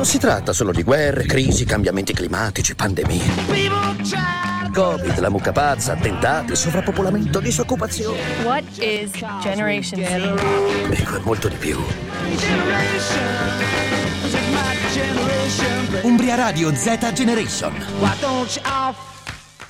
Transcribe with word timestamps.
Non 0.00 0.08
si 0.08 0.16
tratta 0.16 0.54
solo 0.54 0.72
di 0.72 0.82
guerre, 0.82 1.26
crisi, 1.26 1.66
cambiamenti 1.66 2.14
climatici, 2.14 2.74
pandemie. 2.74 3.20
Covid, 4.72 5.18
la 5.18 5.28
mucca 5.28 5.52
pazza, 5.52 5.92
attentati, 5.92 6.56
sovrappopolamento, 6.56 7.38
disoccupazione. 7.38 8.18
What 8.42 8.64
is 8.78 9.10
Generation 9.42 10.02
Z? 10.02 10.90
Ecco, 10.98 11.16
è 11.16 11.20
molto 11.22 11.48
di 11.48 11.56
più. 11.56 11.78
Umbria 16.00 16.34
Radio 16.34 16.74
Z 16.74 17.12
Generation. 17.12 17.74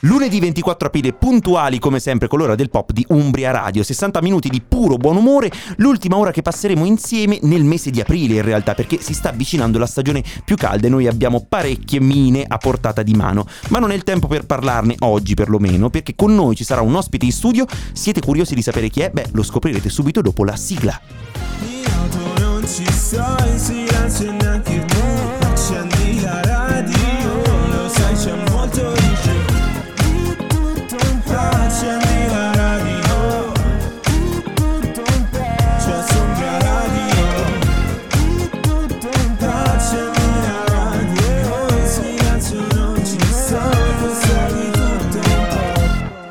Lunedì 0.04 0.40
24 0.40 0.86
aprile, 0.86 1.12
puntuali 1.12 1.78
come 1.78 2.00
sempre 2.00 2.26
con 2.26 2.38
l'ora 2.38 2.54
del 2.54 2.70
pop 2.70 2.90
di 2.92 3.04
Umbria 3.08 3.50
Radio, 3.50 3.82
60 3.82 4.22
minuti 4.22 4.48
di 4.48 4.62
puro 4.66 4.96
buon 4.96 5.16
umore, 5.16 5.50
l'ultima 5.76 6.16
ora 6.16 6.30
che 6.30 6.40
passeremo 6.40 6.86
insieme 6.86 7.38
nel 7.42 7.64
mese 7.64 7.90
di 7.90 8.00
aprile 8.00 8.36
in 8.36 8.42
realtà, 8.42 8.74
perché 8.74 8.98
si 8.98 9.12
sta 9.12 9.28
avvicinando 9.28 9.78
la 9.78 9.84
stagione 9.84 10.24
più 10.42 10.56
calda 10.56 10.86
e 10.86 10.91
noi 10.91 11.06
abbiamo 11.06 11.44
parecchie 11.46 12.00
mine 12.00 12.44
a 12.48 12.56
portata 12.56 13.02
di 13.02 13.12
mano, 13.12 13.46
ma 13.68 13.78
non 13.78 13.91
è 13.91 13.94
il 13.94 14.02
tempo 14.02 14.27
per 14.27 14.46
parlarne 14.46 14.94
oggi 15.00 15.34
perlomeno, 15.34 15.91
perché 15.91 16.14
con 16.16 16.34
noi 16.34 16.56
ci 16.56 16.64
sarà 16.64 16.80
un 16.80 16.94
ospite 16.94 17.27
in 17.27 17.32
studio, 17.32 17.66
siete 17.92 18.20
curiosi 18.20 18.55
di 18.55 18.62
sapere 18.62 18.88
chi 18.88 19.00
è? 19.00 19.10
Beh, 19.10 19.27
lo 19.32 19.42
scoprirete 19.42 19.91
subito 19.91 20.22
dopo 20.22 20.44
la 20.44 20.56
sigla. 20.56 20.98
In 21.60 21.84
auto 21.92 22.41
non 22.42 22.62
ci 22.66 22.91
sei, 22.91 23.58
silenzio 23.58 24.39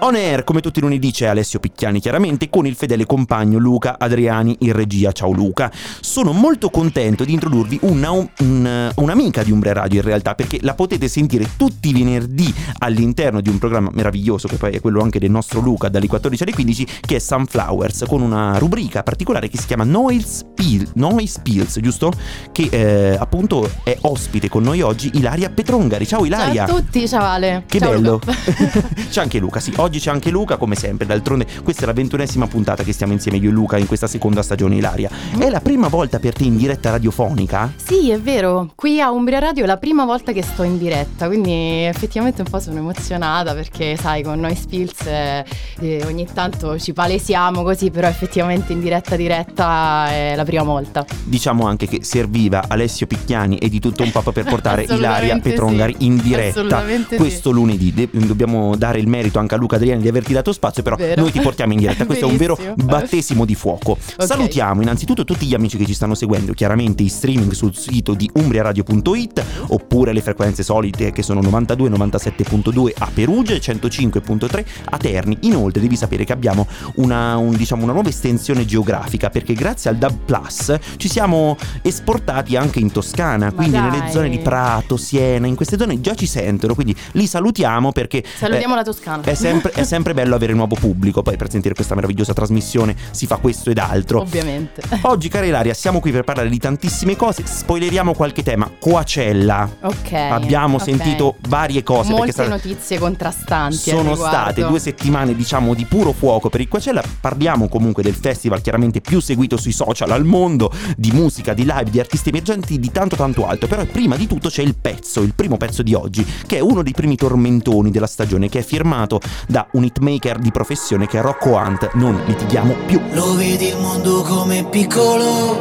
On 0.10 0.16
air, 0.16 0.44
come 0.44 0.60
tutti 0.60 0.80
i 0.80 0.82
lunedì, 0.82 1.12
c'è 1.12 1.28
Alessio 1.28 1.60
Picchiani 1.60 2.00
chiaramente 2.00 2.50
con 2.50 2.66
il 2.66 2.74
fedele 2.74 3.06
compagno 3.06 3.60
Luca 3.60 4.00
Adriani 4.00 4.56
in 4.62 4.74
regia. 4.74 5.12
Ciao 5.12 5.32
Luca. 5.32 5.72
Sono 6.02 6.32
molto 6.32 6.72
contento 6.72 7.24
di 7.24 7.34
introdurvi 7.34 7.78
una, 7.84 8.10
un- 8.10 8.92
un'amica 8.96 9.44
di 9.44 9.52
Umbria 9.52 9.74
Radio 9.74 10.00
in 10.00 10.06
realtà 10.08 10.34
perché 10.34 10.58
la 10.62 10.74
potete 10.74 11.08
sentire 11.08 11.48
tutti 11.56 11.90
i 11.90 11.94
venerdì 11.94 12.52
all'interno 12.80 13.40
di 13.40 13.50
un 13.50 13.60
programma 13.60 13.92
meraviglioso 13.94 14.48
che 14.48 14.56
poi 14.56 14.74
è 14.74 14.82
quello 14.82 15.04
anche 15.04 15.20
del 15.20 15.30
nostro 15.30 15.60
Luca 15.60 15.90
dalle 15.90 16.08
14 16.08 16.42
alle 16.42 16.54
15 16.54 16.88
che 17.02 17.18
è 17.18 17.20
Sunflowers 17.20 18.06
con 18.08 18.22
una 18.22 18.58
rubrica 18.58 19.04
particolare 19.04 19.48
che 19.48 19.60
si 19.60 19.68
chiama 19.68 19.84
Noise, 19.84 20.44
Pil- 20.56 20.90
Noise 20.96 21.40
Pills, 21.44 21.80
giusto? 21.82 22.12
Che 22.52 22.68
eh, 22.72 23.16
appunto 23.16 23.70
è 23.84 23.96
ospite 24.02 24.50
con 24.50 24.64
noi 24.64 24.82
oggi 24.82 25.12
Ilaria 25.14 25.52
Petrongari. 25.52 26.08
Ciao 26.08 26.26
Ilaria. 26.26 26.66
Ciao 26.66 26.78
a 26.78 26.80
tutti, 26.80 27.08
ciao 27.08 27.26
Ale. 27.26 27.64
Che 27.68 27.78
Ciao 27.78 27.92
bello! 27.92 28.20
C'è 29.12 29.22
anche 29.22 29.38
Luca, 29.38 29.60
sì, 29.60 29.72
oggi 29.76 29.98
c'è 30.00 30.12
anche 30.12 30.30
Luca 30.30 30.58
come 30.58 30.76
sempre, 30.76 31.06
d'altronde 31.06 31.46
questa 31.64 31.84
è 31.84 31.86
la 31.86 31.94
ventunesima 31.94 32.48
puntata 32.48 32.84
che 32.84 32.94
stiamo 32.94 33.14
insieme 33.14 33.38
io 33.38 33.50
e 33.50 33.54
Luca 33.54 33.78
in 33.78 33.88
questa 33.88 34.08
seconda 34.08 34.42
stagione 34.42 34.76
Ilaria. 34.76 35.10
È 35.38 35.50
la 35.50 35.62
prima 35.62 35.88
volta 35.88 36.20
per 36.20 36.34
te 36.34 36.44
in 36.44 36.58
diretta 36.58 36.92
radiofonica? 36.92 37.72
Sì, 37.76 38.10
è 38.12 38.20
vero, 38.20 38.72
qui 38.76 39.02
a 39.02 39.12
Umbria 39.12 39.40
Radio 39.40 39.64
è 39.64 39.68
la 39.68 39.78
prima 39.78 40.06
volta 40.06 40.32
che 40.32 40.42
sto 40.42 40.64
in 40.64 40.78
diretta, 40.78 41.28
quindi 41.28 41.84
effettivamente 41.84 42.42
un 42.42 42.50
po' 42.50 42.60
sono 42.60 42.78
emozionata 42.78 43.54
perché 43.54 43.98
sai, 43.98 44.24
con 44.24 44.40
noi 44.40 44.56
Spills 44.56 45.06
eh, 45.06 45.46
eh, 45.80 46.04
ogni 46.06 46.28
tanto 46.32 46.78
ci 46.80 46.94
palesiamo 46.94 47.64
così, 47.64 47.92
però 47.92 48.08
effettivamente 48.08 48.74
in 48.74 48.80
diretta 48.80 49.16
diretta 49.16 50.08
è 50.10 50.34
la 50.36 50.44
prima 50.44 50.64
volta. 50.64 51.06
Diciamo 51.24 51.68
anche 51.68 51.88
che 51.88 52.04
serviva 52.04 52.66
Alessio 52.68 53.08
Picchiani 53.08 53.58
e 53.58 53.70
di 53.70 53.80
tutto 53.80 54.04
un 54.04 54.12
po' 54.12 54.22
per 54.32 54.46
portare 54.46 54.84
Ilaria 54.90 55.40
Petrongari 55.40 55.96
sì. 55.98 56.06
in 56.06 56.18
diretta 56.18 56.60
Assolutamente 56.60 57.16
sì. 57.16 57.22
questo 57.22 57.52
lunedì. 57.52 57.94
De- 57.94 58.10
dobbiamo 58.12 58.76
dare 58.76 59.00
il 59.00 59.08
merito 59.08 59.40
anche 59.40 59.56
a 59.56 59.58
Luca 59.58 59.78
Adriani 59.90 60.02
di 60.02 60.08
averti 60.08 60.34
dato 60.34 60.52
spazio, 60.54 60.84
però 60.84 60.96
Vero. 60.96 61.22
noi 61.22 61.32
ti 61.32 61.40
portiamo 61.40 61.74
in 61.74 61.80
diretta. 61.80 62.06
Questo 62.06 62.26
è 62.28 62.30
un 62.30 62.38
vero 62.38 62.56
Benissimo. 62.56 62.86
battesimo 62.88 63.46
di 63.46 63.56
fuoco. 63.56 63.92
Ok. 63.92 64.24
Salutiamo 64.26 64.82
innanzitutto 64.82 65.24
tutti 65.24 65.46
gli 65.46 65.54
amici 65.54 65.78
che 65.78 65.86
ci 65.86 65.94
stanno 65.94 66.16
seguendo, 66.16 66.54
chiaramente 66.54 67.04
in 67.04 67.10
streaming 67.10 67.52
sul 67.52 67.76
sito 67.76 68.14
di 68.14 68.30
umbriaradio.it 68.34 69.44
oppure 69.68 70.14
le 70.14 70.22
frequenze 70.22 70.64
solite 70.64 71.12
che 71.12 71.24
sono 71.24 71.42
92 71.42 71.90
97.2 71.90 72.92
a 72.98 73.10
Perugia 73.14 73.54
e 73.54 73.60
105.3 73.60 74.66
a 74.86 74.98
Terni. 74.98 75.38
Inoltre 75.42 75.82
devi 75.82 75.96
sapere 75.96 76.24
che 76.24 76.34
abbiamo 76.34 76.68
una, 76.96 77.38
un- 77.38 77.56
diciamo, 77.56 77.84
una 77.84 77.94
nuova 77.94 78.10
estensione 78.10 78.66
geografica 78.66 79.30
perché 79.30 79.54
grazie 79.54 79.90
al 79.90 79.98
DAB 79.98 80.18
Plus 80.26 80.76
ci 80.98 81.10
siamo 81.10 81.58
esportati 81.82 82.56
anche 82.56 82.80
in 82.80 82.92
Toscana, 82.92 83.52
quindi 83.52 83.78
nelle 83.80 84.10
zone 84.12 84.30
di 84.30 84.40
Prato, 84.40 84.98
Siena, 84.98 85.48
in 85.48 85.56
queste 85.56 85.78
zone 85.78 86.00
già 86.02 86.16
ci 86.16 86.26
sentono, 86.26 86.74
quindi 86.76 86.96
li 87.14 87.26
salutiamo 87.28 87.92
perché 87.92 88.24
Salutiamo 88.38 88.74
eh, 88.74 88.78
la 88.78 88.84
Toscana. 88.84 89.24
è 89.24 89.34
sempre, 89.34 89.72
è 89.80 89.84
sempre 89.86 90.14
bello 90.14 90.36
avere 90.36 90.54
nuovo 90.54 90.76
pubblico, 90.76 91.22
poi 91.22 91.38
per 91.38 91.50
sentire 91.50 91.74
questa 91.74 91.96
meravigliosa 91.96 92.34
trasmissione 92.34 92.96
si 93.12 93.26
fa 93.26 93.38
questo 93.38 93.70
ed 93.70 93.78
altro. 93.78 94.20
Ovviamente. 94.22 94.82
Oggi, 95.04 95.30
cara 95.30 95.46
Ilaria, 95.46 95.74
siamo 95.74 96.00
qui 96.02 96.12
per 96.12 96.24
parlare 96.24 96.50
di 96.50 96.58
tantissime 96.58 97.16
cose. 97.16 97.46
Spoileriamo 97.46 98.14
qualche 98.14 98.44
tema. 98.44 98.70
Coacella. 98.78 99.70
Ok. 99.82 100.12
Abbiamo 100.12 100.76
ok. 100.76 100.84
sentito 100.84 101.36
varie 101.48 101.82
cose. 101.84 102.12
Molte 102.12 102.32
sta- 102.32 102.48
notizie 102.48 103.00
contrastanti. 103.00 103.78
sono 103.78 104.16
state 104.16 104.66
due 104.66 104.80
settimane, 104.80 105.34
diciamo, 105.34 105.74
di 105.74 105.86
puro 105.86 106.12
fuoco 106.12 106.50
per 106.50 106.60
il 106.60 106.68
Coachella. 106.68 107.02
Parliamo 107.22 107.70
comunque 107.70 108.04
del 108.04 108.16
festival 108.16 108.62
chiaramente 108.62 109.00
più 109.00 109.22
seguito 109.22 109.56
sui 109.56 109.72
social 109.72 110.12
al 110.12 110.26
mondo, 110.26 110.72
di 110.98 111.12
musica, 111.12 111.54
di 111.54 111.64
live, 111.64 111.90
di 111.90 112.00
artisti 112.00 112.30
emergenti, 112.30 112.80
di 112.80 112.92
tanto 112.92 113.16
tanto 113.16 113.48
altro. 113.48 113.68
Però 113.68 113.86
prima 113.86 114.18
di 114.18 114.28
tutto 114.28 114.50
c'è 114.50 114.62
il 114.62 114.76
pezzo, 114.76 115.22
il 115.22 115.34
primo 115.34 115.56
pezzo 115.56 115.84
di 115.84 115.94
oggi, 115.94 116.26
che 116.46 116.58
è 116.58 116.60
uno 116.60 116.84
dei 116.84 116.94
primi 116.94 117.16
tormentoni 117.16 117.92
della 117.92 118.08
stagione, 118.08 118.50
che 118.50 118.60
è 118.60 118.64
firmato 118.64 119.22
da 119.48 119.59
un 119.72 119.84
hitmaker 119.84 120.38
di 120.40 120.52
professione 120.52 121.08
che 121.08 121.20
è 121.20 121.22
Rocco 121.22 121.52
Hunt. 121.52 121.92
Non 121.94 122.22
litighiamo 122.26 122.76
più. 122.86 123.02
Lo 123.12 123.36
vedi 123.36 123.68
il 123.68 123.78
mondo 123.78 124.22
come 124.22 124.66
piccolo, 124.66 125.58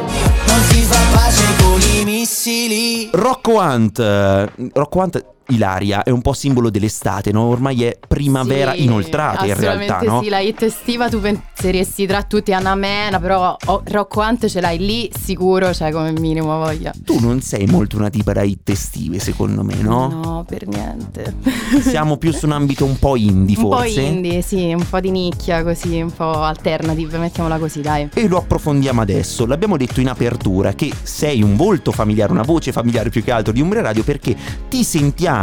non 0.47 0.59
si 0.69 0.81
fa 0.81 0.99
pace 1.15 1.45
con 1.61 1.79
i 1.95 2.03
missili. 2.03 3.09
Rocco 3.11 3.53
Hunt, 3.53 3.99
eh, 3.99 4.51
Rocco 4.73 4.99
Hunt 4.99 5.25
Ilaria 5.49 6.03
è 6.03 6.09
un 6.09 6.21
po' 6.21 6.33
simbolo 6.33 6.69
dell'estate, 6.69 7.31
no? 7.31 7.43
Ormai 7.43 7.83
è 7.83 7.97
primavera 8.07 8.73
Sì, 8.73 8.83
inoltrata 8.83 9.45
in 9.45 9.55
realtà, 9.55 9.99
no? 10.01 10.21
sì, 10.21 10.29
la 10.29 10.39
hit 10.39 10.61
estiva 10.61 11.09
tu 11.09 11.19
penseresti 11.19 12.05
tra 12.05 12.23
tutti 12.23 12.53
Anna 12.53 12.75
Mena, 12.75 13.19
però 13.19 13.55
oh, 13.65 13.81
Rocco 13.85 14.21
Hunt 14.21 14.47
ce 14.47 14.61
l'hai 14.61 14.77
lì 14.77 15.09
sicuro, 15.17 15.73
cioè 15.73 15.91
come 15.91 16.11
minimo 16.11 16.57
voglia. 16.57 16.93
Tu 17.03 17.19
non 17.19 17.41
sei 17.41 17.65
molto 17.65 17.97
una 17.97 18.09
tipa 18.09 18.33
da 18.33 18.43
hit 18.43 18.69
estive, 18.69 19.19
secondo 19.19 19.63
me, 19.63 19.75
no? 19.75 20.07
No, 20.07 20.45
per 20.47 20.67
niente. 20.67 21.35
Siamo 21.81 22.17
più 22.17 22.31
su 22.31 22.45
un 22.45 22.51
ambito 22.51 22.85
un 22.85 22.99
po' 22.99 23.15
indie, 23.15 23.57
un 23.57 23.63
po' 23.63 23.77
forse. 23.77 24.01
indie, 24.01 24.41
sì, 24.41 24.71
un 24.73 24.87
po' 24.87 24.99
di 24.99 25.11
nicchia 25.11 25.63
così, 25.63 25.99
un 25.99 26.11
po' 26.11 26.43
alternative, 26.43 27.17
mettiamola 27.17 27.57
così, 27.57 27.81
dai. 27.81 28.09
E 28.13 28.27
lo 28.27 28.37
approfondiamo 28.37 29.01
adesso. 29.01 29.45
L'abbiamo 29.45 29.77
detto 29.77 29.99
in 29.99 30.09
apertura 30.09 30.73
che 30.73 30.91
sei 31.01 31.41
un 31.41 31.55
volto 31.55 31.91
familiare, 31.91 32.31
una 32.31 32.43
voce 32.43 32.71
familiare 32.71 33.09
più 33.09 33.23
che 33.23 33.31
altro 33.31 33.51
di 33.51 33.61
Umbria 33.61 33.81
Radio 33.81 34.03
perché 34.03 34.35
ti 34.67 34.83
sentiamo 34.83 35.38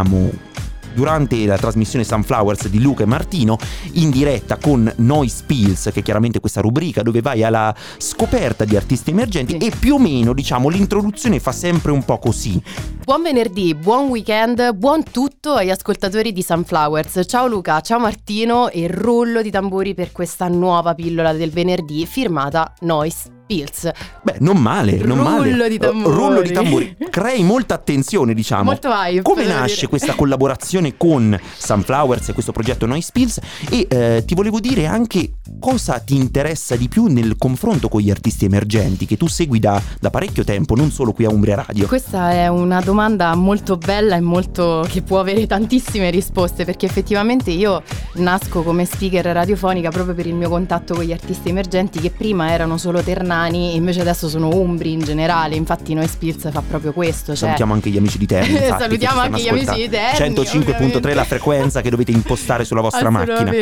durante 0.96 1.44
la 1.44 1.58
trasmissione 1.58 2.04
Sunflowers 2.04 2.68
di 2.68 2.80
Luca 2.80 3.02
e 3.02 3.06
Martino 3.06 3.58
in 3.92 4.10
diretta 4.10 4.56
con 4.56 4.90
Noise 4.96 5.44
Pills, 5.46 5.90
che 5.92 6.00
è 6.00 6.02
chiaramente 6.02 6.40
questa 6.40 6.62
rubrica 6.62 7.02
dove 7.02 7.20
vai 7.20 7.44
alla 7.44 7.72
scoperta 7.98 8.64
di 8.64 8.76
artisti 8.76 9.10
emergenti 9.10 9.58
Sì. 9.60 9.66
e 9.66 9.72
più 9.78 9.94
o 9.94 9.98
meno, 9.98 10.32
diciamo, 10.32 10.70
l'introduzione 10.70 11.38
fa 11.38 11.52
sempre 11.52 11.92
un 11.92 12.02
po' 12.02 12.18
così. 12.18 12.60
Buon 13.04 13.22
venerdì, 13.22 13.74
buon 13.74 14.08
weekend, 14.08 14.72
buon 14.72 15.04
tutto 15.04 15.52
agli 15.52 15.70
ascoltatori 15.70 16.32
di 16.32 16.42
Sunflowers. 16.42 17.20
Ciao 17.26 17.46
Luca, 17.46 17.80
ciao 17.82 17.98
Martino 17.98 18.70
e 18.70 18.88
rullo 18.88 19.42
di 19.42 19.50
tamburi 19.50 19.94
per 19.94 20.12
questa 20.12 20.48
nuova 20.48 20.94
pillola 20.94 21.34
del 21.34 21.50
venerdì 21.50 22.06
firmata 22.06 22.72
Noise 22.80 23.35
Pills. 23.46 23.88
Beh, 24.22 24.36
non 24.40 24.58
male, 24.58 24.96
non 24.98 25.18
male. 25.18 25.50
Rullo 25.50 25.68
di 25.68 25.78
tamburi. 25.78 26.14
Rullo 26.14 26.42
di 26.42 26.52
tamburi. 26.52 26.96
Crei 27.10 27.42
molta 27.44 27.74
attenzione, 27.74 28.34
diciamo. 28.34 28.64
Molto 28.64 28.88
hype, 28.90 29.22
Come 29.22 29.46
nasce 29.46 29.74
dire. 29.76 29.88
questa 29.88 30.14
collaborazione 30.14 30.96
con 30.96 31.38
Sunflowers 31.56 32.28
e 32.28 32.32
questo 32.32 32.50
progetto 32.50 32.86
Noise 32.86 33.10
Pills? 33.12 33.40
E 33.70 33.86
eh, 33.88 34.24
ti 34.26 34.34
volevo 34.34 34.58
dire 34.58 34.86
anche 34.86 35.34
cosa 35.60 36.00
ti 36.00 36.16
interessa 36.16 36.74
di 36.74 36.88
più 36.88 37.06
nel 37.06 37.36
confronto 37.38 37.88
con 37.88 38.00
gli 38.00 38.10
artisti 38.10 38.44
emergenti 38.44 39.06
che 39.06 39.16
tu 39.16 39.28
segui 39.28 39.60
da, 39.60 39.80
da 40.00 40.10
parecchio 40.10 40.42
tempo, 40.42 40.74
non 40.74 40.90
solo 40.90 41.12
qui 41.12 41.24
a 41.24 41.30
Umbria 41.30 41.64
Radio. 41.66 41.86
Questa 41.86 42.32
è 42.32 42.48
una 42.48 42.80
domanda 42.80 43.34
molto 43.36 43.76
bella 43.76 44.16
e 44.16 44.20
molto 44.20 44.84
che 44.88 45.02
può 45.02 45.20
avere 45.20 45.46
tantissime 45.46 46.10
risposte 46.10 46.64
perché 46.64 46.86
effettivamente 46.86 47.50
io 47.50 47.82
nasco 48.14 48.62
come 48.62 48.84
speaker 48.84 49.24
radiofonica 49.24 49.90
proprio 49.90 50.14
per 50.14 50.26
il 50.26 50.34
mio 50.34 50.48
contatto 50.48 50.94
con 50.94 51.04
gli 51.04 51.12
artisti 51.12 51.48
emergenti 51.48 52.00
che 52.00 52.10
prima 52.10 52.50
erano 52.50 52.76
solo 52.76 53.00
ternati 53.02 53.34
ternani, 53.36 53.74
invece 53.74 54.00
adesso 54.00 54.28
sono 54.28 54.48
umbri 54.48 54.92
in 54.92 55.00
generale. 55.00 55.54
Infatti 55.54 55.92
noi 55.94 56.08
Spills 56.08 56.50
fa 56.50 56.62
proprio 56.66 56.92
questo. 56.92 57.34
Cioè... 57.34 57.36
Salutiamo 57.36 57.72
anche 57.74 57.90
gli 57.90 57.96
amici 57.98 58.18
di 58.18 58.26
Terni. 58.26 58.52
infatti, 58.56 58.82
Salutiamo 58.82 59.20
anche 59.20 59.42
gli 59.42 59.48
amici 59.48 59.74
di 59.74 59.88
Terni. 59.88 60.38
ascoltando. 60.38 61.00
105.3 61.00 61.14
la 61.14 61.24
frequenza 61.24 61.80
che 61.82 61.90
dovete 61.90 62.10
impostare 62.12 62.64
sulla 62.64 62.80
vostra 62.80 63.10
macchina. 63.10 63.52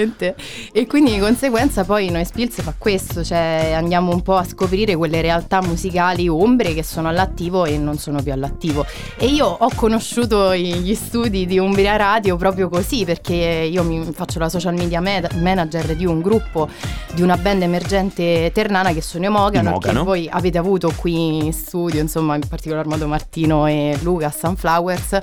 E 0.73 0.87
quindi 0.87 1.13
di 1.13 1.19
conseguenza 1.19 1.85
poi 1.85 2.11
noi 2.11 2.25
Spills 2.25 2.63
fa 2.63 2.75
questo, 2.77 3.25
cioè 3.25 3.73
andiamo 3.75 4.13
un 4.13 4.23
po' 4.23 4.37
a 4.37 4.45
scoprire 4.45 4.95
quelle 4.97 5.21
realtà 5.21 5.61
musicali 5.61 6.29
ombre 6.29 6.75
che 6.75 6.83
sono 6.83 7.09
all'attivo 7.09 7.65
e 7.65 7.77
non 7.79 7.99
sono 7.99 8.23
più 8.23 8.33
all'attivo. 8.33 8.87
E 9.19 9.27
io 9.27 9.47
ho 9.47 9.71
conosciuto 9.75 10.55
gli 10.55 10.95
studi 10.95 11.47
di 11.47 11.59
Umbria 11.59 11.97
Radio 11.97 12.37
proprio 12.37 12.69
così, 12.69 13.05
perché 13.05 13.35
io 13.35 13.83
mi 13.83 14.13
faccio 14.13 14.39
la 14.39 14.49
social 14.49 14.75
media 14.75 15.01
med- 15.01 15.33
manager 15.41 15.97
di 15.97 16.07
un 16.07 16.21
gruppo 16.21 16.69
di 17.13 17.23
una 17.23 17.37
band 17.37 17.63
emergente 17.63 18.51
ternana 18.53 18.93
che 18.93 19.01
sono 19.01 19.25
i 19.25 19.29
I 19.69 19.73
Mogano. 19.73 20.01
che 20.01 20.05
voi 20.05 20.29
avete 20.31 20.59
avuto 20.59 20.93
qui 20.97 21.45
in 21.45 21.53
studio, 21.53 22.01
insomma, 22.01 22.35
in 22.35 22.47
particolar 22.49 22.87
modo 22.87 23.07
Martino 23.07 23.67
e 23.67 23.99
Luca 24.03 24.27
a 24.27 24.31
Sunflowers. 24.31 25.19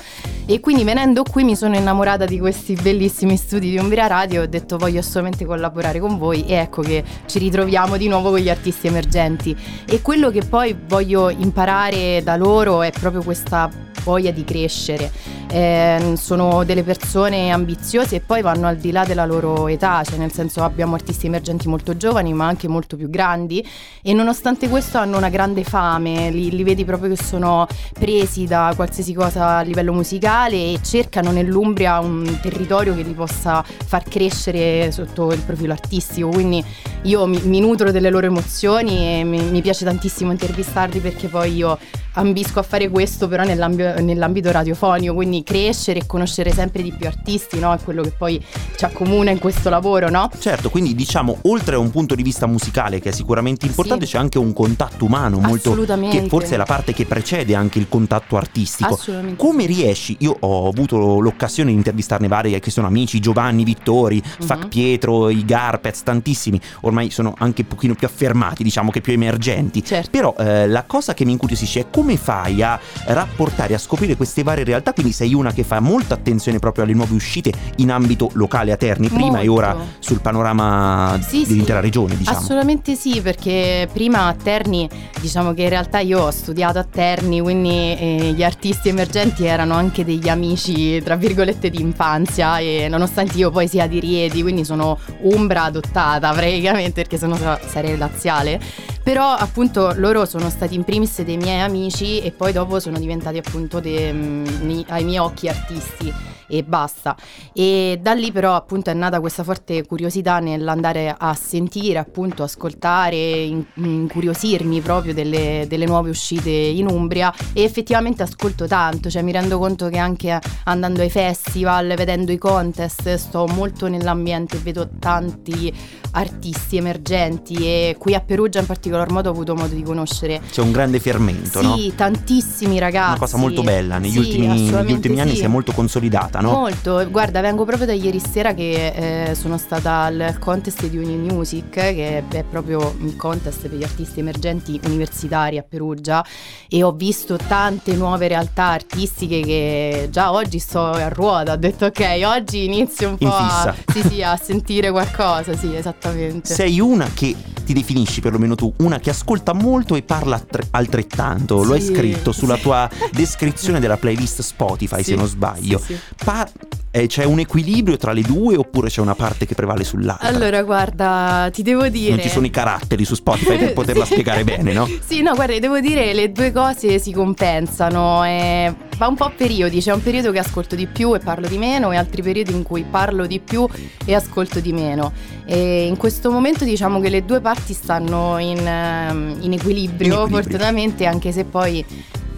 E 0.45 0.59
quindi 0.59 0.83
venendo 0.83 1.23
qui 1.23 1.43
mi 1.43 1.55
sono 1.55 1.75
innamorata 1.75 2.25
di 2.25 2.39
questi 2.39 2.73
bellissimi 2.73 3.37
studi 3.37 3.69
di 3.69 3.77
Umbria 3.77 4.07
Radio, 4.07 4.41
ho 4.43 4.47
detto 4.47 4.77
voglio 4.77 4.99
assolutamente 4.99 5.45
collaborare 5.45 5.99
con 5.99 6.17
voi 6.17 6.45
e 6.45 6.55
ecco 6.55 6.81
che 6.81 7.03
ci 7.25 7.39
ritroviamo 7.39 7.97
di 7.97 8.07
nuovo 8.07 8.31
con 8.31 8.39
gli 8.39 8.49
artisti 8.49 8.87
emergenti. 8.87 9.55
E 9.85 10.01
quello 10.01 10.29
che 10.29 10.41
poi 10.41 10.75
voglio 10.87 11.29
imparare 11.29 12.21
da 12.23 12.35
loro 12.35 12.81
è 12.81 12.91
proprio 12.91 13.23
questa 13.23 13.89
voglia 14.03 14.31
di 14.31 14.43
crescere. 14.43 15.11
Eh, 15.51 16.13
sono 16.15 16.63
delle 16.63 16.83
persone 16.83 17.51
ambiziose 17.51 18.15
e 18.15 18.19
poi 18.21 18.41
vanno 18.41 18.67
al 18.67 18.77
di 18.77 18.91
là 18.91 19.03
della 19.03 19.25
loro 19.25 19.67
età, 19.67 20.01
cioè 20.03 20.17
nel 20.17 20.31
senso 20.31 20.63
abbiamo 20.63 20.95
artisti 20.95 21.25
emergenti 21.25 21.67
molto 21.67 21.97
giovani 21.97 22.33
ma 22.33 22.47
anche 22.47 22.69
molto 22.69 22.95
più 22.95 23.09
grandi 23.09 23.65
e 24.01 24.13
nonostante 24.13 24.30
questo 24.69 24.97
hanno 24.97 25.17
una 25.17 25.29
grande 25.29 25.63
fame, 25.63 26.29
li, 26.31 26.51
li 26.51 26.63
vedi 26.63 26.85
proprio 26.85 27.13
che 27.13 27.21
sono 27.21 27.67
presi 27.93 28.45
da 28.45 28.71
qualsiasi 28.75 29.13
cosa 29.13 29.57
a 29.57 29.61
livello 29.61 29.91
musicale 29.91 30.55
e 30.55 30.79
cercano 30.81 31.31
nell'Umbria 31.31 31.99
un 31.99 32.39
territorio 32.41 32.95
che 32.95 33.01
li 33.01 33.13
possa 33.13 33.61
far 33.63 34.03
crescere 34.03 34.91
sotto 34.91 35.31
il 35.33 35.39
profilo 35.39 35.73
artistico, 35.73 36.29
quindi 36.29 36.63
io 37.03 37.25
mi, 37.25 37.41
mi 37.43 37.59
nutro 37.59 37.91
delle 37.91 38.09
loro 38.09 38.25
emozioni 38.27 39.19
e 39.19 39.23
mi, 39.23 39.41
mi 39.41 39.61
piace 39.61 39.83
tantissimo 39.85 40.31
intervistarli 40.31 40.99
perché 40.99 41.27
poi 41.27 41.53
io 41.55 41.77
ambisco 42.13 42.59
a 42.59 42.63
fare 42.63 42.89
questo 42.89 43.27
però 43.27 43.43
nell'ambito, 43.43 44.01
nell'ambito 44.01 44.51
radiofonico, 44.51 45.13
quindi 45.13 45.43
crescere 45.43 45.99
e 45.99 46.05
conoscere 46.05 46.51
sempre 46.51 46.81
di 46.81 46.91
più 46.91 47.07
artisti, 47.07 47.57
no? 47.59 47.73
È 47.73 47.79
quello 47.81 48.01
che 48.01 48.11
poi 48.17 48.43
ci 48.75 48.83
accomuna 48.85 49.31
in 49.31 49.39
questo 49.39 49.69
lavoro, 49.69 50.09
no? 50.09 50.29
Certo, 50.37 50.69
quindi 50.69 50.93
diciamo, 50.93 51.37
oltre 51.43 51.75
a 51.75 51.79
un 51.79 51.89
punto 51.89 52.13
di 52.15 52.21
vista 52.23 52.47
musicale 52.47 52.99
che 52.99 53.09
è 53.09 53.11
sicuramente 53.13 53.65
importante, 53.65 54.05
Sì. 54.05 54.11
c'è 54.11 54.17
anche 54.21 54.37
un 54.37 54.53
contatto 54.53 55.05
umano 55.05 55.39
molto 55.39 55.73
che 56.09 56.25
forse 56.29 56.53
è 56.53 56.57
la 56.57 56.63
parte 56.65 56.93
che 56.93 57.05
precede 57.05 57.55
anche 57.55 57.79
il 57.79 57.87
contatto 57.89 58.37
artistico. 58.37 58.93
Assolutamente. 58.93 59.35
Come 59.43 59.65
riesci? 59.65 60.15
Io 60.19 60.35
ho 60.39 60.67
avuto 60.67 61.19
l'occasione 61.19 61.71
di 61.71 61.75
intervistarne 61.75 62.27
vari 62.27 62.57
che 62.59 62.71
sono 62.71 62.87
amici, 62.87 63.19
Giovanni, 63.19 63.63
Vittori, 63.63 64.21
Mhm. 64.21 64.45
Fac 64.45 64.67
Pietro, 64.67 65.29
i 65.29 65.43
Garpez, 65.43 66.03
tantissimi, 66.03 66.59
ormai 66.81 67.09
sono 67.09 67.33
anche 67.37 67.61
un 67.63 67.67
pochino 67.67 67.95
più 67.95 68.07
affermati, 68.07 68.63
diciamo 68.63 68.91
che 68.91 69.01
più 69.01 69.13
emergenti. 69.13 69.83
Certo. 69.83 70.09
Però 70.11 70.35
eh, 70.37 70.67
la 70.67 70.83
cosa 70.85 71.13
che 71.13 71.25
mi 71.25 71.31
incuriosisce 71.31 71.79
è 71.81 71.85
come 71.89 72.15
fai 72.17 72.61
a 72.61 72.79
rapportare, 73.05 73.73
a 73.73 73.77
scoprire 73.77 74.15
queste 74.15 74.43
varie 74.43 74.63
realtà, 74.63 74.93
quindi 74.93 75.11
sei 75.11 75.33
una 75.33 75.51
che 75.51 75.63
fa 75.63 75.79
molta 75.79 76.13
attenzione 76.13 76.59
proprio 76.59 76.83
alle 76.83 76.93
nuove 76.93 77.13
uscite 77.13 77.51
in 77.77 77.91
ambito 77.91 78.29
locale 78.33 78.71
a 78.71 78.77
Terni, 78.77 79.07
prima 79.07 79.39
e 79.39 79.47
Molto. 79.47 79.53
ora 79.53 79.77
sul 79.99 80.21
panorama 80.21 81.19
Sì, 81.25 81.43
dell'intera 81.47 81.79
sì. 81.79 81.85
regione, 81.85 82.17
diciamo. 82.17 82.37
Assolutamente 82.37 82.95
sì, 82.95 83.21
perché 83.21 83.89
prima 83.91 84.10
a 84.17 84.33
Terni, 84.33 84.89
diciamo 85.19 85.53
che 85.53 85.63
in 85.63 85.69
realtà 85.69 85.99
io 85.99 86.21
ho 86.21 86.31
studiato 86.31 86.79
a 86.79 86.83
Terni, 86.83 87.41
quindi 87.41 87.69
eh, 87.69 88.33
gli 88.35 88.43
artisti 88.43 88.89
emergenti 88.89 89.45
erano 89.45 89.73
anche 89.73 90.03
degli 90.05 90.29
amici, 90.29 91.01
tra 91.01 91.15
virgolette, 91.15 91.69
di 91.69 91.81
infanzia 91.81 92.59
e 92.59 92.87
nonostante 92.89 93.37
io 93.37 93.51
poi 93.51 93.67
sia 93.67 93.87
di 93.87 93.99
Rieti, 93.99 94.41
quindi 94.41 94.65
sono 94.65 94.97
umbra 95.21 95.63
adottata 95.63 96.31
praticamente, 96.31 97.03
perché 97.03 97.17
sa- 97.17 97.59
sarei 97.65 97.97
laziale, 97.97 98.59
però 99.03 99.31
appunto 99.31 99.93
loro 99.95 100.25
sono 100.25 100.49
stati 100.49 100.75
in 100.75 100.83
primis 100.83 101.21
dei 101.21 101.37
miei 101.37 101.61
amici 101.61 102.19
e 102.21 102.31
poi 102.31 102.51
dopo 102.51 102.79
sono 102.79 102.99
diventati 102.99 103.37
appunto 103.37 103.79
dei, 103.79 104.11
mm, 104.11 104.45
mi- 104.61 104.85
ai 104.89 105.03
miei 105.03 105.17
occhi 105.17 105.47
artisti 105.47 106.13
e 106.51 106.63
basta. 106.63 107.15
E 107.53 107.97
da 108.01 108.13
lì 108.13 108.31
però 108.31 108.55
appunto 108.55 108.89
è 108.89 108.93
nata 108.93 109.21
questa 109.21 109.43
forte 109.43 109.85
curiosità 109.85 110.39
nell'andare 110.39 111.15
a 111.17 111.33
sentire, 111.33 111.97
appunto 111.97 112.43
ascoltare, 112.43 113.15
in- 113.15 113.63
incuriosirmi 114.01 114.81
proprio 114.81 115.13
delle, 115.13 115.65
delle 115.67 115.85
nuove 115.85 116.09
uscite 116.09 116.49
in 116.49 116.87
Umbria 116.87 117.33
e 117.53 117.63
effettivamente 117.63 118.23
ascolto 118.23 118.67
tanto, 118.67 119.09
cioè 119.09 119.21
mi 119.21 119.31
rendo 119.31 119.57
conto 119.57 119.89
che 119.89 119.97
anche 119.97 120.39
andando 120.65 121.01
ai 121.01 121.09
festival, 121.09 121.93
vedendo 121.95 122.31
i 122.31 122.37
contest, 122.37 123.13
sto 123.15 123.47
molto 123.47 123.87
nell'ambiente 123.87 124.57
e 124.57 124.59
vedo 124.59 124.89
tanti 124.99 125.73
artisti 126.13 126.75
emergenti 126.77 127.55
e 127.55 127.95
qui 127.97 128.13
a 128.13 128.19
Perugia 128.19 128.59
in 128.59 128.65
particolar 128.65 129.09
modo 129.11 129.29
ho 129.29 129.31
avuto 129.31 129.55
modo 129.55 129.73
di 129.73 129.81
conoscere 129.81 130.41
C'è 130.51 130.61
un 130.61 130.71
grande 130.71 130.99
fermento, 130.99 131.61
no? 131.61 131.77
sì, 131.77 131.93
tantissimi 131.95 132.79
ragazzi. 132.79 133.09
Una 133.11 133.19
cosa 133.19 133.37
molto 133.37 133.61
bella, 133.63 133.97
negli 133.97 134.11
Sì, 134.11 134.17
ultimi, 134.17 134.47
negli 134.47 134.91
ultimi 134.91 135.21
anni 135.21 135.31
sì. 135.31 135.37
si 135.37 135.43
è 135.43 135.47
molto 135.47 135.71
consolidata, 135.71 136.39
no? 136.41 136.51
Molto, 136.51 137.07
guarda, 137.09 137.39
vengo 137.41 137.63
proprio 137.63 137.87
da 137.87 137.93
ieri 137.93 138.19
sera 138.19 138.53
che 138.53 139.29
eh, 139.29 139.35
sono 139.35 139.57
stata 139.57 140.01
al 140.01 140.35
contest 140.39 140.85
di 140.87 140.97
Uni 140.97 141.15
Music, 141.15 141.69
che 141.69 142.23
è 142.27 142.43
proprio 142.43 142.93
un 142.99 143.15
contest 143.15 143.67
per 143.67 143.77
gli 143.77 143.83
artisti 143.91 144.19
emergenti 144.21 144.79
universitari 144.85 145.57
a 145.57 145.63
Perugia 145.67 146.25
e 146.69 146.81
ho 146.81 146.91
visto 146.93 147.35
tante 147.35 147.93
nuove 147.95 148.27
realtà 148.29 148.65
artistiche 148.67 149.41
che 149.41 150.07
già 150.09 150.31
oggi 150.31 150.59
sto 150.59 150.81
a 150.85 151.09
ruota, 151.09 151.51
ho 151.53 151.57
detto 151.57 151.85
ok, 151.85 152.21
oggi 152.25 152.63
inizio 152.65 153.09
un 153.09 153.17
po' 153.17 153.27
a, 153.35 153.75
sì, 153.91 154.01
sì, 154.07 154.23
a 154.23 154.35
sentire 154.37 154.89
qualcosa, 154.91 155.55
sì, 155.55 155.75
esattamente. 155.75 156.53
Sei 156.53 156.79
una 156.79 157.09
che 157.13 157.35
ti 157.65 157.73
definisci 157.73 158.21
perlomeno 158.21 158.55
tu, 158.55 158.73
una 158.77 158.99
che 158.99 159.09
ascolta 159.09 159.53
molto 159.53 159.95
e 159.95 160.01
parla 160.03 160.39
tre- 160.39 160.67
altrettanto. 160.71 161.63
Lo 161.63 161.73
hai 161.73 161.81
Sì. 161.81 161.93
scritto 161.93 162.31
sulla 162.31 162.57
tua 162.57 162.89
descrizione 163.11 163.79
della 163.79 163.97
playlist 163.97 164.41
Spotify, 164.41 164.97
Sì, 164.97 165.11
se 165.11 165.15
non 165.15 165.27
sbaglio. 165.27 165.77
sì, 165.79 165.93
sì. 165.93 165.99
Pa- 166.23 166.49
eh, 166.93 167.07
c'è 167.07 167.23
un 167.23 167.39
equilibrio 167.39 167.95
tra 167.95 168.11
le 168.11 168.21
due 168.21 168.57
oppure 168.57 168.89
c'è 168.89 168.99
una 168.99 169.15
parte 169.15 169.45
che 169.45 169.55
prevale 169.55 169.83
sull'altra? 169.85 170.27
Allora, 170.27 170.61
guarda, 170.63 171.49
ti 171.51 171.61
devo 171.63 171.87
dire... 171.87 172.09
non 172.15 172.19
ci 172.21 172.27
sono 172.29 172.45
i 172.45 172.49
caratteri 172.49 173.05
su 173.05 173.15
Spotify 173.15 173.55
per 173.57 173.70
poterla 173.73 174.05
Sì. 174.05 174.13
spiegare 174.13 174.43
bene, 174.43 174.73
no? 174.73 174.87
Sì, 175.05 175.21
no, 175.21 175.33
guarda, 175.35 175.57
devo 175.59 175.79
dire 175.79 176.13
le 176.13 176.31
due 176.31 176.51
cose 176.51 176.99
si 176.99 177.11
compensano. 177.11 178.23
eh, 178.25 178.73
va 178.97 179.07
un 179.07 179.15
po' 179.15 179.25
a 179.25 179.31
periodi. 179.35 179.79
C'è 179.81 179.91
un 179.93 180.01
periodo 180.03 180.31
che 180.31 180.39
ascolto 180.39 180.75
di 180.75 180.87
più 180.87 181.13
e 181.15 181.19
parlo 181.19 181.47
di 181.47 181.57
meno, 181.57 181.91
e 181.91 181.97
altri 181.97 182.21
periodi 182.21 182.51
in 182.51 182.63
cui 182.63 182.83
parlo 182.89 183.25
di 183.25 183.39
più 183.39 183.67
e 184.05 184.13
ascolto 184.13 184.59
di 184.59 184.73
meno. 184.73 185.11
E 185.45 185.85
in 185.85 185.97
questo 185.97 186.31
momento 186.31 186.63
diciamo 186.63 186.99
che 186.99 187.09
le 187.09 187.25
due 187.25 187.41
parti 187.41 187.73
stanno 187.73 188.37
in, 188.37 188.65
ehm, 188.65 189.37
in 189.41 189.53
equilibrio, 189.53 190.07
In 190.07 190.11
equilibrio. 190.13 190.27
fortunatamente, 190.41 191.05
anche 191.05 191.31
se 191.31 191.43
poi. 191.45 191.85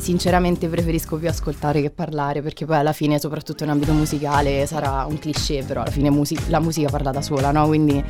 Sinceramente 0.03 0.67
preferisco 0.67 1.15
più 1.15 1.29
ascoltare 1.29 1.79
che 1.81 1.89
parlare 1.89 2.41
perché 2.41 2.65
poi 2.65 2.75
alla 2.75 2.91
fine, 2.91 3.19
soprattutto 3.19 3.63
in 3.63 3.69
ambito 3.69 3.93
musicale, 3.93 4.65
sarà 4.65 5.05
un 5.07 5.17
cliché, 5.17 5.63
però 5.65 5.79
alla 5.83 5.91
fine 5.91 6.09
musi- 6.09 6.37
la 6.47 6.59
musica 6.59 6.89
parla 6.89 7.11
da 7.11 7.21
sola, 7.21 7.51
no? 7.51 7.67
Quindi 7.67 8.03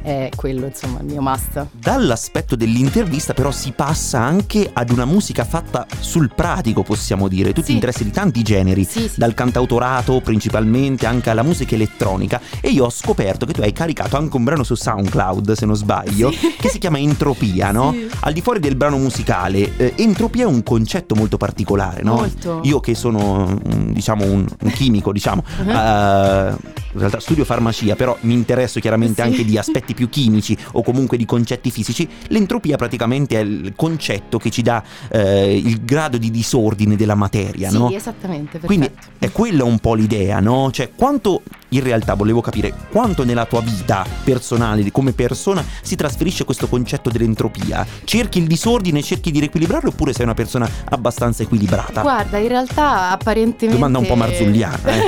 è 0.00 0.30
quello, 0.34 0.64
insomma, 0.64 1.00
il 1.00 1.04
mio 1.04 1.20
must. 1.20 1.66
Dall'aspetto 1.72 2.56
dell'intervista 2.56 3.34
però 3.34 3.50
si 3.50 3.72
passa 3.72 4.20
anche 4.20 4.70
ad 4.72 4.88
una 4.88 5.04
musica 5.04 5.44
fatta 5.44 5.86
sul 6.00 6.32
pratico, 6.34 6.82
possiamo 6.82 7.28
dire. 7.28 7.52
Tu 7.52 7.60
ti 7.60 7.66
Sì. 7.66 7.72
interessi 7.74 8.04
di 8.04 8.10
tanti 8.10 8.42
generi, 8.42 8.84
Sì, 8.84 9.00
sì. 9.06 9.18
dal 9.18 9.34
cantautorato 9.34 10.22
principalmente 10.22 11.04
anche 11.04 11.28
alla 11.28 11.42
musica 11.42 11.74
elettronica 11.74 12.40
e 12.62 12.70
io 12.70 12.86
ho 12.86 12.90
scoperto 12.90 13.44
che 13.44 13.52
tu 13.52 13.60
hai 13.60 13.72
caricato 13.74 14.16
anche 14.16 14.34
un 14.34 14.44
brano 14.44 14.62
su 14.62 14.74
SoundCloud, 14.76 15.52
se 15.52 15.66
non 15.66 15.76
sbaglio, 15.76 16.30
che 16.58 16.70
si 16.70 16.78
chiama 16.78 16.98
Entropia, 16.98 17.70
no? 17.70 17.94
Al 18.20 18.32
di 18.32 18.40
fuori 18.40 18.60
del 18.60 18.76
brano 18.76 18.96
musicale, 18.96 19.76
eh, 19.76 19.92
entropia 19.96 20.44
è 20.44 20.46
un 20.46 20.62
concetto 20.62 21.14
molto 21.14 21.32
particolare, 21.36 22.02
no? 22.02 22.14
Molto. 22.14 22.60
Io 22.64 22.80
che 22.80 22.94
sono 22.94 23.46
mm, 23.48 23.90
diciamo 23.92 24.24
un, 24.24 24.46
un 24.60 24.70
chimico, 24.70 25.12
diciamo, 25.12 25.42
Uh-huh. 25.64 25.70
eh, 25.70 26.54
in 26.94 27.00
realtà 27.00 27.18
studio 27.20 27.44
farmacia, 27.44 27.96
però 27.96 28.16
mi 28.20 28.34
interesso 28.34 28.78
chiaramente 28.80 29.22
Sì. 29.22 29.28
anche 29.28 29.44
di 29.44 29.58
aspetti 29.58 29.94
più 29.94 30.08
chimici 30.08 30.56
o 30.72 30.82
comunque 30.82 31.16
di 31.16 31.24
concetti 31.24 31.70
fisici. 31.70 32.08
L'entropia 32.28 32.76
praticamente 32.76 33.38
è 33.38 33.42
il 33.42 33.72
concetto 33.76 34.38
che 34.38 34.50
ci 34.50 34.62
dà 34.62 34.82
eh, 35.10 35.56
il 35.56 35.84
grado 35.84 36.18
di 36.18 36.30
disordine 36.30 36.96
della 36.96 37.14
materia, 37.16 37.70
Sì, 37.70 37.78
no? 37.78 37.90
esattamente. 37.90 38.58
Quindi 38.60 38.88
perfetto. 38.90 39.24
è 39.26 39.32
quella 39.32 39.64
un 39.64 39.78
po' 39.78 39.94
l'idea, 39.94 40.38
no? 40.40 40.70
Cioè, 40.70 40.90
quanto 40.94 41.42
in 41.76 41.82
realtà 41.82 42.14
volevo 42.14 42.40
capire 42.40 42.72
quanto 42.90 43.24
nella 43.24 43.44
tua 43.46 43.60
vita 43.60 44.04
personale, 44.22 44.90
come 44.90 45.12
persona, 45.12 45.64
si 45.82 45.96
trasferisce 45.96 46.44
questo 46.44 46.68
concetto 46.68 47.10
dell'entropia? 47.10 47.86
Cerchi 48.04 48.38
il 48.38 48.46
disordine, 48.46 49.02
cerchi 49.02 49.30
di 49.30 49.40
riequilibrarlo 49.40 49.90
oppure 49.90 50.12
sei 50.12 50.24
una 50.24 50.34
persona 50.34 50.68
abbastanza 50.90 51.42
equilibrata? 51.42 52.02
Guarda, 52.02 52.38
in 52.38 52.48
realtà 52.48 53.10
apparentemente. 53.10 53.78
Domanda 53.78 53.98
un 53.98 54.06
po' 54.06 54.14
marzulliana, 54.14 54.78
eh. 54.84 55.02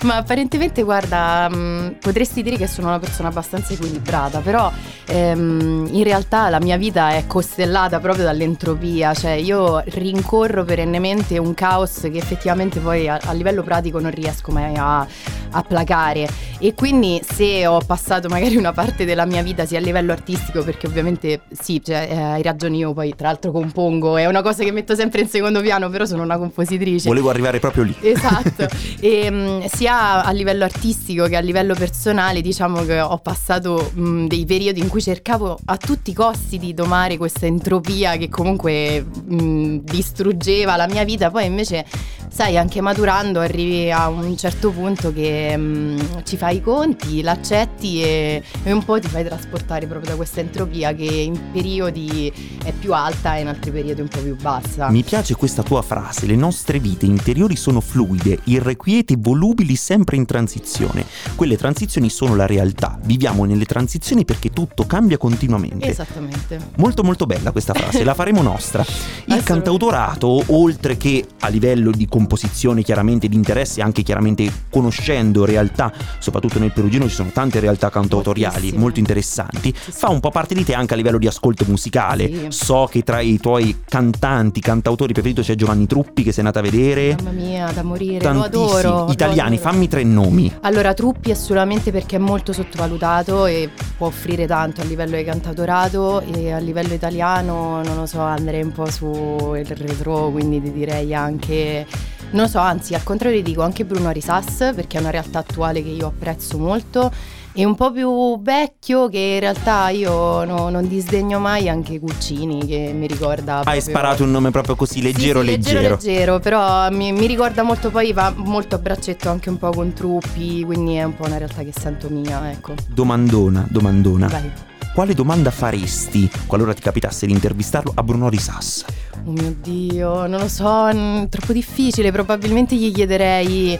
Ma 0.02 0.16
apparentemente, 0.16 0.82
guarda, 0.82 1.48
mh, 1.48 1.96
potresti 2.00 2.42
dire 2.42 2.56
che 2.56 2.66
sono 2.66 2.88
una 2.88 2.98
persona 2.98 3.28
abbastanza 3.28 3.72
equilibrata, 3.72 4.40
però 4.40 4.72
ehm, 5.06 5.88
in 5.90 6.02
realtà 6.02 6.48
la 6.48 6.60
mia 6.60 6.76
vita 6.76 7.10
è 7.10 7.26
costellata 7.26 8.00
proprio 8.00 8.24
dall'entropia, 8.24 9.14
cioè 9.14 9.32
io 9.32 9.82
rincorro 9.86 10.64
perennemente 10.64 11.38
un 11.38 11.54
caos 11.54 12.00
che 12.00 12.16
effettivamente 12.16 12.80
poi 12.80 13.08
a, 13.08 13.20
a 13.22 13.32
livello 13.32 13.62
pratico 13.62 14.00
non 14.00 14.10
riesco 14.10 14.52
mai 14.52 14.74
a, 14.76 15.06
a 15.50 15.62
placare 15.62 16.28
e 16.62 16.74
quindi 16.74 17.22
se 17.26 17.66
ho 17.66 17.80
passato 17.80 18.28
magari 18.28 18.54
una 18.56 18.72
parte 18.72 19.06
della 19.06 19.24
mia 19.24 19.42
vita 19.42 19.64
sia 19.64 19.78
a 19.78 19.80
livello 19.80 20.12
artistico, 20.12 20.62
perché 20.62 20.86
ovviamente 20.86 21.40
sì, 21.58 21.80
cioè, 21.82 22.06
eh, 22.10 22.20
hai 22.20 22.42
ragione, 22.42 22.76
io 22.76 22.92
poi 22.92 23.14
tra 23.16 23.28
l'altro 23.28 23.50
compongo, 23.50 24.18
è 24.18 24.26
una 24.26 24.42
cosa 24.42 24.62
che 24.62 24.70
metto 24.70 24.94
sempre 24.94 25.22
in 25.22 25.28
secondo 25.28 25.62
piano, 25.62 25.88
però 25.88 26.04
sono 26.04 26.22
una 26.22 26.36
compositrice. 26.36 27.08
Volevo 27.08 27.30
arrivare 27.30 27.60
proprio 27.60 27.84
lì. 27.84 27.96
Esatto, 28.02 28.68
e, 29.00 29.30
mh, 29.30 29.68
sia 29.68 30.22
a 30.22 30.30
livello 30.32 30.64
artistico 30.64 31.24
che 31.28 31.36
a 31.36 31.40
livello 31.40 31.72
personale 31.72 32.42
diciamo 32.42 32.84
che 32.84 33.00
ho 33.00 33.16
passato 33.16 33.90
mh, 33.94 34.26
dei 34.26 34.44
periodi 34.44 34.80
in 34.80 34.88
cui 34.88 35.00
cercavo 35.00 35.58
a 35.64 35.76
tutti 35.78 36.10
i 36.10 36.14
costi 36.14 36.58
di 36.58 36.74
domare 36.74 37.16
questa 37.16 37.46
entropia 37.46 38.18
che 38.18 38.28
comunque 38.28 39.00
mh, 39.00 39.76
distruggeva 39.76 40.76
la 40.76 40.86
mia 40.86 41.04
vita, 41.04 41.30
poi 41.30 41.46
invece 41.46 41.86
sai 42.28 42.58
anche 42.58 42.82
maturando 42.82 43.40
arrivi 43.40 43.90
a 43.90 44.08
un 44.08 44.36
certo 44.36 44.70
punto 44.70 45.10
che 45.10 45.39
mh, 45.56 46.22
ci 46.24 46.36
fai 46.36 46.56
i 46.56 46.62
conti, 46.62 47.22
l'accetti 47.22 48.02
e, 48.02 48.42
e 48.62 48.72
un 48.72 48.84
po' 48.84 48.98
ti 48.98 49.08
fai 49.08 49.24
trasportare 49.24 49.86
proprio 49.86 50.10
da 50.10 50.16
questa 50.16 50.40
entropia 50.40 50.94
che 50.94 51.04
in 51.04 51.38
periodi 51.52 52.32
è 52.64 52.72
più 52.72 52.92
alta 52.92 53.36
e 53.36 53.42
in 53.42 53.48
altri 53.48 53.70
periodi 53.70 54.00
un 54.00 54.08
po' 54.08 54.20
più 54.20 54.36
bassa. 54.36 54.90
Mi 54.90 55.02
piace 55.02 55.34
questa 55.34 55.62
tua 55.62 55.82
frase, 55.82 56.26
le 56.26 56.36
nostre 56.36 56.78
vite 56.78 57.06
interiori 57.06 57.56
sono 57.56 57.80
fluide, 57.80 58.40
irrequiete, 58.44 59.16
volubili, 59.18 59.76
sempre 59.76 60.16
in 60.16 60.26
transizione. 60.26 61.04
Quelle 61.34 61.56
transizioni 61.56 62.10
sono 62.10 62.34
la 62.34 62.46
realtà, 62.46 62.98
viviamo 63.02 63.44
nelle 63.44 63.64
transizioni 63.64 64.24
perché 64.24 64.50
tutto 64.50 64.86
cambia 64.86 65.18
continuamente. 65.18 65.88
Esattamente. 65.88 66.58
Molto 66.76 67.02
molto 67.02 67.26
bella 67.26 67.52
questa 67.52 67.74
frase, 67.74 68.04
la 68.04 68.14
faremo 68.14 68.42
nostra. 68.42 68.84
Il 69.26 69.42
cantautorato, 69.42 70.42
oltre 70.48 70.96
che 70.96 71.24
a 71.40 71.48
livello 71.48 71.90
di 71.90 72.06
composizione 72.06 72.82
chiaramente 72.82 73.28
di 73.28 73.36
interesse, 73.36 73.82
anche 73.82 74.02
chiaramente 74.02 74.50
conoscendo 74.70 75.29
realtà, 75.32 75.92
soprattutto 76.18 76.58
nel 76.58 76.72
perugino 76.72 77.08
ci 77.08 77.14
sono 77.14 77.30
tante 77.32 77.60
realtà 77.60 77.90
cantautoriali 77.90 78.72
molto 78.72 78.98
interessanti, 78.98 79.72
fa 79.74 80.08
un 80.08 80.20
po' 80.20 80.30
parte 80.30 80.54
di 80.54 80.64
te 80.64 80.74
anche 80.74 80.94
a 80.94 80.96
livello 80.96 81.18
di 81.18 81.26
ascolto 81.26 81.64
musicale. 81.66 82.50
So 82.50 82.88
che 82.90 83.02
tra 83.02 83.20
i 83.20 83.38
tuoi 83.38 83.82
cantanti, 83.88 84.60
cantautori 84.60 85.12
preferiti 85.12 85.42
c'è 85.42 85.54
Giovanni 85.54 85.86
Truppi 85.86 86.22
che 86.22 86.32
sei 86.32 86.44
andata 86.44 86.58
a 86.58 86.62
vedere. 86.68 87.16
Mamma 87.22 87.30
mia, 87.30 87.70
da 87.72 87.82
morire, 87.82 88.24
lo 88.24 88.40
Tantissimi 88.40 88.64
adoro. 88.64 89.04
lo 89.06 89.12
italiani, 89.12 89.56
adoro. 89.56 89.70
fammi 89.70 89.88
tre 89.88 90.02
nomi. 90.04 90.52
Allora, 90.62 90.94
Truppi 90.94 91.30
assolutamente 91.30 91.92
perché 91.92 92.16
è 92.16 92.18
molto 92.18 92.52
sottovalutato 92.52 93.46
e 93.46 93.70
può 93.96 94.06
offrire 94.08 94.46
tanto 94.46 94.80
a 94.80 94.84
livello 94.84 95.16
di 95.16 95.24
cantautorato 95.24 96.20
e 96.22 96.52
a 96.52 96.58
livello 96.58 96.94
italiano, 96.94 97.82
non 97.82 97.96
lo 97.96 98.06
so, 98.06 98.20
andrei 98.20 98.62
un 98.62 98.72
po' 98.72 98.90
sul 98.90 99.64
retro, 99.66 100.30
quindi 100.30 100.60
ti 100.62 100.72
direi 100.72 101.14
anche, 101.14 101.86
non 102.30 102.42
lo 102.42 102.48
so, 102.48 102.58
anzi 102.58 102.94
al 102.94 103.02
contrario 103.02 103.36
ti 103.38 103.42
dico 103.50 103.62
anche 103.62 103.84
Bruno 103.84 104.10
Risas 104.10 104.72
perché 104.74 104.96
è 104.96 105.00
una 105.00 105.10
realtà 105.10 105.19
attuale 105.38 105.82
che 105.82 105.90
io 105.90 106.06
apprezzo 106.08 106.58
molto 106.58 107.12
e 107.52 107.64
un 107.64 107.74
po' 107.74 107.90
più 107.90 108.40
vecchio 108.40 109.08
che 109.08 109.18
in 109.18 109.40
realtà 109.40 109.88
io 109.88 110.44
no- 110.44 110.68
non 110.68 110.86
disdegno 110.86 111.40
mai 111.40 111.68
anche 111.68 111.98
Guccini 111.98 112.64
che 112.64 112.92
mi 112.94 113.08
ricorda... 113.08 113.56
Hai 113.58 113.62
proprio- 113.64 113.80
sparato 113.80 114.22
un 114.22 114.30
nome 114.30 114.50
proprio 114.50 114.76
così 114.76 115.02
leggero, 115.02 115.40
sì, 115.40 115.46
sì, 115.46 115.52
leggero. 115.52 115.80
leggero, 115.80 115.96
leggero, 115.96 116.38
però 116.38 116.90
mi, 116.90 117.12
mi 117.12 117.26
ricorda 117.26 117.62
molto 117.62 117.90
poi 117.90 118.12
va 118.12 118.32
molto 118.36 118.76
a 118.76 118.78
braccetto 118.78 119.28
anche 119.28 119.48
un 119.48 119.58
po' 119.58 119.70
con 119.70 119.92
Truppi, 119.92 120.62
quindi 120.64 120.94
è 120.94 121.02
un 121.02 121.16
po' 121.16 121.26
una 121.26 121.38
realtà 121.38 121.62
che 121.62 121.72
sento 121.76 122.08
mia, 122.08 122.50
ecco. 122.50 122.74
Domandona, 122.86 123.66
domandona. 123.68 124.28
Vai. 124.28 124.50
Quale 124.94 125.14
domanda 125.14 125.50
faresti 125.50 126.30
qualora 126.46 126.72
ti 126.74 126.82
capitasse 126.82 127.26
di 127.26 127.32
intervistarlo 127.32 127.92
a 127.94 128.02
Bruno 128.02 128.28
Risas? 128.28 128.84
Oh 129.24 129.30
mio 129.30 129.54
Dio, 129.60 130.26
non 130.26 130.40
lo 130.40 130.48
so, 130.48 130.88
n- 130.92 131.26
troppo 131.28 131.52
difficile, 131.52 132.10
probabilmente 132.12 132.74
gli 132.76 132.92
chiederei 132.92 133.78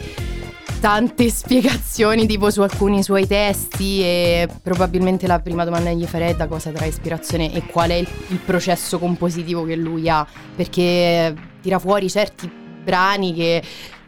tante 0.81 1.29
spiegazioni 1.29 2.25
tipo 2.25 2.49
su 2.49 2.61
alcuni 2.61 3.03
suoi 3.03 3.27
testi 3.27 4.01
e 4.01 4.49
probabilmente 4.63 5.27
la 5.27 5.39
prima 5.39 5.63
domanda 5.63 5.91
che 5.91 5.95
gli 5.95 6.05
farei 6.07 6.31
è 6.31 6.35
da 6.35 6.47
cosa 6.47 6.71
trae 6.71 6.87
ispirazione 6.87 7.53
e 7.53 7.67
qual 7.67 7.91
è 7.91 7.93
il, 7.93 8.07
il 8.29 8.37
processo 8.37 8.97
compositivo 8.97 9.63
che 9.63 9.75
lui 9.75 10.09
ha, 10.09 10.25
perché 10.55 11.35
tira 11.61 11.77
fuori 11.77 12.09
certi 12.09 12.49
brani 12.83 13.35
che 13.35 13.61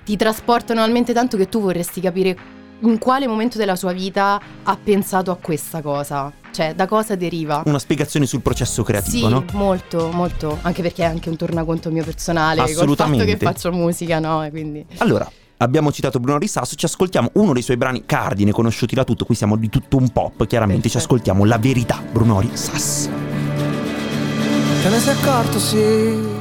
ti 0.04 0.18
trasportano 0.18 0.82
talmente 0.82 1.14
tanto 1.14 1.38
che 1.38 1.48
tu 1.48 1.62
vorresti 1.62 2.02
capire 2.02 2.36
in 2.80 2.98
quale 2.98 3.28
momento 3.28 3.60
della 3.60 3.76
sua 3.76 3.94
vita 3.94 4.42
ha 4.64 4.78
pensato 4.84 5.30
a 5.30 5.38
questa 5.40 5.82
cosa, 5.82 6.34
cioè 6.52 6.74
da 6.74 6.88
cosa 6.88 7.16
deriva. 7.16 7.62
Una 7.66 7.80
spiegazione 7.80 8.26
sul 8.26 8.42
processo 8.42 8.82
creativo, 8.82 9.28
Sì, 9.28 9.32
no? 9.32 9.46
molto, 9.54 10.10
molto, 10.12 10.58
anche 10.64 10.82
perché 10.82 11.04
è 11.04 11.06
anche 11.06 11.30
un 11.30 11.38
tornaconto 11.38 11.92
mio 11.92 12.04
personale 12.04 12.58
col 12.62 12.68
fatto 12.70 12.82
Assolutamente. 12.82 13.26
che 13.26 13.38
faccio 13.38 13.72
musica, 13.72 14.20
no? 14.20 14.46
Quindi 14.50 14.84
Allora, 14.98 15.32
abbiamo 15.64 15.92
citato 15.92 16.20
Bruno 16.20 16.38
Risas, 16.38 16.74
ci 16.76 16.86
ascoltiamo 16.86 17.32
uno 17.34 17.54
dei 17.54 17.62
suoi 17.62 17.78
brani 17.78 18.04
cardine 18.06 18.52
conosciuti 18.52 18.96
da 18.96 19.04
tutto, 19.04 19.26
qui 19.26 19.36
siamo 19.36 19.56
di 19.56 19.70
tutto 19.70 19.98
un 19.98 20.10
pop, 20.10 20.46
chiaramente 20.46 20.90
ci 20.90 20.98
ascoltiamo 20.98 21.46
La 21.46 21.58
Verità, 21.58 22.02
Bruno 22.12 22.40
Risas. 22.40 23.10
Te 24.84 24.90
ne 24.90 25.00
sei 25.00 25.16
accorto, 25.16 25.60
sì. 25.60 26.33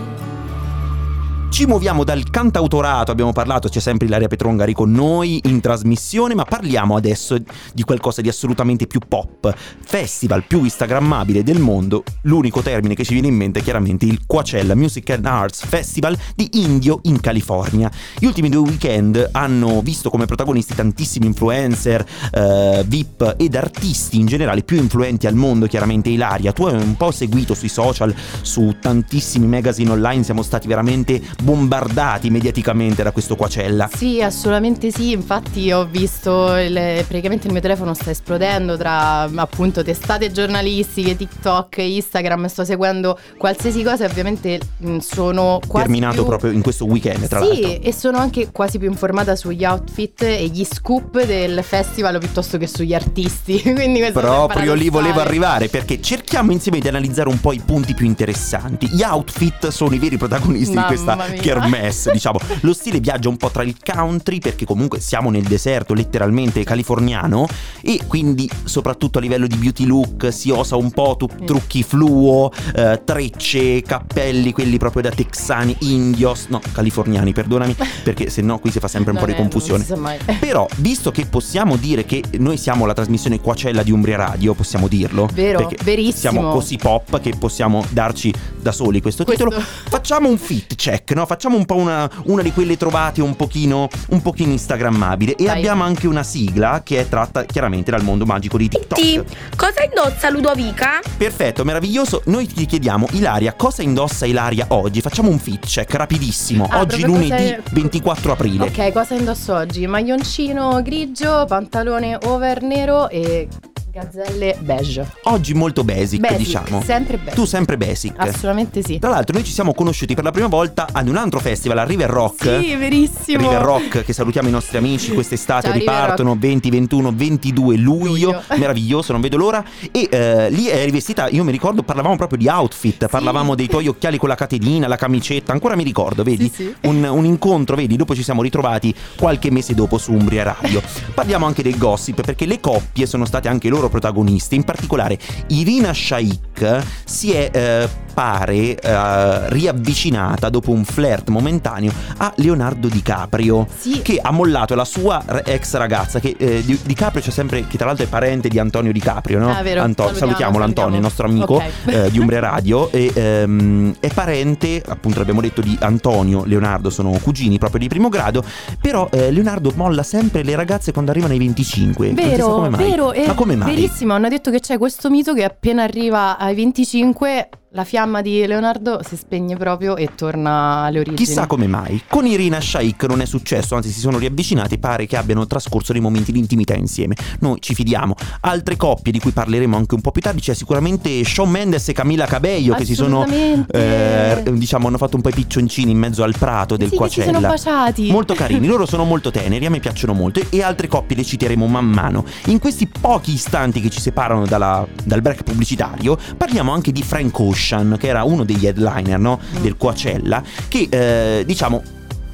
Ci 1.53 1.67
muoviamo 1.67 2.03
dal 2.03 2.31
cantautorato, 2.31 3.11
abbiamo 3.11 3.35
parlato, 3.35 3.69
c'è 3.69 3.79
sempre 3.79 4.07
Ilaria 4.07 4.27
Petrongari 4.27 4.73
con 4.73 4.91
noi 4.91 5.39
in 5.45 5.61
trasmissione, 5.61 6.35
ma 6.35 6.45
parliamo 6.45 6.97
adesso 6.97 7.37
di 7.75 7.83
qualcosa 7.83 8.23
di 8.23 8.31
assolutamente 8.31 8.87
più 8.87 9.01
pop. 9.07 9.55
Festival 9.85 10.45
più 10.45 10.65
instagrammabile 10.65 11.43
del 11.43 11.59
mondo, 11.59 12.05
l'unico 12.23 12.63
termine 12.63 12.95
che 12.95 13.05
ci 13.05 13.13
viene 13.13 13.29
in 13.29 13.35
mente 13.35 13.59
è 13.59 13.63
chiaramente 13.63 14.07
il 14.07 14.21
Coachella 14.27 14.75
Music 14.75 15.11
and 15.11 15.27
Arts 15.27 15.67
Festival 15.67 16.17
di 16.35 16.49
Indio 16.55 17.01
in 17.03 17.21
California. 17.21 17.91
Gli 18.19 18.25
ultimi 18.25 18.49
due 18.49 18.71
weekend 18.71 19.29
hanno 19.33 19.83
visto 19.83 20.09
come 20.09 20.25
protagonisti 20.25 20.75
tantissimi 20.75 21.27
influencer, 21.27 22.03
eh, 22.33 22.83
VIP 22.87 23.35
ed 23.37 23.55
artisti 23.57 24.19
in 24.19 24.25
generale 24.25 24.63
più 24.63 24.79
influenti 24.79 25.27
al 25.27 25.35
mondo, 25.35 25.67
chiaramente 25.67 26.09
Ilaria. 26.09 26.53
Tu 26.53 26.65
hai 26.65 26.83
un 26.83 26.97
po' 26.97 27.11
seguito 27.11 27.53
sui 27.53 27.69
social, 27.69 28.15
su 28.41 28.75
tantissimi 28.81 29.47
magazine 29.47 29.91
online, 29.91 30.23
siamo 30.25 30.43
stati 30.43 30.67
veramente 30.67 31.21
bombardati 31.43 32.31
mediaticamente 32.31 33.03
da 33.03 33.11
questo 33.13 33.37
Coachella. 33.37 33.91
Sì, 33.95 34.23
assolutamente 34.23 34.91
sì, 34.91 35.11
infatti 35.13 35.71
ho 35.73 35.85
visto 35.87 36.57
il- 36.57 37.05
praticamente 37.07 37.47
il 37.47 37.53
mio 37.53 37.61
telefono 37.63 37.95
sta 37.95 38.11
esplodendo 38.11 38.77
tra 38.77 39.23
appunto 39.35 39.83
testate 39.83 40.31
giornalistiche, 40.33 41.17
TikTok, 41.17 41.77
Instagram, 41.79 42.47
sto 42.47 42.65
seguendo 42.65 43.19
qualsiasi 43.37 43.83
cosa 43.83 44.05
e 44.05 44.09
ovviamente 44.09 44.61
sono 45.01 45.61
quasi 45.67 45.87
terminato 45.87 46.17
più- 46.17 46.27
proprio 46.27 46.51
in 46.53 46.63
questo 46.63 46.85
weekend, 46.87 47.27
tra 47.29 47.41
sì, 47.43 47.61
l'altro. 47.63 47.83
e 47.83 47.93
sono 47.93 48.19
anche 48.19 48.51
quasi 48.53 48.79
più 48.79 48.89
informata 48.89 49.35
sugli 49.37 49.65
outfit 49.65 50.23
e 50.23 50.47
gli 50.47 50.65
scoop 50.65 51.25
del 51.25 51.63
festival 51.63 52.19
piuttosto 52.19 52.59
che 52.59 52.67
sugli 52.67 52.95
artisti. 52.95 53.61
Quindi 53.75 54.01
Proprio 54.13 54.75
lì 54.75 54.89
volevo 54.89 55.21
arrivare 55.21 55.69
perché 55.69 56.01
cerchiamo 56.01 56.53
insieme 56.53 56.79
di 56.79 56.89
analizzare 56.89 57.29
un 57.29 57.41
po' 57.41 57.53
i 57.53 57.61
punti 57.65 57.95
più 57.95 58.07
interessanti. 58.07 58.89
Gli 58.89 59.03
outfit 59.03 59.69
sono 59.69 59.95
i 59.95 59.99
veri 59.99 60.17
protagonisti 60.17 60.75
Mamma 60.75 60.89
di 60.89 60.95
questa. 60.95 61.15
Kermesse, 61.35 62.11
diciamo. 62.13 62.39
Lo 62.61 62.73
stile 62.73 63.01
viaggia 63.01 63.29
un 63.29 63.37
po' 63.37 63.51
tra 63.51 63.63
il 63.63 63.77
country 63.83 64.39
perché 64.39 64.65
comunque 64.65 65.01
siamo 65.01 65.31
nel 65.31 65.43
deserto 65.45 65.95
letteralmente 65.95 66.65
californiano 66.65 67.47
e 67.81 68.01
quindi 68.07 68.49
soprattutto 68.65 69.19
a 69.19 69.21
livello 69.21 69.47
di 69.47 69.57
beauty 69.57 69.85
look 69.87 70.33
si 70.33 70.51
osa 70.51 70.77
un 70.77 70.91
po' 70.91 71.17
tu- 71.19 71.29
trucchi 71.45 71.83
fluo, 71.83 72.51
eh, 72.75 73.01
trecce, 73.05 73.83
cappelli, 73.83 74.53
quelli 74.53 74.79
proprio 74.79 75.03
da 75.03 75.11
texani, 75.11 75.77
indios, 75.81 76.47
no, 76.49 76.61
californiani, 76.73 77.33
perdonami, 77.33 77.75
perché 78.03 78.31
se 78.31 78.43
no 78.43 78.59
qui 78.59 78.71
si 78.71 78.79
fa 78.79 78.89
sempre 78.89 79.13
un 79.13 79.19
po' 79.19 79.27
Non 79.27 79.35
di 79.35 79.41
è- 79.41 79.43
non 79.43 79.51
confusione. 79.51 79.85
Però, 80.41 80.67
visto 80.77 81.11
che 81.11 81.27
possiamo 81.27 81.77
dire 81.77 82.05
che 82.05 82.23
noi 82.39 82.57
siamo 82.57 82.87
la 82.87 82.95
trasmissione 82.95 83.41
Quacella 83.41 83.83
di 83.83 83.91
Umbria 83.91 84.17
Radio, 84.17 84.55
possiamo 84.55 84.89
dirlo? 84.89 85.29
Vero, 85.33 85.71
verissimo. 85.85 86.33
Siamo 86.33 86.51
così 86.53 86.77
pop 86.77 87.21
che 87.21 87.33
possiamo 87.39 87.85
darci 87.91 88.33
da 88.61 88.73
soli 88.73 89.01
questo, 89.01 89.25
Questo- 89.25 89.45
titolo. 89.45 89.65
Facciamo 89.89 90.29
un 90.29 90.39
fit 90.39 90.75
check, 90.75 91.13
no? 91.13 91.22
Facciamo 91.27 91.57
un 91.57 91.65
po' 91.65 91.77
una, 91.77 92.09
una 92.25 92.43
di 92.43 92.53
quelle 92.53 92.77
trovate 92.77 93.21
un 93.21 93.37
pochino, 93.37 93.89
un 94.11 94.23
pochino 94.23 94.53
instagrammabile. 94.53 95.37
E 95.37 95.45
Vai. 95.45 95.59
abbiamo 95.59 95.83
anche 95.85 96.07
una 96.07 96.23
sigla 96.23 96.83
che 96.85 97.01
è 97.01 97.09
tratta 97.09 97.45
chiaramente 97.45 97.91
dal 97.91 98.03
mondo 98.03 98.25
magico 98.25 98.57
di 98.57 98.69
TikTok. 98.69 99.01
Ti, 99.01 99.23
cosa 99.57 99.83
indossa 99.83 100.31
Ludovica? 100.31 101.01
Perfetto, 101.17 101.65
meraviglioso. 101.65 102.23
Noi 102.27 102.47
ti 102.47 102.67
chiediamo, 102.67 103.07
Ilaria, 103.13 103.53
cosa 103.55 103.83
indossa 103.83 104.27
Ilaria 104.27 104.67
oggi? 104.69 105.01
Facciamo 105.01 105.31
un 105.31 105.39
fit 105.39 105.67
check 105.67 105.95
rapidissimo. 105.95 106.67
Ah, 106.71 106.81
oggi 106.81 107.03
lunedì 107.03 107.29
cos'è- 107.31 107.63
24 107.73 108.33
aprile. 108.33 108.65
Ok, 108.65 108.93
cosa 108.93 109.15
indosso 109.15 109.55
oggi? 109.55 109.87
Maglioncino 109.87 110.81
grigio, 110.83 111.45
pantalone 111.47 112.19
over 112.25 112.63
nero 112.63 113.09
e 113.09 113.49
Gazzelle 113.93 114.57
beige. 114.61 115.07
Oggi 115.25 115.53
molto 115.53 115.85
basic, 115.85 116.19
Basic, 116.19 116.39
diciamo. 116.39 116.81
sempre 116.83 117.19
basic. 117.19 117.35
Tu 117.35 117.45
sempre 117.45 117.77
basic. 117.77 118.15
Assolutamente 118.17 118.83
sì. 118.83 118.99
Tra 118.99 119.11
l'altro 119.11 119.35
noi 119.35 119.45
ci 119.45 119.53
siamo 119.53 119.75
conosciuti 119.75 120.15
per 120.15 120.25
la 120.25 120.31
prima 120.31 120.47
volta 120.47 120.89
ad 120.91 121.09
un 121.09 121.17
altro 121.17 121.41
festival, 121.41 121.77
a 121.77 121.85
River 121.85 122.09
Rock. 122.09 122.61
Sì, 122.63 122.75
verissimo. 122.75 123.51
River 123.51 123.61
Rock, 123.61 124.03
che 124.03 124.15
salutiamo 124.15 124.49
i 124.49 124.51
nostri 124.51 124.79
amici 124.79 125.13
quest'estate, 125.13 125.67
Ciao, 125.69 125.77
ripartono 125.77 126.35
20, 126.39 126.71
21, 126.71 127.13
22 127.15 127.77
luglio, 127.77 128.07
Luglio. 128.07 128.43
meraviglioso, 128.57 129.13
non 129.13 129.21
vedo 129.21 129.37
l'ora. 129.37 129.63
E 129.91 130.09
eh, 130.11 130.49
lì 130.49 130.69
è 130.69 130.83
rivestita, 130.87 131.29
io 131.29 131.45
mi 131.45 131.53
ricordo, 131.53 131.83
parlavamo 131.83 132.17
proprio 132.17 132.39
di 132.39 132.49
outfit, 132.49 133.09
parlavamo 133.09 133.55
dei 133.55 133.67
tuoi 133.69 133.89
occhiali 133.89 134.17
con 134.17 134.31
la 134.31 134.37
catenina, 134.37 134.87
la 134.89 134.97
camicetta, 134.97 135.53
ancora 135.53 135.77
mi 135.77 135.85
ricordo, 135.85 136.23
vedi? 136.23 136.51
Sì, 136.51 136.65
sì. 136.65 136.75
Un, 136.89 137.05
un 137.05 137.27
incontro, 137.27 137.77
vedi? 137.77 137.97
Dopo 137.97 138.15
ci 138.15 138.23
siamo 138.23 138.41
ritrovati 138.41 138.95
qualche 139.19 139.51
mese 139.51 139.75
dopo 139.75 139.99
su 139.99 140.13
Umbria 140.13 140.45
Radio. 140.45 140.81
Parliamo 141.13 141.45
anche 141.45 141.63
del 141.63 141.77
gossip, 141.77 142.23
perché 142.23 142.47
le 142.47 142.59
coppie 142.59 143.05
sono 143.05 143.27
state 143.27 143.49
anche 143.49 143.69
loro 143.69 143.81
protagoniste, 143.89 144.55
in 144.55 144.65
particolare 144.65 145.19
Irina 145.49 145.93
Shaikh 145.93 146.83
si 147.05 147.33
è... 147.33 147.51
eh, 147.53 148.11
pare 148.13 148.75
eh, 148.77 149.49
riavvicinata 149.51 150.49
dopo 150.49 150.71
un 150.71 150.85
flirt 150.85 151.29
momentaneo 151.29 151.93
a 152.19 152.33
Leonardo 152.37 152.89
DiCaprio 152.89 153.67
Sì. 153.77 154.01
che 154.03 154.19
ha 154.23 154.31
mollato 154.31 154.75
la 154.75 154.85
sua 154.85 155.23
ex 155.45 155.75
ragazza 155.77 156.21
che 156.21 156.35
eh, 156.39 156.63
Di- 156.65 156.79
DiCaprio 156.85 157.23
c'è 157.23 157.31
sempre 157.31 157.67
che 157.67 157.77
tra 157.77 157.87
l'altro 157.87 158.05
è 158.05 158.09
parente 158.09 158.49
di 158.49 158.59
Antonio 158.59 158.93
DiCaprio 158.93 159.39
no? 159.39 159.51
Ah, 159.51 159.63
vero. 159.63 159.81
Anto- 159.83 160.03
Salutiamo, 160.05 160.27
salutiamolo 160.33 160.65
Antonio 160.65 160.97
il 160.97 161.03
nostro 161.03 161.27
amico 161.27 161.55
Ok. 161.55 161.71
eh, 161.87 162.11
di 162.11 162.19
Umbria 162.19 162.41
Radio 162.41 162.91
e 162.91 163.11
ehm, 163.15 163.95
è 164.01 164.09
parente 164.13 164.83
appunto 164.87 165.19
l'abbiamo 165.19 165.41
detto 165.41 165.61
di 165.61 165.77
Antonio 165.81 166.45
Leonardo 166.45 166.91
sono 166.91 167.11
cugini 167.23 167.59
proprio 167.59 167.81
di 167.81 167.89
primo 167.89 168.09
grado 168.09 168.45
però 168.81 169.09
eh, 169.13 169.31
Leonardo 169.31 169.73
molla 169.77 170.03
sempre 170.03 170.43
le 170.43 170.55
ragazze 170.57 170.93
quando 170.93 171.11
arrivano 171.11 171.33
ai 171.33 171.39
25 171.39 172.07
Non 172.09 172.17
si 172.17 172.23
sa 172.23 172.29
Vero, 172.31 172.55
come 172.55 172.69
mai. 172.69 172.85
vero, 172.91 173.13
ma 173.27 173.35
come 173.35 173.57
mai? 173.57 173.75
verissimo. 173.75 174.13
Hanno 174.15 174.29
detto 174.29 174.51
che 174.51 174.61
c'è 174.61 174.79
questo 174.79 175.11
mito 175.11 175.35
che 175.35 175.45
appena 175.45 175.83
arriva 175.83 176.39
ai 176.39 176.55
25 176.55 177.49
la 177.75 177.85
fiamma 177.85 178.21
di 178.21 178.47
Leonardo 178.47 179.01
si 179.03 179.17
spegne 179.17 179.57
proprio 179.57 179.97
e 179.97 180.11
torna 180.15 180.83
alle 180.85 180.99
origini. 180.99 181.17
Chissà 181.17 181.47
come 181.47 181.67
mai. 181.67 182.03
Con 182.07 182.27
Irina 182.27 182.61
Shaikh 182.61 183.05
non 183.05 183.23
è 183.23 183.25
successo, 183.25 183.75
anzi 183.75 183.91
si 183.91 184.01
sono 184.01 184.19
riavvicinati, 184.19 184.79
pare 184.79 185.07
che 185.07 185.17
abbiano 185.17 185.47
trascorso 185.47 185.93
dei 185.93 186.03
momenti 186.03 186.33
di 186.33 186.39
intimità 186.39 186.75
insieme. 186.75 187.15
Noi 187.41 187.59
ci 187.61 187.75
fidiamo. 187.75 188.15
Altre 188.41 188.77
coppie 188.77 189.11
di 189.11 189.21
cui 189.21 189.31
parleremo 189.31 189.75
anche 189.75 189.95
un 189.95 190.03
po' 190.03 190.11
più 190.11 190.21
tardi, 190.21 190.41
c'è 190.43 190.53
sicuramente 190.53 191.25
Shawn 191.25 191.49
Mendes 191.49 191.89
e 191.89 191.95
Camilla 191.95 192.27
Cabello 192.27 192.75
che 192.75 192.85
si 192.85 192.95
sono 192.95 193.25
eh, 193.27 194.43
diciamo 194.53 194.89
hanno 194.89 194.99
fatto 194.99 195.17
un 195.17 195.23
po' 195.23 195.31
i 195.31 195.35
piccioncini 195.35 195.93
in 195.93 195.99
mezzo 195.99 196.23
al 196.23 196.35
prato 196.39 196.77
del 196.77 196.91
sì, 196.91 196.99
che 196.99 197.09
si 197.09 197.23
sono 197.23 197.41
baciati. 197.41 198.11
Molto 198.11 198.35
carini, 198.35 198.67
loro 198.67 198.85
sono 198.85 199.05
molto 199.05 199.31
teneri, 199.31 199.65
a 199.65 199.71
me 199.71 199.81
piacciono 199.81 200.13
molto 200.13 200.43
e 200.51 200.63
altre 200.63 200.89
coppie 200.89 201.17
le 201.17 201.25
citeremo 201.25 201.67
man 201.67 201.87
mano. 201.87 202.27
In 202.47 202.59
questi 202.59 202.87
pochi 202.87 203.33
istanti 203.33 203.81
che 203.81 203.89
ci 203.89 204.01
separano 204.01 204.45
dalla- 204.45 204.87
dal 205.03 205.23
break 205.23 205.43
pubblicitario, 205.43 206.19
parliamo 206.37 206.71
anche 206.71 206.93
di 206.93 207.03
Frank 207.03 207.39
Ocean, 207.39 207.61
che 207.99 208.09
era 208.09 208.25
uno 208.25 208.45
degli 208.45 208.67
headliner 208.67 209.19
no? 209.19 209.41
Mm. 209.59 209.63
del 209.63 209.77
Coachella, 209.77 210.43
che 210.69 210.89
eh, 210.91 211.45
diciamo 211.45 211.83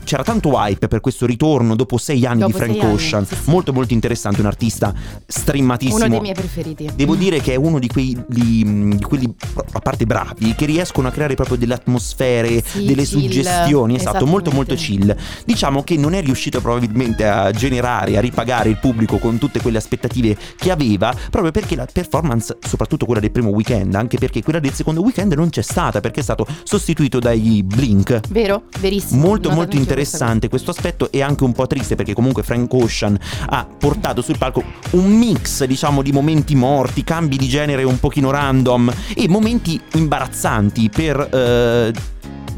c'era 0.09 0.23
tanto 0.23 0.53
hype 0.55 0.89
per 0.89 1.01
questo 1.01 1.27
ritorno 1.27 1.77
dopo 1.77 1.99
sei 1.99 2.25
anni 2.25 2.39
Dopo 2.39 2.53
di 2.53 2.59
Frank 2.59 2.81
anni, 2.83 2.93
Ocean, 2.95 3.27
sì, 3.27 3.35
sì. 3.35 3.51
molto 3.51 3.75
molto 3.75 3.93
interessante, 3.93 4.41
un 4.41 4.47
artista 4.47 4.95
streamatissimo. 5.27 5.97
Uno 5.99 6.09
dei 6.09 6.21
miei 6.21 6.35
preferiti. 6.35 6.89
Devo 6.95 7.15
dire 7.15 7.41
che 7.43 7.53
è 7.53 7.57
uno 7.57 7.79
di, 7.79 7.89
quei, 7.89 8.19
di, 8.27 8.95
di 8.97 9.03
quelli, 9.03 9.31
a 9.73 9.81
parte 9.81 10.07
bravi, 10.07 10.55
che 10.55 10.65
riescono 10.65 11.09
a 11.09 11.11
creare 11.11 11.35
proprio 11.35 11.59
delle 11.59 11.75
atmosfere, 11.75 12.63
Sì, 12.65 12.87
delle 12.87 13.03
chill. 13.03 13.21
suggestioni, 13.21 13.97
esatto, 13.97 14.25
molto 14.25 14.51
molto 14.51 14.73
Esattamente. 14.73 15.15
chill. 15.15 15.45
Diciamo 15.45 15.83
che 15.85 15.97
non 15.99 16.15
è 16.15 16.23
riuscito 16.23 16.63
probabilmente 16.63 17.27
a 17.27 17.51
generare, 17.51 18.17
a 18.17 18.21
ripagare 18.21 18.71
il 18.71 18.79
pubblico 18.79 19.19
con 19.19 19.37
tutte 19.37 19.61
quelle 19.61 19.77
aspettative 19.77 20.39
che 20.57 20.71
aveva, 20.71 21.15
proprio 21.29 21.53
perché 21.53 21.77
la 21.77 21.87
performance, 21.93 22.57
soprattutto 22.67 23.05
quella 23.05 23.21
del 23.21 23.31
primo 23.31 23.51
weekend, 23.51 23.95
anche 23.95 24.17
perché 24.17 24.43
quella 24.43 24.59
del 24.59 24.73
secondo 24.73 25.03
weekend 25.03 25.35
non 25.35 25.51
c'è 25.51 25.61
stata, 25.63 26.01
perché 26.01 26.21
è 26.21 26.23
stato 26.23 26.47
sostituito 26.63 27.19
dai 27.19 27.63
Blink. 27.63 28.21
Vero? 28.31 28.63
Verissimo. 28.81 29.21
Molto 29.21 29.51
molto 29.51 29.77
questa 29.77 29.98
interessante 29.99 30.49
questo 30.49 30.71
aspetto 30.71 31.11
e 31.11 31.23
anche 31.23 31.45
un 31.45 31.53
po' 31.53 31.67
triste 31.67 31.97
perché 31.97 32.15
comunque 32.15 32.43
Frank 32.43 32.73
Ocean 32.73 33.19
ha 33.47 33.67
portato 33.67 34.23
sul 34.23 34.39
palco 34.39 34.63
un 34.93 35.11
mix 35.11 35.65
diciamo 35.65 36.03
di 36.03 36.13
momenti 36.13 36.55
morti, 36.55 37.03
cambi 37.03 37.37
di 37.37 37.49
genere 37.49 37.83
un 37.83 37.99
pochino 37.99 38.31
random 38.31 38.93
e 39.17 39.29
momenti 39.29 39.81
imbarazzanti 39.95 40.89
per 40.89 41.19
eh, 41.21 41.93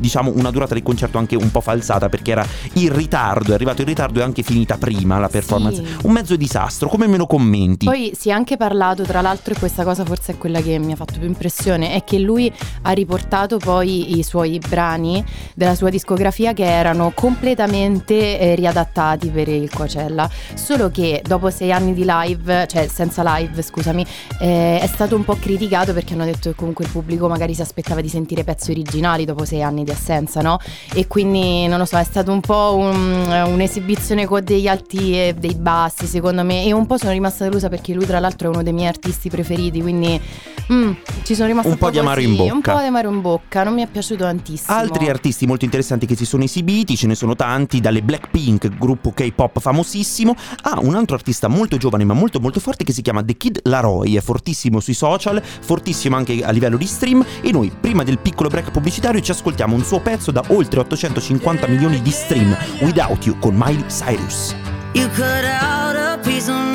diciamo 0.01 0.33
una 0.35 0.51
durata 0.51 0.75
del 0.75 0.83
concerto 0.83 1.19
anche 1.19 1.37
un 1.37 1.51
po' 1.51 1.61
falsata 1.61 2.09
perché 2.09 2.33
era 2.33 2.47
in 2.75 2.95
ritardo, 2.95 3.53
è 3.53 3.55
arrivato 3.55 3.83
in 3.83 3.87
ritardo 3.89 4.21
e 4.21 4.23
anche 4.23 4.43
finita 4.43 4.79
prima 4.79 5.19
la 5.19 5.29
performance. 5.29 5.85
Sì. 5.85 6.07
Un 6.07 6.13
mezzo 6.13 6.35
disastro, 6.37 6.89
come 6.89 7.07
me 7.07 7.17
lo 7.17 7.27
commenti? 7.27 7.87
Poi 7.87 8.13
si 8.19 8.31
è 8.31 8.33
anche 8.33 8.57
parlato, 8.57 9.03
tra 9.05 9.21
l'altro, 9.21 9.55
e 9.55 9.59
questa 9.59 9.85
cosa 9.85 10.05
forse 10.05 10.33
è 10.33 10.39
quella 10.39 10.61
che 10.61 10.79
mi 10.79 10.93
ha 10.93 10.97
fatto 10.97 11.19
più 11.19 11.27
impressione, 11.27 11.93
è 11.93 12.03
che 12.03 12.19
lui 12.19 12.51
ha 12.83 12.91
riportato 12.93 13.59
poi 13.59 14.19
i 14.19 14.23
suoi 14.23 14.59
brani 14.59 15.25
della 15.55 15.75
sua 15.75 15.91
discografia 15.91 16.53
che 16.53 16.65
erano 16.65 17.13
completamente 17.15 18.39
eh, 18.39 18.55
riadattati 18.55 19.29
per 19.29 19.49
il 19.49 19.71
Coachella, 19.71 20.29
solo 20.55 20.91
che 20.91 21.23
dopo 21.27 21.51
sei 21.51 21.73
anni 21.73 21.93
di 21.93 22.05
live, 22.07 22.67
cioè 22.67 22.89
senza 22.89 23.23
live, 23.37 23.61
scusami, 23.61 24.05
eh, 24.41 24.81
è 24.81 24.87
stato 24.87 25.15
un 25.15 25.25
po' 25.25 25.37
criticato 25.39 25.93
perché 25.93 26.15
hanno 26.15 26.25
detto 26.25 26.51
che 26.51 26.57
comunque 26.57 26.85
il 26.85 26.91
pubblico 26.91 27.29
magari 27.29 27.55
si 27.55 27.61
aspettava 27.61 28.01
di 28.01 28.09
sentire 28.09 28.45
pezzi 28.45 28.71
originali 28.71 29.25
dopo 29.25 29.45
sei 29.45 29.63
anni 29.63 29.85
di 29.85 29.90
assenza, 29.91 30.41
no? 30.41 30.59
E 30.95 31.07
quindi, 31.07 31.67
non 31.67 31.79
lo 31.79 31.85
so, 31.85 31.97
è 31.99 32.05
stato 32.05 32.33
un 32.33 32.41
po' 32.41 32.77
un- 32.77 33.45
un'esibizione 33.53 34.27
con 34.27 34.43
degli 34.45 34.67
alti 34.69 35.15
e 35.15 35.35
dei 35.39 35.55
bassi, 35.55 36.07
secondo 36.07 36.43
me. 36.45 36.65
E 36.65 36.73
un 36.73 36.87
po' 36.87 36.97
sono 36.99 37.13
rimasta 37.13 37.45
delusa 37.45 37.69
perché 37.69 37.93
lui, 37.93 38.07
tra 38.07 38.19
l'altro, 38.21 38.49
è 38.51 38.53
uno 38.55 38.63
dei 38.63 38.73
miei 38.73 38.89
artisti 38.89 39.29
preferiti. 39.29 39.81
Quindi 39.81 40.21
mm, 40.73 40.91
ci 41.23 41.35
sono 41.35 41.49
rimasta 41.49 41.69
Un 41.69 41.75
un, 41.75 41.81
po' 41.81 41.91
di 41.91 41.99
amaro 41.99 42.21
in 42.21 42.37
così, 42.37 42.49
Un 42.51 42.57
bocca. 42.59 42.73
po' 42.75 42.81
di 42.81 42.87
amaro 42.87 43.11
in 43.11 43.21
bocca, 43.21 43.65
non 43.65 43.75
mi 43.75 43.83
è 43.83 43.87
piaciuto 43.87 44.25
tantissimo. 44.25 44.77
Altri 44.77 45.09
artisti 45.09 45.47
molto 45.47 45.65
interessanti 45.65 46.07
che 46.07 46.17
si 46.17 46.25
sono 46.25 46.45
esibiti, 46.45 46.97
ce 46.97 47.07
ne 47.07 47.15
sono 47.15 47.35
tanti, 47.37 47.81
dalle 47.81 48.03
Blackpink, 48.03 48.69
gruppo 48.79 49.13
K-pop 49.13 49.59
famosissimo, 49.61 50.35
a 50.63 50.79
un 50.81 50.95
altro 50.95 51.17
artista 51.17 51.49
molto 51.49 51.77
giovane 51.77 52.05
ma 52.05 52.15
molto 52.15 52.41
molto 52.41 52.61
forte 52.61 52.85
che 52.85 52.93
si 52.93 53.03
chiama 53.03 53.23
The 53.23 53.37
Kid 53.37 53.61
Laroi, 53.65 54.17
è 54.17 54.21
fortissimo 54.21 54.81
sui 54.81 54.95
social, 54.95 55.43
fortissimo 55.43 56.17
anche 56.17 56.43
a 56.43 56.51
livello 56.51 56.77
di 56.77 56.87
stream 56.87 57.25
e 57.43 57.51
noi 57.53 57.71
prima 57.79 58.03
del 58.03 58.19
piccolo 58.19 58.49
break 58.49 58.71
pubblicitario 58.71 59.21
ci 59.21 59.31
ascoltiamo 59.31 59.75
un 59.75 59.80
suo 59.85 60.01
pezzo 60.01 60.31
da 60.31 60.43
oltre 60.49 60.81
850 60.81 61.67
milioni 61.67 62.03
di 62.03 62.11
stream, 62.11 62.57
Without 62.81 63.25
You 63.25 63.39
con 63.39 63.55
Miley 63.55 63.85
Cyrus. 63.89 64.55
You 64.93 65.09
cut 65.11 65.45
out 65.45 65.97
a 65.97 66.19
piece 66.23 66.51
of 66.51 66.70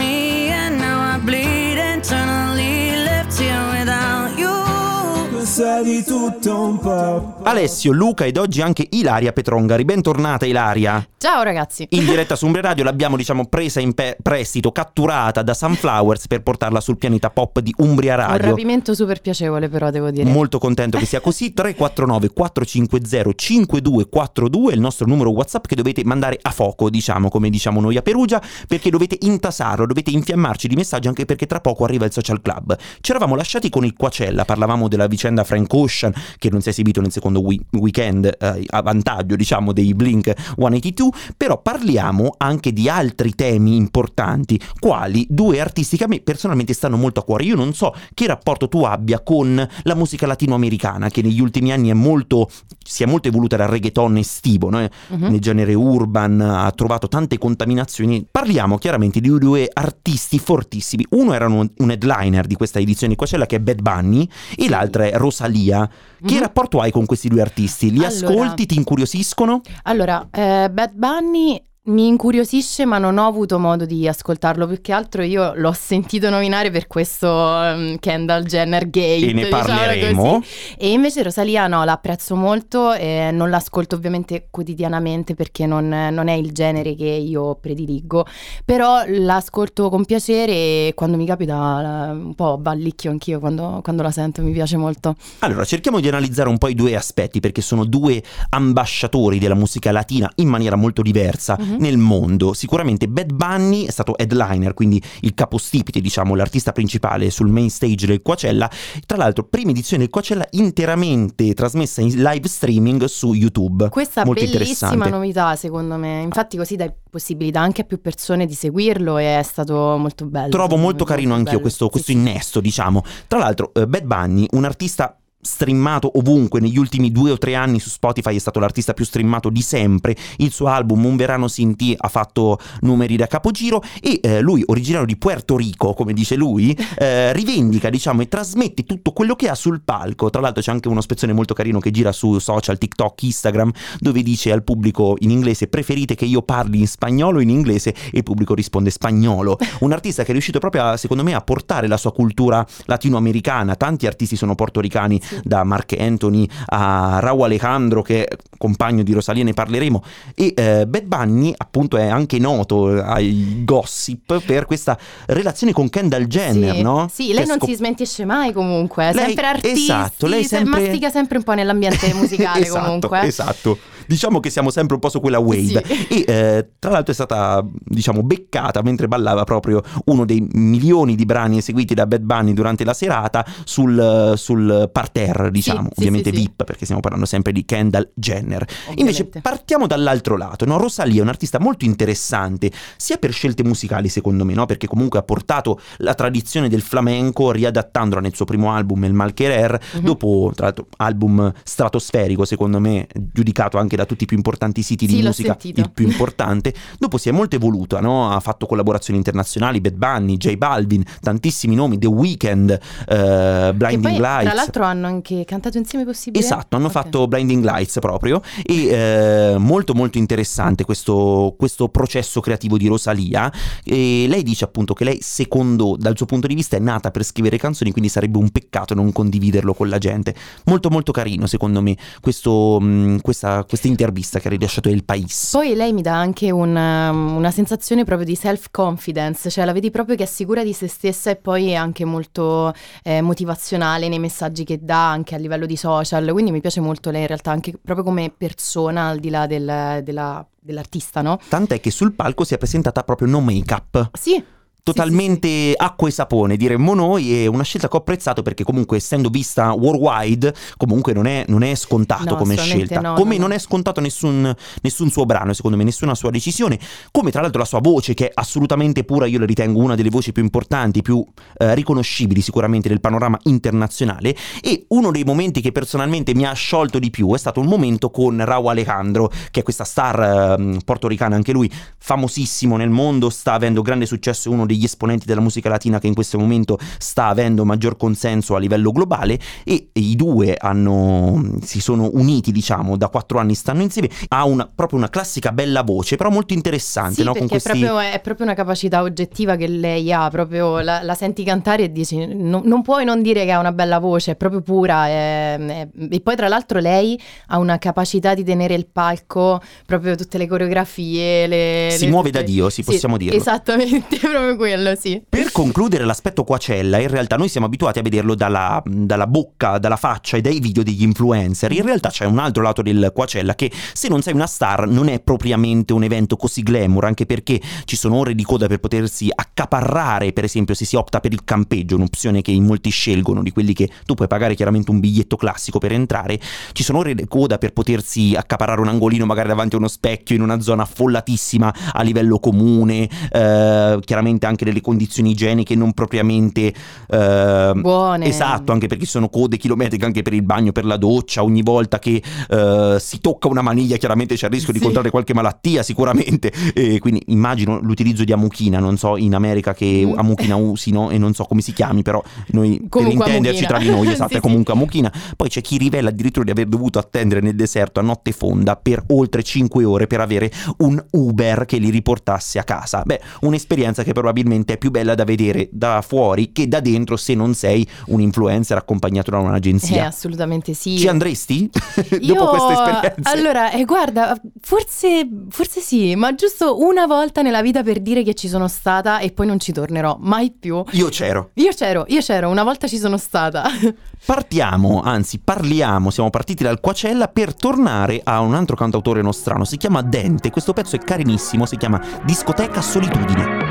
Di 5.83 6.03
tutto 6.03 6.59
un 6.61 6.79
po'. 6.79 7.35
Alessio, 7.43 7.91
Luca 7.91 8.25
ed 8.25 8.38
oggi 8.38 8.61
anche 8.61 8.88
Ilaria 8.91 9.33
Petrongari, 9.33 9.83
bentornata 9.83 10.45
Ilaria. 10.45 11.05
Ciao 11.17 11.43
ragazzi. 11.43 11.85
In 11.91 12.05
diretta 12.07 12.35
su 12.35 12.45
Umbre 12.45 12.61
Radio 12.61 12.83
l'abbiamo 12.83 13.17
diciamo 13.17 13.45
presa 13.47 13.79
in 13.81 13.93
pe- 13.93 14.17
prestito, 14.21 14.71
catturata 14.71 15.41
da 15.43 15.53
Sunflowers 15.53 16.27
per 16.27 16.41
portarla 16.41 16.79
sul 16.79 16.97
pianeta 16.97 17.29
pop 17.29 17.59
di 17.59 17.73
Umbria 17.77 18.13
Un 18.15 18.19
Radio. 18.19 18.49
rapimento 18.51 18.93
super 18.95 19.21
piacevole, 19.21 19.67
però, 19.69 19.89
devo 19.91 20.09
dire. 20.11 20.29
Molto 20.29 20.59
contento 20.59 20.97
che 20.97 21.05
sia 21.05 21.19
così. 21.19 21.53
349 21.53 22.29
450 22.29 23.31
5242 23.35 24.71
è 24.71 24.75
il 24.75 24.81
nostro 24.81 25.05
numero 25.07 25.31
WhatsApp 25.31 25.65
che 25.65 25.75
dovete 25.75 26.03
mandare 26.05 26.39
a 26.41 26.51
fuoco, 26.51 26.89
diciamo, 26.89 27.29
come 27.29 27.49
diciamo 27.49 27.81
noi 27.81 27.97
a 27.97 28.01
Perugia, 28.01 28.41
perché 28.67 28.89
dovete 28.89 29.17
intasarlo, 29.21 29.85
dovete 29.85 30.09
infiammarci 30.11 30.67
di 30.67 30.75
messaggi 30.75 31.07
anche 31.09 31.25
perché 31.25 31.45
tra 31.45 31.59
poco 31.59 31.83
arriva 31.83 32.05
il 32.05 32.11
Social 32.11 32.41
Club. 32.41 32.75
Ci 33.01 33.11
eravamo 33.11 33.35
lasciati 33.35 33.69
con 33.69 33.83
il 33.85 33.93
Quacella, 33.95 34.45
parlavamo 34.45 34.88
della 34.88 35.07
vicenda 35.07 35.43
Frank 35.43 35.63
Ocean 35.73 36.13
che 36.38 36.49
non 36.49 36.62
si 36.62 36.67
è 36.67 36.71
esibito 36.71 37.01
nel 37.01 37.12
secondo 37.12 37.43
weekend 37.71 38.25
eh, 38.25 38.63
a 38.67 38.82
vantaggio, 38.82 39.36
diciamo, 39.36 39.73
dei 39.73 39.93
Blink 39.93 40.34
182, 40.58 41.12
però 41.38 41.62
parliamo 41.62 42.36
anche 42.38 42.71
di 42.73 42.89
altri 42.89 43.34
temi 43.34 43.75
importanti, 43.75 44.60
quali 44.80 45.25
due 45.30 45.60
artisti 45.60 45.97
che 45.97 46.04
a 46.04 46.08
me 46.08 46.19
personalmente 46.21 46.73
stanno 46.73 46.97
molto 46.97 47.21
a 47.21 47.23
cuore. 47.23 47.45
Io 47.45 47.56
non 47.56 47.73
so 47.73 47.93
che 48.13 48.28
rapporto 48.28 48.67
tu 48.67 48.84
abbia 48.84 49.21
con 49.21 49.67
la 49.84 49.95
musica 49.95 50.28
latinoamericana, 50.28 51.10
che 51.10 51.21
negli 51.21 51.39
ultimi 51.39 51.71
anni 51.71 51.89
è 51.89 51.93
molto, 51.93 52.49
si 52.84 53.04
è 53.04 53.06
molto 53.06 53.28
evoluta 53.28 53.56
dal 53.56 53.67
reggaeton 53.67 54.17
estivo, 54.17 54.69
no? 54.69 54.88
Mhm. 55.08 55.30
nel 55.30 55.39
genere 55.39 55.73
urban, 55.73 56.41
ha 56.41 56.71
trovato 56.71 57.08
tante 57.08 57.38
contaminazioni. 57.38 58.25
Parliamo 58.30 58.78
chiaramente 58.78 59.19
di 59.19 59.30
due 59.38 59.69
artisti 59.71 60.39
fortissimi. 60.39 61.06
Uno 61.12 61.34
era 61.34 61.47
un, 61.47 61.69
un 61.78 61.91
headliner 61.91 62.45
di 62.45 62.56
questa 62.56 62.80
edizione 62.80 63.13
di 63.13 63.17
Coachella 63.17 63.45
che 63.45 63.58
è 63.58 63.60
Bad 63.60 63.82
Bunny 63.82 64.28
e 64.56 64.69
l'altra 64.69 65.06
è 65.06 65.13
Rosalia. 65.13 65.54
Che 65.63 66.33
Mhm. 66.33 66.39
rapporto 66.39 66.79
hai 66.79 66.91
con 66.91 67.05
questi 67.05 67.27
due 67.29 67.41
artisti? 67.41 67.91
Li 67.91 68.03
Allora- 68.03 68.07
ascolti, 68.27 68.65
ti 68.65 68.75
incuriosiscono? 68.75 69.61
Allora, 69.83 70.27
eh, 70.31 70.69
Bad 70.71 70.91
Bunny 70.93 71.61
mi 71.87 72.07
incuriosisce 72.07 72.83
ma 72.85 72.97
non 72.97 73.19
ho 73.19 73.27
avuto 73.27 73.59
modo 73.59 73.85
di 73.85 74.07
ascoltarlo. 74.07 74.65
Più 74.65 74.81
che 74.81 74.91
altro 74.91 75.21
io 75.21 75.53
l'ho 75.55 75.71
sentito 75.71 76.29
nominare 76.31 76.71
per 76.71 76.87
questo 76.87 77.27
um, 77.29 77.97
Kendall 77.99 78.43
Jenner 78.45 78.89
Gate 78.89 79.27
E 79.27 79.33
ne 79.33 79.43
diciamo 79.43 79.63
parleremo. 79.63 80.21
così. 80.39 80.47
e 80.79 80.91
invece 80.91 81.21
Rosalia 81.21 81.67
no 81.67 81.83
l'apprezzo 81.83 82.35
molto 82.35 82.91
e 82.93 83.29
non 83.31 83.51
l'ascolto 83.51 83.95
ovviamente 83.95 84.47
quotidianamente 84.49 85.35
perché 85.35 85.67
non, 85.67 85.87
non 85.87 86.27
è 86.27 86.33
il 86.33 86.51
genere 86.53 86.95
che 86.95 87.05
io 87.05 87.53
prediligo. 87.61 88.25
Però 88.65 89.03
l'ascolto 89.07 89.89
con 89.89 90.05
piacere 90.05 90.51
e 90.53 90.93
quando 90.95 91.17
mi 91.17 91.25
capita 91.27 91.53
la- 91.55 92.11
un 92.15 92.33
po' 92.33 92.57
ballicchio 92.57 93.11
anch'io 93.11 93.39
quando, 93.39 93.81
quando 93.83 94.01
la 94.01 94.09
sento 94.11 94.41
mi 94.41 94.51
piace 94.53 94.75
molto. 94.77 95.15
Allora, 95.39 95.63
cerchiamo 95.65 95.99
di 95.99 96.07
analizzare 96.07 96.49
un 96.49 96.57
po' 96.57 96.67
i 96.67 96.73
due 96.73 96.95
aspetti 96.95 97.39
perché 97.39 97.61
sono 97.61 97.85
due 97.85 98.23
ambasciatori 98.49 99.37
della 99.37 99.53
musica 99.53 99.91
latina 99.91 100.31
in 100.37 100.47
maniera 100.47 100.75
molto 100.75 101.03
diversa 101.03 101.55
Mhm. 101.75 101.81
nel 101.81 101.97
mondo. 101.97 102.53
Sicuramente 102.53 103.07
Bad 103.07 103.33
Bunny 103.33 103.85
è 103.85 103.91
stato 103.91 104.17
headliner, 104.17 104.73
quindi 104.73 105.01
il 105.21 105.33
capostipite, 105.33 106.01
diciamo, 106.01 106.35
l'artista 106.35 106.71
principale 106.71 107.29
sul 107.29 107.49
main 107.49 107.69
stage 107.69 108.07
del 108.07 108.21
Coachella. 108.21 108.69
Tra 109.05 109.17
l'altro, 109.17 109.43
prima 109.43 109.71
edizione 109.71 110.03
del 110.03 110.11
Coachella 110.11 110.45
interamente 110.51 111.53
trasmessa 111.53 112.01
in 112.01 112.09
live 112.21 112.47
streaming 112.47 113.05
su 113.05 113.33
YouTube. 113.33 113.89
Questa 113.89 114.25
Molto 114.25 114.43
bellissima 114.43 115.07
novità 115.07 115.55
secondo 115.55 115.95
me, 115.95 116.21
infatti 116.21 116.57
così 116.57 116.75
dai 116.75 116.91
possibilità 117.09 117.61
anche 117.61 117.81
a 117.81 117.83
più 117.85 118.01
persone 118.01 118.45
di 118.45 118.53
seguirlo 118.53 119.17
e 119.17 119.39
è 119.39 119.43
stato 119.43 119.95
molto 119.97 120.25
bello. 120.25 120.49
Trovo 120.49 120.75
molto 120.75 121.05
carino 121.05 121.33
anch'io 121.33 121.51
bello. 121.51 121.61
questo, 121.61 121.89
questo 121.89 122.11
sì. 122.11 122.17
innesto, 122.17 122.59
diciamo. 122.59 123.03
Tra 123.27 123.39
l'altro, 123.39 123.71
eh, 123.73 123.88
Bad 123.88 124.03
Bunny, 124.03 124.45
un 124.51 124.65
artista 124.65 125.17
streamato 125.45 126.12
ovunque. 126.17 126.60
Negli 126.60 126.77
ultimi 126.77 127.12
due 127.12 127.31
o 127.31 127.38
tre 127.38 127.55
anni 127.55 127.79
su 127.79 127.89
Spotify 127.89 128.36
è 128.36 128.39
stato 128.39 128.60
l'artista 128.60 128.93
più 128.93 129.05
streamato 129.05 129.49
di 129.49 129.62
sempre. 129.62 130.15
Il 130.38 130.51
suo 130.51 130.67
album 130.67 131.05
Un 131.05 131.15
verano 131.15 131.47
sin 131.47 131.75
ti 131.75 131.95
ha 131.97 132.08
fatto 132.08 132.60
numeri 132.81 133.15
da 133.15 133.27
capogiro 133.27 133.84
e 134.01 134.19
eh, 134.21 134.41
lui 134.41 134.63
originario 134.65 135.05
di 135.05 135.17
Puerto 135.17 135.55
Rico 135.55 135.93
come 135.93 136.13
dice 136.13 136.36
lui 136.36 136.75
eh, 136.97 137.31
rivendica 137.34 137.89
diciamo 137.89 138.21
e 138.21 138.27
trasmette 138.27 138.84
tutto 138.84 139.12
quello 139.12 139.36
che 139.36 139.49
ha 139.49 139.55
sul 139.55 139.81
palco. 139.81 140.29
Tra 140.29 140.41
l'altro 140.41 140.62
c'è 140.62 140.71
anche 140.71 140.88
uno 140.88 141.01
spezzone 141.01 141.34
molto 141.34 141.53
carino 141.53 141.79
che 141.79 141.91
gira 141.91 142.12
su 142.12 142.39
social 142.39 142.77
TikTok 142.77 143.21
Instagram 143.23 143.71
dove 143.99 144.23
dice 144.23 144.51
al 144.51 144.63
pubblico 144.63 145.15
in 145.19 145.29
inglese 145.29 145.67
preferite 145.67 146.15
che 146.15 146.25
io 146.25 146.41
parli 146.41 146.79
in 146.79 146.88
spagnolo 146.88 147.38
o 147.38 147.41
in 147.41 147.49
inglese? 147.49 147.89
E 147.89 148.17
il 148.17 148.23
pubblico 148.23 148.53
risponde 148.53 148.89
spagnolo. 148.89 149.58
Un 149.81 149.91
artista 149.91 150.23
che 150.23 150.29
è 150.29 150.31
riuscito 150.31 150.60
proprio 150.60 150.84
a, 150.84 150.97
secondo 150.97 151.23
me 151.23 151.34
a 151.34 151.41
portare 151.41 151.88
la 151.88 151.97
sua 151.97 152.12
cultura 152.12 152.65
latinoamericana. 152.86 153.75
Tanti 153.75 154.08
artisti 154.08 154.36
sono 154.36 154.55
portoricani 154.55 155.21
da 155.43 155.63
Mark 155.63 155.95
Anthony 155.97 156.47
a 156.67 157.19
Raul 157.19 157.43
Alejandro 157.43 158.01
che 158.01 158.25
è 158.25 158.37
compagno 158.57 159.03
di 159.03 159.13
Rosalia 159.13 159.43
ne 159.43 159.53
parleremo 159.53 160.03
e 160.33 160.53
eh, 160.55 160.87
Bad 160.87 161.03
Bunny 161.03 161.53
appunto 161.55 161.97
è 161.97 162.07
anche 162.07 162.39
noto 162.39 162.87
ai 163.01 163.63
gossip 163.63 164.41
per 164.45 164.65
questa 164.65 164.97
relazione 165.27 165.73
con 165.73 165.89
Kendall 165.89 166.25
Jenner 166.25 166.75
sì, 166.75 166.81
no? 166.81 167.09
Sì, 167.11 167.33
lei 167.33 167.45
non 167.45 167.57
scop- 167.57 167.69
si 167.69 167.75
smentisce 167.75 168.25
mai 168.25 168.53
comunque, 168.53 169.09
è 169.09 169.13
Lei- 169.13 169.25
sempre 169.25 169.45
artista, 169.45 169.75
esatto, 170.05 170.27
lei 170.27 170.43
sempre- 170.43 170.81
mastica 170.81 171.09
sempre 171.09 171.37
un 171.37 171.43
po' 171.43 171.53
nell'ambiente 171.53 172.13
musicale 172.13 172.61
esatto, 172.65 172.83
comunque. 172.83 173.21
Esatto, 173.23 173.77
diciamo 174.07 174.39
che 174.39 174.49
siamo 174.49 174.69
sempre 174.69 174.95
un 174.95 174.99
po' 175.01 175.09
su 175.09 175.19
quella 175.19 175.39
wave. 175.39 175.83
Sì. 175.85 176.23
E 176.23 176.25
eh, 176.27 176.69
tra 176.79 176.91
l'altro 176.91 177.11
è 177.11 177.15
stata, 177.15 177.65
diciamo, 177.83 178.23
beccata 178.23 178.81
mentre 178.81 179.07
ballava 179.07 179.43
proprio 179.43 179.81
uno 180.05 180.25
dei 180.25 180.45
milioni 180.53 181.15
di 181.15 181.25
brani 181.25 181.57
eseguiti 181.57 181.93
da 181.93 182.05
Bad 182.05 182.21
Bunny 182.21 182.53
durante 182.53 182.83
la 182.83 182.93
serata 182.93 183.45
sul, 183.63 184.33
sul 184.35 184.89
parterre, 184.91 185.51
diciamo, 185.51 185.89
sì, 185.91 185.99
ovviamente 185.99 186.31
sì. 186.31 186.37
VIP, 186.37 186.63
perché 186.63 186.83
stiamo 186.83 187.01
parlando 187.01 187.25
sempre 187.25 187.51
di 187.51 187.65
Kendall 187.65 188.09
Jenner. 188.13 188.63
Ovviamente. 188.63 188.99
Invece 189.01 189.25
partiamo 189.41 189.87
dall'altro 189.87 190.37
lato, 190.37 190.65
no? 190.65 190.77
Rosalia 190.77 191.19
è 191.19 191.21
un 191.21 191.29
artista 191.29 191.59
molto 191.59 191.85
interessante, 191.85 192.71
sia 192.97 193.17
per 193.17 193.31
scelte 193.31 193.63
musicali 193.63 194.09
secondo 194.09 194.45
me, 194.45 194.53
no? 194.53 194.65
perché 194.65 194.87
comunque 194.87 195.19
ha 195.19 195.23
portato 195.23 195.79
la 195.97 196.13
tradizione 196.13 196.69
del 196.69 196.81
flamenco 196.81 197.51
riadattandola 197.51 198.21
nel 198.21 198.33
suo 198.35 198.45
primo 198.45 198.71
album, 198.71 199.03
Il 199.05 199.13
Malquerer, 199.13 199.79
Mhm. 199.95 200.03
dopo 200.03 200.51
tra 200.55 200.65
l'altro 200.65 200.87
album 200.97 201.51
stratosferico 201.63 202.45
secondo 202.45 202.79
me, 202.79 203.07
giudicato 203.13 203.77
anche 203.77 203.94
da 203.95 204.05
tutti 204.05 204.23
i 204.23 204.27
più 204.27 204.38
importanti 204.38 204.81
siti 204.81 205.05
di 205.05 205.13
Sì, 205.15 205.21
l'ho 205.21 205.27
musica, 205.27 205.58
sentito. 205.60 205.81
il 205.81 205.91
più 205.91 206.08
importante, 206.08 206.73
dopo 206.97 207.17
si 207.17 207.29
è 207.29 207.31
molto 207.31 207.55
evoluta, 207.55 207.99
no? 207.99 208.31
ha 208.31 208.39
fatto 208.39 208.65
collaborazioni 208.65 209.17
internazionali, 209.19 209.79
Bad 209.81 209.95
Bunny, 209.95 210.38
J 210.38 210.55
Balvin, 210.55 211.03
tantissimi 211.21 211.75
nomi, 211.75 211.97
The 211.97 212.08
Weeknd, 212.08 212.79
eh, 213.08 213.71
Blinding 213.75 214.01
poi, 214.01 214.19
Lights. 214.19 214.43
tra 214.43 214.53
l'altro 214.53 214.84
hanno 214.84 215.08
anche 215.08 215.43
cantato 215.45 215.77
insieme 215.77 216.05
possibile? 216.05 216.43
Esatto, 216.43 216.75
hanno 216.75 216.86
Ok. 216.88 216.91
fatto 216.91 217.27
Blinding 217.27 217.63
Lights 217.63 217.97
proprio 217.99 218.41
e 218.63 218.88
eh, 218.88 219.55
molto 219.58 219.93
molto 219.93 220.17
interessante 220.17 220.84
questo, 220.84 221.55
questo 221.58 221.89
processo 221.89 222.39
creativo 222.41 222.77
di 222.77 222.88
Rosalia 222.88 223.51
e 223.84 224.25
lei 224.27 224.43
dice 224.43 224.65
appunto 224.65 224.93
che 224.93 225.03
lei 225.03 225.19
secondo 225.21 225.95
dal 225.97 226.15
suo 226.17 226.25
punto 226.25 226.47
di 226.47 226.55
vista 226.55 226.75
è 226.75 226.79
nata 226.79 227.12
per 227.12 227.23
scrivere 227.23 227.58
canzoni 227.58 227.91
quindi 227.91 228.10
sarebbe 228.10 228.38
un 228.38 228.49
peccato 228.49 228.93
non 228.93 229.12
condividerlo 229.12 229.73
con 229.73 229.89
la 229.89 229.97
gente 229.97 230.34
molto 230.65 230.89
molto 230.89 231.12
carino 231.12 231.45
secondo 231.47 231.81
me 231.81 231.95
questo, 232.21 232.79
mh, 232.79 233.21
questa, 233.21 233.63
questa 233.63 233.84
intervista 233.87 234.39
che 234.39 234.47
ha 234.47 234.51
rilasciato 234.51 234.89
Il 234.89 235.03
Pais 235.03 235.49
Poi 235.51 235.75
lei 235.75 235.93
mi 235.93 236.01
dà 236.01 236.15
anche 236.15 236.51
un, 236.51 236.75
um, 236.75 237.35
una 237.35 237.51
sensazione 237.51 238.03
proprio 238.03 238.25
di 238.27 238.35
self-confidence, 238.35 239.49
cioè 239.49 239.65
la 239.65 239.73
vedi 239.73 239.91
proprio 239.91 240.15
che 240.15 240.23
è 240.23 240.27
sicura 240.27 240.63
di 240.63 240.73
se 240.73 240.87
stessa 240.87 241.29
e 241.31 241.35
poi 241.35 241.69
è 241.69 241.75
anche 241.75 242.05
molto 242.05 242.73
eh, 243.03 243.21
motivazionale 243.21 244.07
nei 244.07 244.19
messaggi 244.19 244.63
che 244.63 244.79
dà 244.81 245.09
anche 245.09 245.35
a 245.35 245.37
livello 245.37 245.65
di 245.65 245.75
social, 245.77 246.29
quindi 246.31 246.51
mi 246.51 246.61
piace 246.61 246.79
molto 246.81 247.09
lei 247.11 247.21
in 247.21 247.27
realtà 247.27 247.51
anche 247.51 247.73
proprio 247.81 248.05
come 248.05 248.31
persona 248.35 249.07
al 249.09 249.19
di 249.19 249.29
là 249.29 249.47
del- 249.47 250.01
della- 250.03 250.45
dell'artista, 250.59 251.21
no? 251.21 251.39
tant'è 251.47 251.79
che 251.79 251.91
sul 251.91 252.13
palco 252.13 252.43
si 252.43 252.53
è 252.53 252.57
presentata 252.57 253.03
proprio 253.03 253.27
no 253.27 253.39
make 253.39 253.73
up 253.73 254.09
Sì. 254.17 254.43
Totalmente 254.85 255.73
acqua 255.75 256.07
e 256.07 256.11
sapone, 256.11 256.57
diremmo 256.57 256.93
noi, 256.93 257.41
e 257.41 257.47
una 257.47 257.63
scelta 257.63 257.87
che 257.87 257.95
ho 257.95 257.99
apprezzato 258.01 258.43
perché 258.43 258.63
comunque 258.63 258.97
essendo 258.97 259.29
vista 259.29 259.73
worldwide, 259.73 260.53
comunque 260.77 261.11
non 261.11 261.25
è, 261.25 261.43
non 261.47 261.63
è 261.63 261.73
scontato 261.73 262.23
No, 262.25 262.35
come 262.35 262.55
scelta, 262.55 263.01
no, 263.01 263.13
come 263.15 263.33
no, 263.33 263.41
non 263.41 263.49
no. 263.49 263.55
è 263.55 263.57
scontato 263.57 263.99
nessun, 263.99 264.53
nessun 264.83 265.09
suo 265.09 265.25
brano, 265.25 265.53
secondo 265.53 265.75
me, 265.75 265.83
nessuna 265.83 266.13
sua 266.13 266.29
decisione, 266.29 266.79
come 267.09 267.31
tra 267.31 267.41
l'altro 267.41 267.61
la 267.61 267.65
sua 267.65 267.79
voce 267.79 268.13
che 268.13 268.27
è 268.27 268.31
assolutamente 268.35 269.03
pura, 269.03 269.25
io 269.25 269.39
la 269.39 269.47
ritengo 269.47 269.79
una 269.79 269.95
delle 269.95 270.09
voci 270.09 270.31
più 270.31 270.43
importanti, 270.43 271.01
più 271.01 271.25
eh, 271.57 271.73
riconoscibili 271.73 272.41
sicuramente 272.41 272.87
del 272.87 272.99
panorama 272.99 273.39
internazionale, 273.45 274.35
e 274.61 274.85
uno 274.89 275.09
dei 275.09 275.23
momenti 275.23 275.61
che 275.61 275.71
personalmente 275.71 276.35
mi 276.35 276.45
ha 276.45 276.53
sciolto 276.53 276.99
di 276.99 277.09
più 277.09 277.33
è 277.33 277.39
stato 277.39 277.59
un 277.59 277.65
momento 277.65 278.11
con 278.11 278.39
Raul 278.45 278.67
Alejandro, 278.67 279.31
che 279.49 279.61
è 279.61 279.63
questa 279.63 279.83
star 279.83 280.59
eh, 280.59 280.77
portoricana 280.85 281.35
anche 281.35 281.53
lui, 281.53 281.71
famosissimo 281.97 282.77
nel 282.77 282.91
mondo, 282.91 283.31
sta 283.31 283.53
avendo 283.53 283.81
grande 283.81 284.05
successo, 284.05 284.49
è 284.49 284.53
uno 284.53 284.67
degli 284.75 284.83
esponenti 284.85 285.25
della 285.25 285.41
musica 285.41 285.69
latina 285.69 285.99
che 285.99 286.07
in 286.07 286.13
questo 286.13 286.38
momento 286.38 286.77
sta 286.97 287.27
avendo 287.27 287.65
maggior 287.65 287.97
consenso 287.97 288.55
a 288.55 288.59
livello 288.59 288.91
globale 288.91 289.39
e 289.63 289.89
i 289.93 290.15
due 290.15 290.55
hanno, 290.59 291.57
si 291.61 291.79
sono 291.79 292.09
uniti, 292.13 292.51
diciamo, 292.51 292.97
da 292.97 293.07
quattro 293.09 293.39
anni 293.39 293.55
stanno 293.55 293.81
insieme, 293.81 294.09
ha 294.29 294.45
una, 294.45 294.69
proprio 294.73 294.99
una 294.99 295.09
classica 295.09 295.51
bella 295.51 295.81
voce, 295.83 296.15
però 296.17 296.29
molto 296.29 296.53
interessante, 296.53 297.15
Sì, 297.15 297.23
no? 297.23 297.33
Con 297.33 297.47
questi... 297.47 297.69
è, 297.69 297.71
proprio, 297.73 297.99
è 297.99 298.19
proprio 298.21 298.45
una 298.45 298.55
capacità 298.55 299.01
oggettiva 299.01 299.55
che 299.55 299.67
lei 299.67 300.11
ha, 300.11 300.29
proprio 300.29 300.79
la, 300.81 301.01
la 301.01 301.15
senti 301.15 301.43
cantare 301.43 301.83
e 301.83 301.91
dici 301.91 302.25
"No- 302.25 302.61
non 302.63 302.81
puoi 302.81 303.05
non 303.05 303.21
dire 303.21 303.45
che 303.45 303.51
ha 303.51 303.59
una 303.59 303.71
bella 303.71 303.99
voce, 303.99 304.31
è 304.31 304.35
proprio 304.35 304.61
pura 304.61 305.07
è- 305.07 305.57
è- 305.57 305.88
e 306.09 306.19
poi 306.21 306.35
tra 306.35 306.47
l'altro 306.47 306.79
lei 306.79 307.19
ha 307.47 307.57
una 307.57 307.77
capacità 307.77 308.33
di 308.33 308.43
tenere 308.43 308.73
il 308.73 308.88
palco, 308.91 309.61
proprio 309.85 310.15
tutte 310.15 310.38
le 310.38 310.47
coreografie, 310.47 311.47
le, 311.47 311.88
Si 311.91 312.05
le- 312.05 312.11
muove 312.11 312.31
da 312.31 312.41
Dio, 312.41 312.69
sì, 312.69 312.83
possiamo 312.83 313.17
dirlo. 313.17 313.38
Esattamente, 313.38 314.17
proprio 314.19 314.55
quello, 314.65 314.95
sì. 314.95 315.21
Per 315.30 315.51
concludere 315.51 316.06
l'aspetto 316.06 316.43
Quacella, 316.43 316.97
in 316.97 317.08
realtà 317.08 317.36
noi 317.36 317.49
siamo 317.49 317.67
abituati 317.67 317.99
a 317.99 318.01
vederlo 318.01 318.34
dalla, 318.34 318.82
dalla 318.84 319.28
bocca, 319.28 319.78
dalla 319.78 319.95
faccia 319.95 320.38
e 320.38 320.41
dai 320.41 320.60
video 320.60 320.82
degli 320.82 321.04
influencer. 321.04 321.71
In 321.71 321.84
realtà 321.84 322.10
c'è 322.10 322.25
un 322.25 322.39
altro 322.39 322.63
lato 322.63 322.82
del 322.82 323.12
Quacella 323.13 323.54
che 323.54 323.71
se 323.93 324.08
non 324.08 324.23
sei 324.23 324.34
una 324.34 324.47
star 324.47 324.88
non 324.88 325.08
è 325.08 325.19
propriamente 325.19 325.93
un 325.93 326.01
evento 326.01 326.36
così 326.36 326.63
glamour, 326.63 327.06
anche 327.06 327.28
perché 327.28 327.62
ci 327.84 327.95
sono 327.95 328.15
ore 328.15 328.34
di 328.34 328.43
coda 328.43 328.65
per 328.65 328.80
potersi 328.80 329.30
accaparrare, 329.34 330.34
per 330.34 330.45
esempio 330.45 330.73
se 330.73 330.86
si 330.86 330.95
opta 330.95 331.19
per 331.19 331.32
il 331.32 331.43
campeggio, 331.43 331.95
un'opzione 331.95 332.41
che 332.41 332.49
in 332.49 332.63
molti 332.63 332.89
scelgono, 332.89 333.43
di 333.43 333.51
quelli 333.51 333.73
che 333.73 333.88
tu 334.04 334.15
puoi 334.15 334.28
pagare 334.28 334.56
chiaramente 334.56 334.89
un 334.89 334.99
biglietto 334.99 335.36
classico 335.36 335.78
per 335.78 335.91
entrare, 335.91 336.39
ci 336.71 336.82
sono 336.82 336.97
ore 336.99 337.13
di 337.13 337.28
coda 337.28 337.60
per 337.60 337.71
potersi 337.71 338.34
accaparrare 338.36 338.82
un 338.82 338.88
angolino 338.88 339.28
magari 339.28 339.49
davanti 339.49 339.75
a 339.75 339.78
uno 339.78 339.88
specchio 339.88 340.36
in 340.36 340.41
una 340.41 340.60
zona 340.60 340.82
affollatissima 340.84 341.75
a 341.93 342.01
livello 342.01 342.39
comune, 342.39 343.08
eh, 343.32 343.99
chiaramente 344.04 344.45
anche 344.47 344.54
anche 344.55 344.65
delle 344.65 344.81
condizioni 344.81 345.31
igieniche 345.31 345.75
non 345.75 345.91
propriamente 345.93 346.73
eh, 347.09 347.71
Buone. 347.75 348.25
Esatto, 348.25 348.71
anche 348.71 348.87
perché 348.87 349.05
sono 349.05 349.29
code 349.29 349.57
chilometriche 349.57 350.05
anche 350.05 350.21
per 350.21 350.33
il 350.33 350.43
bagno, 350.43 350.71
per 350.71 350.85
la 350.85 350.97
doccia, 350.97 351.43
ogni 351.43 351.61
volta 351.61 351.99
che 351.99 352.21
eh, 352.49 352.97
si 352.99 353.19
tocca 353.19 353.47
una 353.47 353.61
maniglia 353.61 353.97
chiaramente 353.97 354.35
c'è 354.35 354.45
il 354.47 354.53
rischio 354.53 354.71
di 354.73 354.79
Sì. 354.79 354.85
contrarre 354.85 355.09
qualche 355.09 355.33
malattia 355.33 355.83
sicuramente, 355.83 356.51
e 356.73 356.99
quindi 356.99 357.21
immagino 357.27 357.79
l'utilizzo 357.81 358.23
di 358.23 358.31
amuchina, 358.31 358.79
non 358.79 358.97
so 358.97 359.17
in 359.17 359.35
America 359.35 359.73
che 359.73 359.83
Mm. 360.05 360.13
amuchina 360.17 360.55
usino 360.55 361.09
e 361.09 361.17
non 361.17 361.33
so 361.33 361.43
come 361.45 361.61
si 361.61 361.73
chiami, 361.73 362.01
però 362.01 362.21
noi 362.47 362.77
per 362.79 362.89
Comunque 362.89 363.25
intenderci 363.27 363.65
amuchina. 363.65 363.67
tra 363.67 363.77
di 363.77 363.89
noi, 363.89 364.07
esatto, 364.13 364.31
Sì, 364.31 364.37
è 364.37 364.39
comunque 364.39 364.73
amuchina. 364.73 365.11
Poi 365.35 365.49
c'è 365.49 365.61
chi 365.61 365.77
rivela 365.77 366.09
addirittura 366.09 366.45
di 366.45 366.51
aver 366.51 366.67
dovuto 366.67 366.99
attendere 366.99 367.41
nel 367.41 367.55
deserto 367.55 367.99
a 367.99 368.03
notte 368.03 368.31
fonda 368.31 368.75
per 368.75 369.03
oltre 369.09 369.43
5 369.43 369.83
ore 369.83 370.07
per 370.07 370.19
avere 370.21 370.51
un 370.79 371.03
Uber 371.11 371.65
che 371.65 371.77
li 371.77 371.89
riportasse 371.89 372.59
a 372.59 372.63
casa. 372.63 373.01
Beh, 373.05 373.19
un'esperienza 373.41 374.03
che 374.03 374.11
probabilmente 374.13 374.43
è 374.65 374.77
più 374.77 374.91
bella 374.91 375.15
da 375.15 375.23
vedere 375.23 375.69
da 375.71 376.01
fuori 376.05 376.51
che 376.51 376.67
da 376.67 376.79
dentro 376.79 377.17
se 377.17 377.34
non 377.36 377.53
sei 377.53 377.88
un 378.08 378.21
influencer 378.21 378.77
accompagnato 378.77 379.31
da 379.31 379.38
Eh, 379.38 379.41
un'agenzia. 379.41 380.05
assolutamente 380.08 380.73
sì. 380.73 380.97
Ci 380.97 381.08
andresti? 381.08 381.69
Io- 382.21 382.34
Dopo 382.34 382.49
questa 382.51 382.73
esperienza? 382.73 383.31
Allora, 383.31 383.71
eh, 383.71 383.86
guarda, 383.86 384.39
forse, 384.62 385.27
forse 385.49 385.79
sì, 385.81 386.15
ma 386.15 386.34
giusto 386.36 386.79
una 386.81 387.05
volta 387.05 387.41
nella 387.41 387.62
vita 387.62 387.84
per 387.84 387.99
dire 388.01 388.23
che 388.23 388.34
ci 388.34 388.47
sono 388.47 388.67
stata 388.67 389.19
e 389.19 389.31
poi 389.31 389.47
non 389.47 389.60
ci 389.60 389.71
tornerò 389.71 390.17
mai 390.19 390.51
più. 390.58 390.84
Io 390.91 391.10
c'ero. 391.10 391.51
Io 391.55 391.71
c'ero, 391.73 392.05
io 392.08 392.21
c'ero, 392.21 392.49
una 392.49 392.63
volta 392.63 392.88
ci 392.88 392.97
sono 392.97 393.17
stata. 393.17 393.63
Partiamo, 394.25 395.01
anzi 395.03 395.39
parliamo, 395.39 396.10
siamo 396.10 396.29
partiti 396.29 396.63
dal 396.63 396.79
Quacella 396.79 397.27
per 397.27 397.53
tornare 397.53 398.21
a 398.23 398.39
un 398.39 398.55
altro 398.55 398.75
cantautore 398.75 399.21
nostrano, 399.21 399.65
si 399.65 399.77
chiama 399.77 400.01
Dente, 400.01 400.49
questo 400.49 400.73
pezzo 400.73 400.95
è 400.95 400.99
carinissimo, 400.99 401.65
si 401.65 401.77
chiama 401.77 402.01
Discoteca 402.23 402.81
Solitudine. 402.81 403.64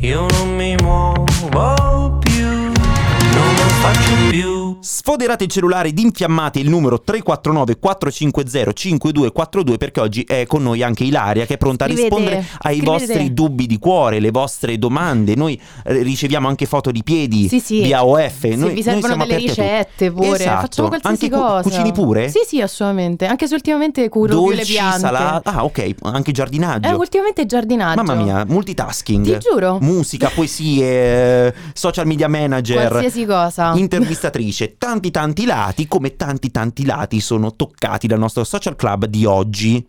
Io 0.00 0.26
non 0.30 0.54
mi 0.54 0.76
muovo 0.76 2.18
più, 2.20 2.46
non 2.46 3.54
lo 3.56 3.68
faccio 3.80 4.12
più. 4.30 4.57
Sfoderate 4.80 5.44
il 5.44 5.50
cellulare 5.50 5.88
ed 5.88 5.98
infiammate 5.98 6.58
il 6.60 6.68
numero 6.68 7.00
349 7.00 7.78
450 7.78 8.72
5242 8.72 9.76
perché 9.76 10.00
oggi 10.00 10.22
è 10.22 10.46
con 10.46 10.62
noi 10.62 10.82
anche 10.82 11.04
Ilaria 11.04 11.46
che 11.46 11.54
è 11.54 11.56
pronta 11.58 11.84
Scrivete, 11.86 12.06
a 12.06 12.08
rispondere 12.08 12.46
ai 12.60 12.76
scrivete. 12.78 12.90
vostri 13.06 13.34
dubbi 13.34 13.66
di 13.66 13.78
cuore, 13.78 14.20
le 14.20 14.30
vostre 14.30 14.78
domande. 14.78 15.34
Noi 15.34 15.60
eh, 15.84 16.02
riceviamo 16.02 16.48
anche 16.48 16.66
foto 16.66 16.90
di 16.90 17.02
piedi 17.02 17.48
Sì, 17.48 17.60
sì. 17.60 17.82
via 17.82 18.04
OF. 18.04 18.44
Noi, 18.44 18.74
vi 18.74 18.82
servono 18.82 19.16
noi 19.16 19.26
delle 19.26 19.38
ricette 19.40 20.12
pure, 20.12 20.34
Esatto. 20.38 20.60
facciamo 20.60 20.88
qualsiasi 20.88 21.24
anche 21.24 21.36
cu- 21.36 21.42
cosa. 21.44 21.62
cucini 21.62 21.92
pure? 21.92 22.28
Sì, 22.28 22.40
sì, 22.46 22.60
assolutamente. 22.60 23.26
Anche 23.26 23.46
se 23.48 23.54
ultimamente 23.54 24.08
curo 24.08 24.28
più 24.38 24.48
le 24.50 24.56
Dolci, 24.56 24.72
piante. 24.72 24.98
salati. 25.00 25.48
Ah, 25.48 25.64
ok, 25.64 25.94
anche 26.02 26.32
giardinaggio. 26.32 26.88
Eh, 26.88 26.92
ultimamente 26.92 27.46
giardinaggio. 27.46 28.02
Mamma 28.02 28.22
mia, 28.22 28.44
multitasking. 28.46 29.24
Ti 29.24 29.38
giuro. 29.50 29.78
Musica, 29.80 30.30
poesie, 30.34 31.54
social 31.72 32.06
media 32.06 32.28
manager. 32.28 32.88
Qualsiasi 32.88 33.24
cosa. 33.26 33.72
Intervistatrice, 33.74 34.67
tanti 34.76 35.10
tanti 35.10 35.44
lati, 35.44 35.86
come 35.86 36.16
tanti 36.16 36.50
tanti 36.50 36.84
lati 36.84 37.20
sono 37.20 37.54
toccati 37.54 38.06
dal 38.06 38.18
nostro 38.18 38.44
social 38.44 38.76
club 38.76 39.06
di 39.06 39.24
oggi. 39.24 39.86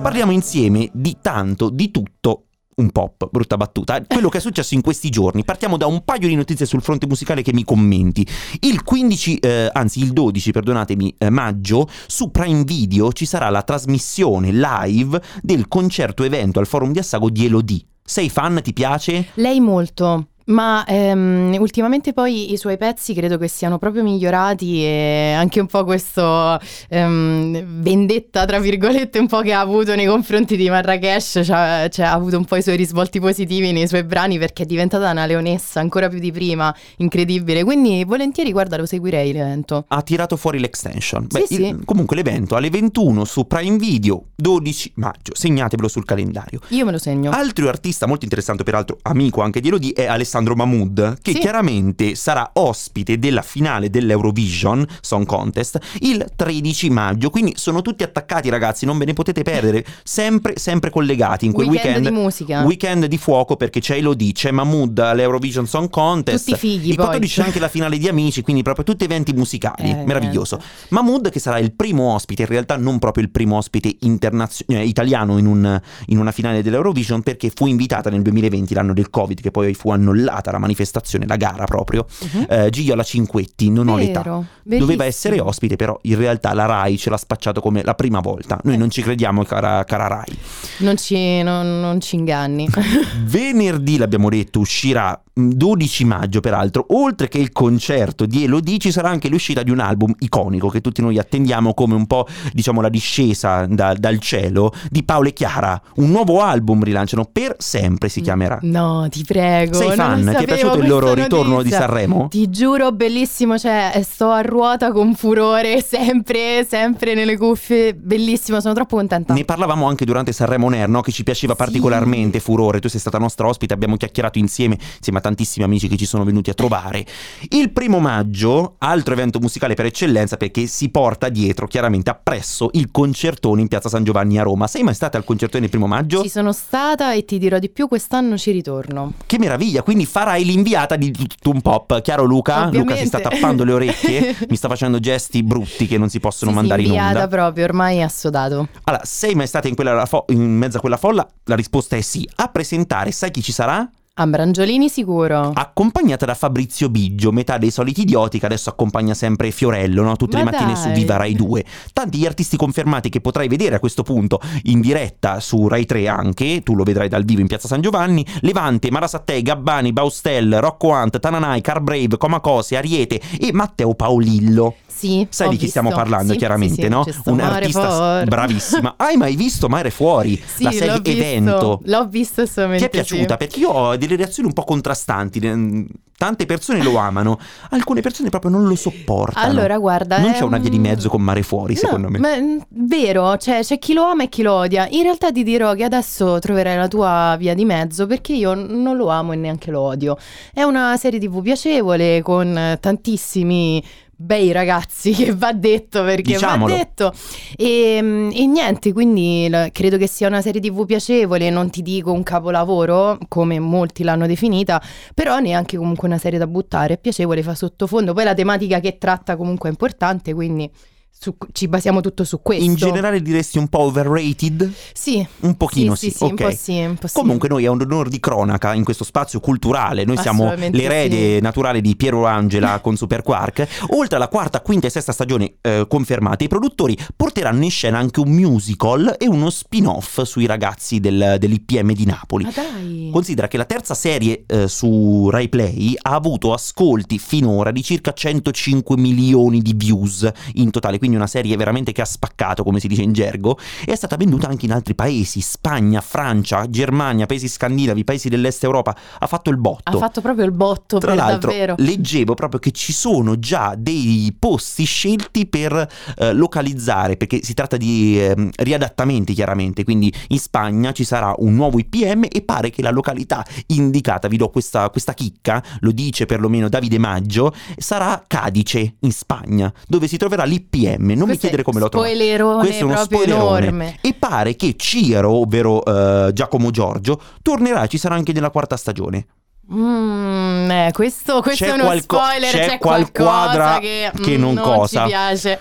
Parliamo 0.00 0.32
insieme 0.32 0.88
di 0.92 1.16
tanto, 1.20 1.70
di 1.70 1.90
tutto. 1.90 2.44
Un 2.76 2.90
pop, 2.90 3.28
brutta 3.32 3.56
battuta. 3.56 4.00
Quello 4.06 4.28
che 4.28 4.38
è 4.38 4.40
successo 4.40 4.74
in 4.74 4.82
questi 4.82 5.10
giorni. 5.10 5.44
Partiamo 5.44 5.76
da 5.76 5.86
un 5.86 6.04
paio 6.04 6.28
di 6.28 6.36
notizie 6.36 6.64
sul 6.64 6.80
fronte 6.80 7.08
musicale 7.08 7.42
che 7.42 7.52
mi 7.52 7.64
commenti. 7.64 8.24
Il 8.60 8.84
15, 8.84 9.38
eh, 9.38 9.68
anzi 9.72 10.00
il 10.00 10.12
12, 10.12 10.52
perdonatemi, 10.52 11.16
eh, 11.18 11.28
maggio, 11.28 11.88
su 12.06 12.30
Prime 12.30 12.62
Video 12.62 13.12
ci 13.12 13.26
sarà 13.26 13.50
la 13.50 13.62
trasmissione 13.62 14.52
live 14.52 15.20
del 15.42 15.66
concerto 15.66 16.22
evento 16.22 16.60
al 16.60 16.68
forum 16.68 16.92
di 16.92 17.00
Assago 17.00 17.30
di 17.30 17.46
Elodie. 17.46 17.84
Sei 18.04 18.30
fan? 18.30 18.60
Ti 18.62 18.72
piace? 18.72 19.26
Lei 19.34 19.58
molto. 19.58 20.28
Ma 20.48 20.84
ehm, 20.86 21.56
ultimamente 21.58 22.12
poi 22.12 22.52
i 22.52 22.56
suoi 22.56 22.76
pezzi 22.78 23.12
credo 23.12 23.36
che 23.36 23.48
siano 23.48 23.78
proprio 23.78 24.02
migliorati 24.02 24.82
e 24.82 25.34
anche 25.36 25.60
un 25.60 25.66
po' 25.66 25.84
questo 25.84 26.58
ehm, 26.88 27.80
vendetta, 27.82 28.46
tra 28.46 28.58
virgolette, 28.58 29.18
un 29.18 29.26
po' 29.26 29.40
che 29.40 29.52
ha 29.52 29.60
avuto 29.60 29.94
nei 29.94 30.06
confronti 30.06 30.56
di 30.56 30.70
Marrakesh, 30.70 31.40
cioè, 31.44 31.88
cioè, 31.90 32.06
ha 32.06 32.12
avuto 32.12 32.38
un 32.38 32.44
po' 32.46 32.56
i 32.56 32.62
suoi 32.62 32.76
risvolti 32.76 33.20
positivi 33.20 33.72
nei 33.72 33.86
suoi 33.86 34.04
brani 34.04 34.38
perché 34.38 34.62
è 34.62 34.66
diventata 34.66 35.10
una 35.10 35.26
leonessa 35.26 35.80
ancora 35.80 36.08
più 36.08 36.18
di 36.18 36.32
prima, 36.32 36.74
incredibile. 36.96 37.62
Quindi 37.62 38.04
volentieri, 38.04 38.50
guarda, 38.52 38.76
lo 38.78 38.86
seguirei 38.86 39.32
l'evento. 39.32 39.84
ha 39.88 40.02
tirato 40.02 40.36
fuori 40.36 40.58
l'extension. 40.58 41.26
Sì, 41.28 41.38
Beh, 41.40 41.46
sì. 41.46 41.66
il- 41.66 41.82
comunque 41.84 42.16
l'evento 42.16 42.56
alle 42.56 42.70
21 42.70 43.24
su 43.26 43.46
Prime 43.46 43.76
Video, 43.76 44.28
12 44.34 44.92
maggio. 44.94 45.34
Segnatevelo 45.34 45.88
sul 45.88 46.04
calendario. 46.06 46.60
Io 46.68 46.86
me 46.86 46.92
lo 46.92 46.98
segno. 46.98 47.30
Altro 47.32 47.68
artista 47.68 48.06
molto 48.06 48.24
interessante, 48.24 48.62
peraltro 48.64 48.96
amico 49.02 49.42
anche 49.42 49.60
di 49.60 49.68
Elodie, 49.68 49.92
è 49.92 50.06
Alessandro 50.06 50.36
Mahmood, 50.46 51.18
che 51.22 51.32
Sì. 51.32 51.38
chiaramente 51.38 52.14
sarà 52.14 52.50
ospite 52.54 53.18
della 53.18 53.42
finale 53.42 53.90
dell'Eurovision 53.90 54.86
Song 55.00 55.26
Contest 55.26 55.78
il 56.00 56.24
13 56.34 56.90
maggio. 56.90 57.30
Quindi 57.30 57.52
sono 57.56 57.82
tutti 57.82 58.02
attaccati, 58.02 58.48
ragazzi, 58.48 58.86
non 58.86 58.98
ve 58.98 59.04
ne 59.06 59.12
potete 59.12 59.42
perdere. 59.42 59.84
Sempre, 60.02 60.54
sempre 60.56 60.90
collegati 60.90 61.46
in 61.46 61.52
quel 61.52 61.68
Weekend 61.68 61.96
weekend. 61.96 62.14
di 62.16 62.22
musica. 62.22 62.62
Weekend 62.64 63.04
di 63.06 63.18
fuoco 63.18 63.56
perché 63.56 63.80
c'è 63.80 63.96
Elodie, 63.96 64.32
c'è 64.32 64.50
Mahmood 64.50 64.98
all'Eurovision 64.98 65.66
Song 65.66 65.88
Contest. 65.90 66.46
Tutti 66.46 66.58
fighi, 66.58 66.88
Il 66.90 66.94
poi. 66.96 67.04
14 67.06 67.40
c'è 67.40 67.46
anche 67.46 67.58
la 67.58 67.68
finale 67.68 67.98
di 67.98 68.08
Amici, 68.08 68.42
quindi 68.42 68.62
proprio 68.62 68.84
tutti 68.84 69.04
eventi 69.04 69.32
musicali. 69.32 69.90
Eh, 69.90 70.04
Meraviglioso. 70.04 70.56
niente. 70.56 70.76
Mahmood 70.90 71.30
che 71.30 71.38
sarà 71.40 71.58
il 71.58 71.72
primo 71.72 72.12
ospite, 72.14 72.42
in 72.42 72.48
realtà 72.48 72.76
non 72.76 72.98
proprio 72.98 73.24
il 73.24 73.30
primo 73.30 73.56
ospite 73.56 73.94
internazio- 74.00 74.64
eh, 74.68 74.84
italiano 74.84 75.38
in, 75.38 75.46
un- 75.46 75.80
in 76.06 76.18
una 76.18 76.32
finale 76.32 76.62
dell'Eurovision 76.62 77.22
perché 77.22 77.50
fu 77.54 77.66
invitata 77.66 78.10
nel 78.10 78.22
2020, 78.22 78.74
l'anno 78.74 78.92
del 78.94 79.10
Covid, 79.10 79.40
che 79.40 79.50
poi 79.50 79.74
fu 79.74 79.90
annullata 79.90 80.26
la 80.50 80.58
manifestazione, 80.58 81.26
la 81.26 81.36
gara 81.36 81.64
proprio. 81.64 82.06
Mhm. 82.32 82.46
Eh, 82.48 82.70
Gigiola 82.70 83.02
Cinquetti, 83.02 83.70
non 83.70 83.88
ho 83.88 83.96
l'età. 83.96 84.20
Vero, 84.22 84.44
Doveva 84.62 84.84
bellissimo. 84.86 85.02
essere 85.04 85.40
ospite, 85.40 85.76
però 85.76 85.98
in 86.02 86.16
realtà 86.16 86.52
la 86.54 86.66
Rai 86.66 86.96
ce 86.98 87.10
l'ha 87.10 87.16
spacciato 87.16 87.60
come 87.60 87.82
la 87.82 87.94
prima 87.94 88.20
volta. 88.20 88.58
Noi 88.64 88.76
non 88.76 88.90
ci 88.90 89.02
crediamo, 89.02 89.42
cara, 89.44 89.84
cara 89.84 90.06
Rai. 90.06 90.38
Non 90.78 90.96
ci, 90.96 91.42
non- 91.42 91.80
non 91.80 92.00
ci 92.00 92.16
inganni. 92.16 92.68
Venerdì, 93.24 93.96
l'abbiamo 93.96 94.28
detto, 94.28 94.60
uscirà 94.60 95.20
mh, 95.32 95.48
12 95.50 96.04
maggio, 96.04 96.40
peraltro. 96.40 96.86
Oltre 96.90 97.28
che 97.28 97.38
il 97.38 97.52
concerto 97.52 98.26
di 98.26 98.44
Elodie, 98.44 98.78
ci 98.78 98.90
sarà 98.92 99.08
anche 99.08 99.28
l'uscita 99.28 99.62
di 99.62 99.70
un 99.70 99.80
album 99.80 100.14
iconico 100.20 100.68
che 100.68 100.80
tutti 100.80 101.00
noi 101.00 101.18
attendiamo 101.18 101.74
come 101.74 101.94
un 101.94 102.06
po', 102.06 102.26
diciamo, 102.52 102.80
la 102.80 102.88
discesa 102.88 103.66
da- 103.66 103.94
dal 103.94 104.18
cielo 104.18 104.72
di 104.90 105.02
Paolo 105.02 105.28
e 105.28 105.32
Chiara. 105.32 105.80
Un 105.96 106.10
nuovo 106.10 106.40
album 106.42 106.82
rilanciano 106.82 107.24
per 107.30 107.56
sempre, 107.58 108.08
si 108.08 108.20
chiamerà. 108.20 108.58
No, 108.62 109.06
ti 109.10 109.24
prego. 109.24 109.74
Sei 109.74 109.92
fan? 109.92 110.17
Lo 110.24 110.32
Ti 110.32 110.42
è 110.42 110.46
piaciuto 110.46 110.78
il 110.78 110.88
loro 110.88 111.14
ritorno 111.14 111.44
di 111.44 111.56
notizia. 111.56 111.78
Sanremo? 111.80 112.28
Ti 112.28 112.50
giuro, 112.50 112.92
bellissimo. 112.92 113.58
Cioè, 113.58 114.00
sto 114.04 114.30
a 114.30 114.40
ruota 114.42 114.92
con 114.92 115.14
furore, 115.14 115.80
sempre, 115.86 116.64
sempre 116.68 117.14
nelle 117.14 117.36
cuffie. 117.36 117.94
Bellissimo, 117.94 118.60
sono 118.60 118.74
troppo 118.74 118.96
contenta. 118.96 119.34
Ne 119.34 119.44
parlavamo 119.44 119.86
anche 119.86 120.04
durante 120.04 120.32
Sanremo 120.32 120.66
On 120.66 120.74
Air, 120.74 120.88
no? 120.88 121.00
che 121.00 121.12
ci 121.12 121.22
piaceva 121.24 121.52
Sì. 121.52 121.58
particolarmente 121.58 122.40
Furore. 122.40 122.80
Tu 122.80 122.88
sei 122.88 123.00
stata 123.00 123.18
nostra 123.18 123.46
ospite, 123.46 123.74
abbiamo 123.74 123.96
chiacchierato 123.96 124.38
insieme, 124.38 124.78
insieme 124.96 125.18
a 125.18 125.22
tantissimi 125.22 125.64
amici 125.64 125.88
che 125.88 125.96
ci 125.96 126.06
sono 126.06 126.24
venuti 126.24 126.50
a 126.50 126.54
trovare. 126.54 127.04
Il 127.50 127.70
primo 127.70 127.98
maggio, 127.98 128.74
altro 128.78 129.12
evento 129.14 129.38
musicale 129.40 129.74
per 129.74 129.86
eccellenza, 129.86 130.36
perché 130.36 130.66
si 130.66 130.88
porta 130.90 131.28
dietro 131.28 131.66
chiaramente 131.66 132.10
appresso 132.10 132.70
il 132.72 132.90
concertone 132.90 133.60
in 133.60 133.68
piazza 133.68 133.88
San 133.88 134.04
Giovanni 134.04 134.38
a 134.38 134.42
Roma. 134.42 134.66
Sei 134.66 134.82
mai 134.82 134.94
stata 134.94 135.16
al 135.16 135.24
concertone 135.24 135.64
il 135.64 135.70
primo 135.70 135.86
maggio? 135.86 136.22
Ci 136.22 136.28
sono 136.28 136.52
stata 136.52 137.12
e 137.12 137.24
ti 137.24 137.38
dirò 137.38 137.58
di 137.58 137.68
più, 137.68 137.88
quest'anno 137.88 138.36
ci 138.36 138.50
ritorno. 138.50 139.12
Che 139.26 139.38
meraviglia! 139.38 139.82
Quindi 139.82 139.97
farai 140.06 140.44
l'inviata 140.44 140.96
di 140.96 141.10
tutto 141.10 141.50
un 141.50 141.60
pop. 141.60 142.00
Chiaro 142.02 142.24
Luca? 142.24 142.66
Ovviamente. 142.66 142.78
Luca 142.78 142.96
si 142.96 143.06
sta 143.06 143.20
tappando 143.20 143.64
le 143.64 143.72
orecchie, 143.72 144.36
mi 144.48 144.56
sta 144.56 144.68
facendo 144.68 144.98
gesti 145.00 145.42
brutti 145.42 145.86
che 145.86 145.98
non 145.98 146.08
si 146.08 146.20
possono 146.20 146.50
Sì, 146.50 146.56
sì, 146.56 146.60
mandare 146.62 146.82
in 146.82 146.88
inviata 146.88 147.08
onda. 147.24 147.28
proprio, 147.28 147.64
ormai 147.64 147.98
è 147.98 148.02
assodato. 148.02 148.68
Allora, 148.84 149.04
sei 149.04 149.34
mai 149.34 149.46
stata 149.46 149.68
in, 149.68 149.74
quella 149.74 150.06
in 150.28 150.40
mezzo 150.56 150.76
a 150.78 150.80
quella 150.80 150.96
folla? 150.96 151.26
La 151.44 151.54
risposta 151.56 151.96
è 151.96 152.00
sì. 152.00 152.28
A 152.36 152.48
presentare, 152.48 153.10
sai 153.12 153.30
chi 153.30 153.42
ci 153.42 153.52
sarà? 153.52 153.88
Ambrangiolini 154.20 154.88
sicuro. 154.88 155.52
Accompagnata 155.54 156.26
da 156.26 156.34
Fabrizio 156.34 156.88
Biggio, 156.88 157.30
metà 157.30 157.56
dei 157.56 157.70
soliti 157.70 158.00
idioti 158.00 158.40
che 158.40 158.46
adesso 158.46 158.68
accompagna 158.68 159.14
sempre 159.14 159.52
Fiorello, 159.52 160.02
no? 160.02 160.16
tutte 160.16 160.36
Ma 160.38 160.42
le 160.42 160.50
mattine 160.50 160.72
dai. 160.72 160.82
su 160.82 160.88
Viva 160.90 161.16
Rai 161.16 161.34
2. 161.34 161.64
Tanti 161.92 162.18
gli 162.18 162.26
artisti 162.26 162.56
confermati 162.56 163.10
che 163.10 163.20
potrai 163.20 163.46
vedere 163.46 163.76
a 163.76 163.78
questo 163.78 164.02
punto 164.02 164.40
in 164.64 164.80
diretta 164.80 165.38
su 165.38 165.68
Rai 165.68 165.86
3 165.86 166.08
anche, 166.08 166.62
tu 166.64 166.74
lo 166.74 166.82
vedrai 166.82 167.08
dal 167.08 167.24
vivo 167.24 167.42
in 167.42 167.46
Piazza 167.46 167.68
San 167.68 167.80
Giovanni, 167.80 168.26
Levante, 168.40 168.90
Marasattei, 168.90 169.40
Gabbani, 169.40 169.92
Baustel, 169.92 170.58
Rocco 170.60 170.88
Hunt, 170.88 171.20
Tananai, 171.20 171.60
Carbrave, 171.60 172.16
Comacose, 172.16 172.76
Ariete 172.76 173.20
e 173.38 173.52
Matteo 173.52 173.94
Paolillo. 173.94 174.74
Sì, 174.98 175.26
Sai 175.30 175.50
di 175.50 175.54
chi 175.56 175.64
visto. 175.66 175.78
stiamo 175.80 175.90
parlando, 175.94 176.32
Sì, 176.32 176.38
chiaramente, 176.38 176.82
sì, 176.82 176.88
no? 176.88 177.04
c'è 177.04 177.12
sto 177.12 177.30
Un 177.30 177.36
Mare 177.36 177.54
artista 177.54 177.88
s- 177.90 177.94
Fuori. 177.96 178.24
bravissima. 178.24 178.94
Hai 178.98 179.16
mai 179.16 179.36
visto 179.36 179.68
Mare 179.68 179.90
Fuori? 179.90 180.42
Sì, 180.44 180.64
la 180.64 180.70
l'ho 180.70 180.76
serie 180.76 181.00
visto. 181.00 181.10
evento. 181.10 181.80
L'ho 181.84 182.06
visto 182.08 182.42
Ti 182.42 182.48
assolutamente. 182.48 182.86
è 182.86 182.88
piaciuta? 182.90 183.36
Perché 183.36 183.60
io 183.60 183.68
ho 183.70 183.96
delle 183.96 184.16
reazioni 184.16 184.48
un 184.48 184.54
po' 184.54 184.64
contrastanti. 184.64 185.40
Mm, 185.46 185.84
Tante 186.18 186.46
persone 186.46 186.82
lo 186.82 186.96
amano, 186.96 187.38
alcune 187.70 188.00
persone 188.00 188.28
proprio 188.28 188.50
non 188.50 188.66
lo 188.66 188.74
sopportano. 188.74 189.46
Allora, 189.46 189.78
guarda, 189.78 190.18
Non 190.18 190.30
è 190.30 190.32
c'è 190.34 190.42
una 190.42 190.58
via 190.58 190.68
di 190.68 190.74
un- 190.74 190.82
mezzo 190.82 191.08
con 191.08 191.22
Mare 191.22 191.42
Fuori, 191.44 191.74
No, 191.74 191.78
secondo 191.78 192.08
me. 192.08 192.18
ma, 192.18 192.36
mm, 192.36 192.58
vero, 192.70 193.36
cioè, 193.36 193.60
c'è 193.62 193.78
chi 193.78 193.92
lo 193.92 194.02
ama 194.02 194.24
e 194.24 194.28
chi 194.28 194.42
lo 194.42 194.52
odia. 194.54 194.88
In 194.90 195.02
realtà 195.04 195.30
ti 195.30 195.44
dirò 195.44 195.74
che 195.74 195.84
adesso 195.84 196.40
troverai 196.40 196.76
la 196.76 196.88
tua 196.88 197.36
via 197.38 197.54
di 197.54 197.64
mezzo 197.64 198.08
perché 198.08 198.32
io 198.32 198.54
non 198.54 198.96
lo 198.96 199.06
amo 199.10 199.30
e 199.32 199.36
neanche 199.36 199.70
lo 199.70 199.78
odio. 199.80 200.16
È 200.52 200.64
una 200.64 200.96
serie 200.96 201.20
TV 201.20 201.40
piacevole 201.40 202.20
con 202.22 202.76
tantissimi 202.80 203.80
bei 204.20 204.50
ragazzi 204.50 205.12
che 205.14 205.32
va 205.32 205.52
detto 205.52 206.02
perché 206.02 206.32
Diciamolo. 206.32 206.72
va 206.72 206.78
detto 206.78 207.12
e, 207.56 208.00
mm, 208.02 208.30
e 208.32 208.46
niente 208.46 208.92
quindi 208.92 209.48
credo 209.70 209.96
che 209.96 210.08
sia 210.08 210.26
una 210.26 210.42
serie 210.42 210.60
tv 210.60 210.84
piacevole 210.84 211.48
non 211.50 211.70
ti 211.70 211.82
dico 211.82 212.10
un 212.10 212.24
capolavoro 212.24 213.16
come 213.28 213.60
molti 213.60 214.02
l'hanno 214.02 214.26
definita 214.26 214.82
però 215.14 215.38
neanche 215.38 215.76
comunque 215.76 216.08
una 216.08 216.18
serie 216.18 216.38
da 216.38 216.48
buttare 216.48 216.94
è 216.94 216.98
piacevole 216.98 217.44
fa 217.44 217.54
sottofondo 217.54 218.12
poi 218.12 218.24
la 218.24 218.34
tematica 218.34 218.80
che 218.80 218.98
tratta 218.98 219.36
comunque 219.36 219.68
è 219.68 219.72
importante 219.72 220.34
quindi 220.34 220.68
su- 221.10 221.36
ci 221.52 221.66
basiamo 221.68 222.00
tutto 222.00 222.22
su 222.24 222.40
questo 222.42 222.64
In 222.64 222.74
generale 222.76 223.20
diresti 223.20 223.58
un 223.58 223.66
po' 223.68 223.80
overrated? 223.80 224.70
sì 224.92 225.26
Un 225.40 225.56
pochino 225.56 225.94
sì, 225.96 226.06
sì, 226.06 226.10
sì, 226.12 226.16
sì, 226.18 226.24
un 226.24 226.30
ok. 226.32 226.42
po' 226.42 226.50
sì, 226.50 226.78
un 226.80 226.94
po' 226.96 227.06
sì. 227.08 227.14
Comunque 227.14 227.48
noi 227.48 227.64
è 227.64 227.68
un 227.68 227.80
onore 227.80 228.08
di 228.08 228.20
cronaca 228.20 228.72
in 228.74 228.84
questo 228.84 229.02
spazio 229.04 229.40
culturale, 229.40 230.04
noi 230.04 230.16
siamo 230.16 230.52
l'erede 230.54 231.40
naturale 231.40 231.80
di 231.80 231.96
Piero 231.96 232.26
Angela 232.26 232.78
con 232.80 232.96
Super 232.96 233.22
Quark. 233.22 233.66
Oltre 233.90 234.16
alla 234.16 234.28
quarta, 234.28 234.60
quinta 234.60 234.86
e 234.86 234.90
sesta 234.90 235.12
stagione 235.12 235.54
eh, 235.60 235.86
confermate, 235.88 236.44
i 236.44 236.48
produttori 236.48 236.96
porteranno 237.16 237.64
in 237.64 237.70
scena 237.70 237.98
anche 237.98 238.20
un 238.20 238.30
musical 238.30 239.16
e 239.18 239.26
uno 239.26 239.50
spin-off 239.50 240.22
sui 240.22 240.46
ragazzi 240.46 241.00
del- 241.00 241.36
dell'IPM 241.38 241.92
di 241.94 242.04
Napoli. 242.04 242.44
ma 242.44 242.52
dai 242.54 243.08
Considera 243.12 243.48
che 243.48 243.56
la 243.56 243.64
terza 243.64 243.94
serie 243.94 244.44
eh, 244.46 244.68
su 244.68 245.28
Rai 245.30 245.48
Play 245.48 245.94
ha 246.00 246.14
avuto 246.14 246.52
ascolti 246.52 247.18
finora 247.18 247.70
di 247.72 247.82
circa 247.82 248.12
105 248.12 248.96
milioni 248.96 249.60
di 249.60 249.72
views 249.74 250.30
in 250.54 250.70
totale, 250.70 250.97
quindi 250.98 251.16
una 251.16 251.26
serie 251.26 251.56
veramente 251.56 251.92
che 251.92 252.02
ha 252.02 252.06
spaccato, 252.06 252.62
come 252.62 252.80
si 252.80 252.88
dice 252.88 253.02
in 253.02 253.12
gergo, 253.12 253.58
e 253.84 253.92
è 253.92 253.96
stata 253.96 254.16
venduta 254.16 254.48
anche 254.48 254.66
in 254.66 254.72
altri 254.72 254.94
paesi, 254.94 255.40
Spagna, 255.40 256.00
Francia, 256.00 256.68
Germania, 256.68 257.26
paesi 257.26 257.48
scandinavi, 257.48 258.04
paesi 258.04 258.28
dell'est 258.28 258.64
Europa, 258.64 258.96
ha 259.18 259.26
fatto 259.26 259.50
il 259.50 259.56
botto. 259.56 259.82
ha 259.84 259.96
fatto 259.96 260.20
proprio 260.20 260.44
il 260.44 260.52
botto 260.52 260.98
Tra 260.98 261.14
l'altro, 261.14 261.50
davvero. 261.50 261.74
leggevo 261.78 262.34
proprio 262.34 262.60
che 262.60 262.70
ci 262.70 262.92
sono 262.92 263.38
già 263.38 263.74
dei 263.76 264.34
posti 264.38 264.84
scelti 264.84 265.46
per 265.46 265.88
eh, 266.16 266.32
localizzare, 266.32 267.16
perché 267.16 267.42
si 267.42 267.54
tratta 267.54 267.76
di 267.76 268.20
ehm, 268.20 268.50
riadattamenti 268.56 269.34
chiaramente, 269.34 269.84
quindi 269.84 270.12
in 270.28 270.38
Spagna 270.38 270.92
ci 270.92 271.04
sarà 271.04 271.34
un 271.38 271.54
nuovo 271.54 271.78
IPM 271.78 272.26
e 272.30 272.42
pare 272.42 272.70
che 272.70 272.82
la 272.82 272.90
località 272.90 273.44
indicata, 273.66 274.28
vi 274.28 274.36
do 274.36 274.48
questa, 274.48 274.90
questa 274.90 275.14
chicca, 275.14 275.62
lo 275.80 275.92
dice 275.92 276.26
perlomeno 276.26 276.68
Davide 276.68 276.98
Maggio, 276.98 277.52
sarà 277.76 278.22
Cadice 278.26 278.96
in 279.00 279.12
Spagna, 279.12 279.72
dove 279.86 280.06
si 280.08 280.16
troverà 280.16 280.44
l'IPM, 280.44 280.87
non 280.96 281.06
mi 281.06 281.14
Questo 281.16 281.32
è 281.32 281.38
chiedere 281.38 281.62
come 281.62 281.80
lo 281.80 281.88
trovo. 281.88 282.04
spoilerone 282.06 282.60
Questo 282.60 282.84
è 282.84 282.86
uno 282.86 282.96
spoilerone. 282.96 283.66
enorme. 283.66 283.98
E 284.00 284.14
pare 284.18 284.56
che 284.56 284.74
Ciro, 284.76 285.30
ovvero 285.40 285.84
eh, 285.84 286.32
Giacomo 286.32 286.70
Giorgio, 286.70 287.20
tornerà 287.42 287.82
e 287.82 287.88
ci 287.88 287.98
sarà 287.98 288.14
anche 288.14 288.32
nella 288.32 288.50
quarta 288.50 288.76
stagione. 288.76 289.26
Mm, 289.70 290.70
eh, 290.70 290.90
questo, 290.94 291.42
questo 291.42 291.64
è 291.66 291.72
uno 291.72 291.84
qualco- 291.84 292.16
spoiler, 292.16 292.50
c'è 292.50 292.66
c'è, 292.68 292.78
qualquadra 292.78 293.64
qualcosa 293.64 293.78
che, 293.80 294.10
che 294.22 294.38
mm, 294.38 294.40
non 294.40 294.54
cosa. 294.56 295.02
ci 295.02 295.06
piace. 295.08 295.60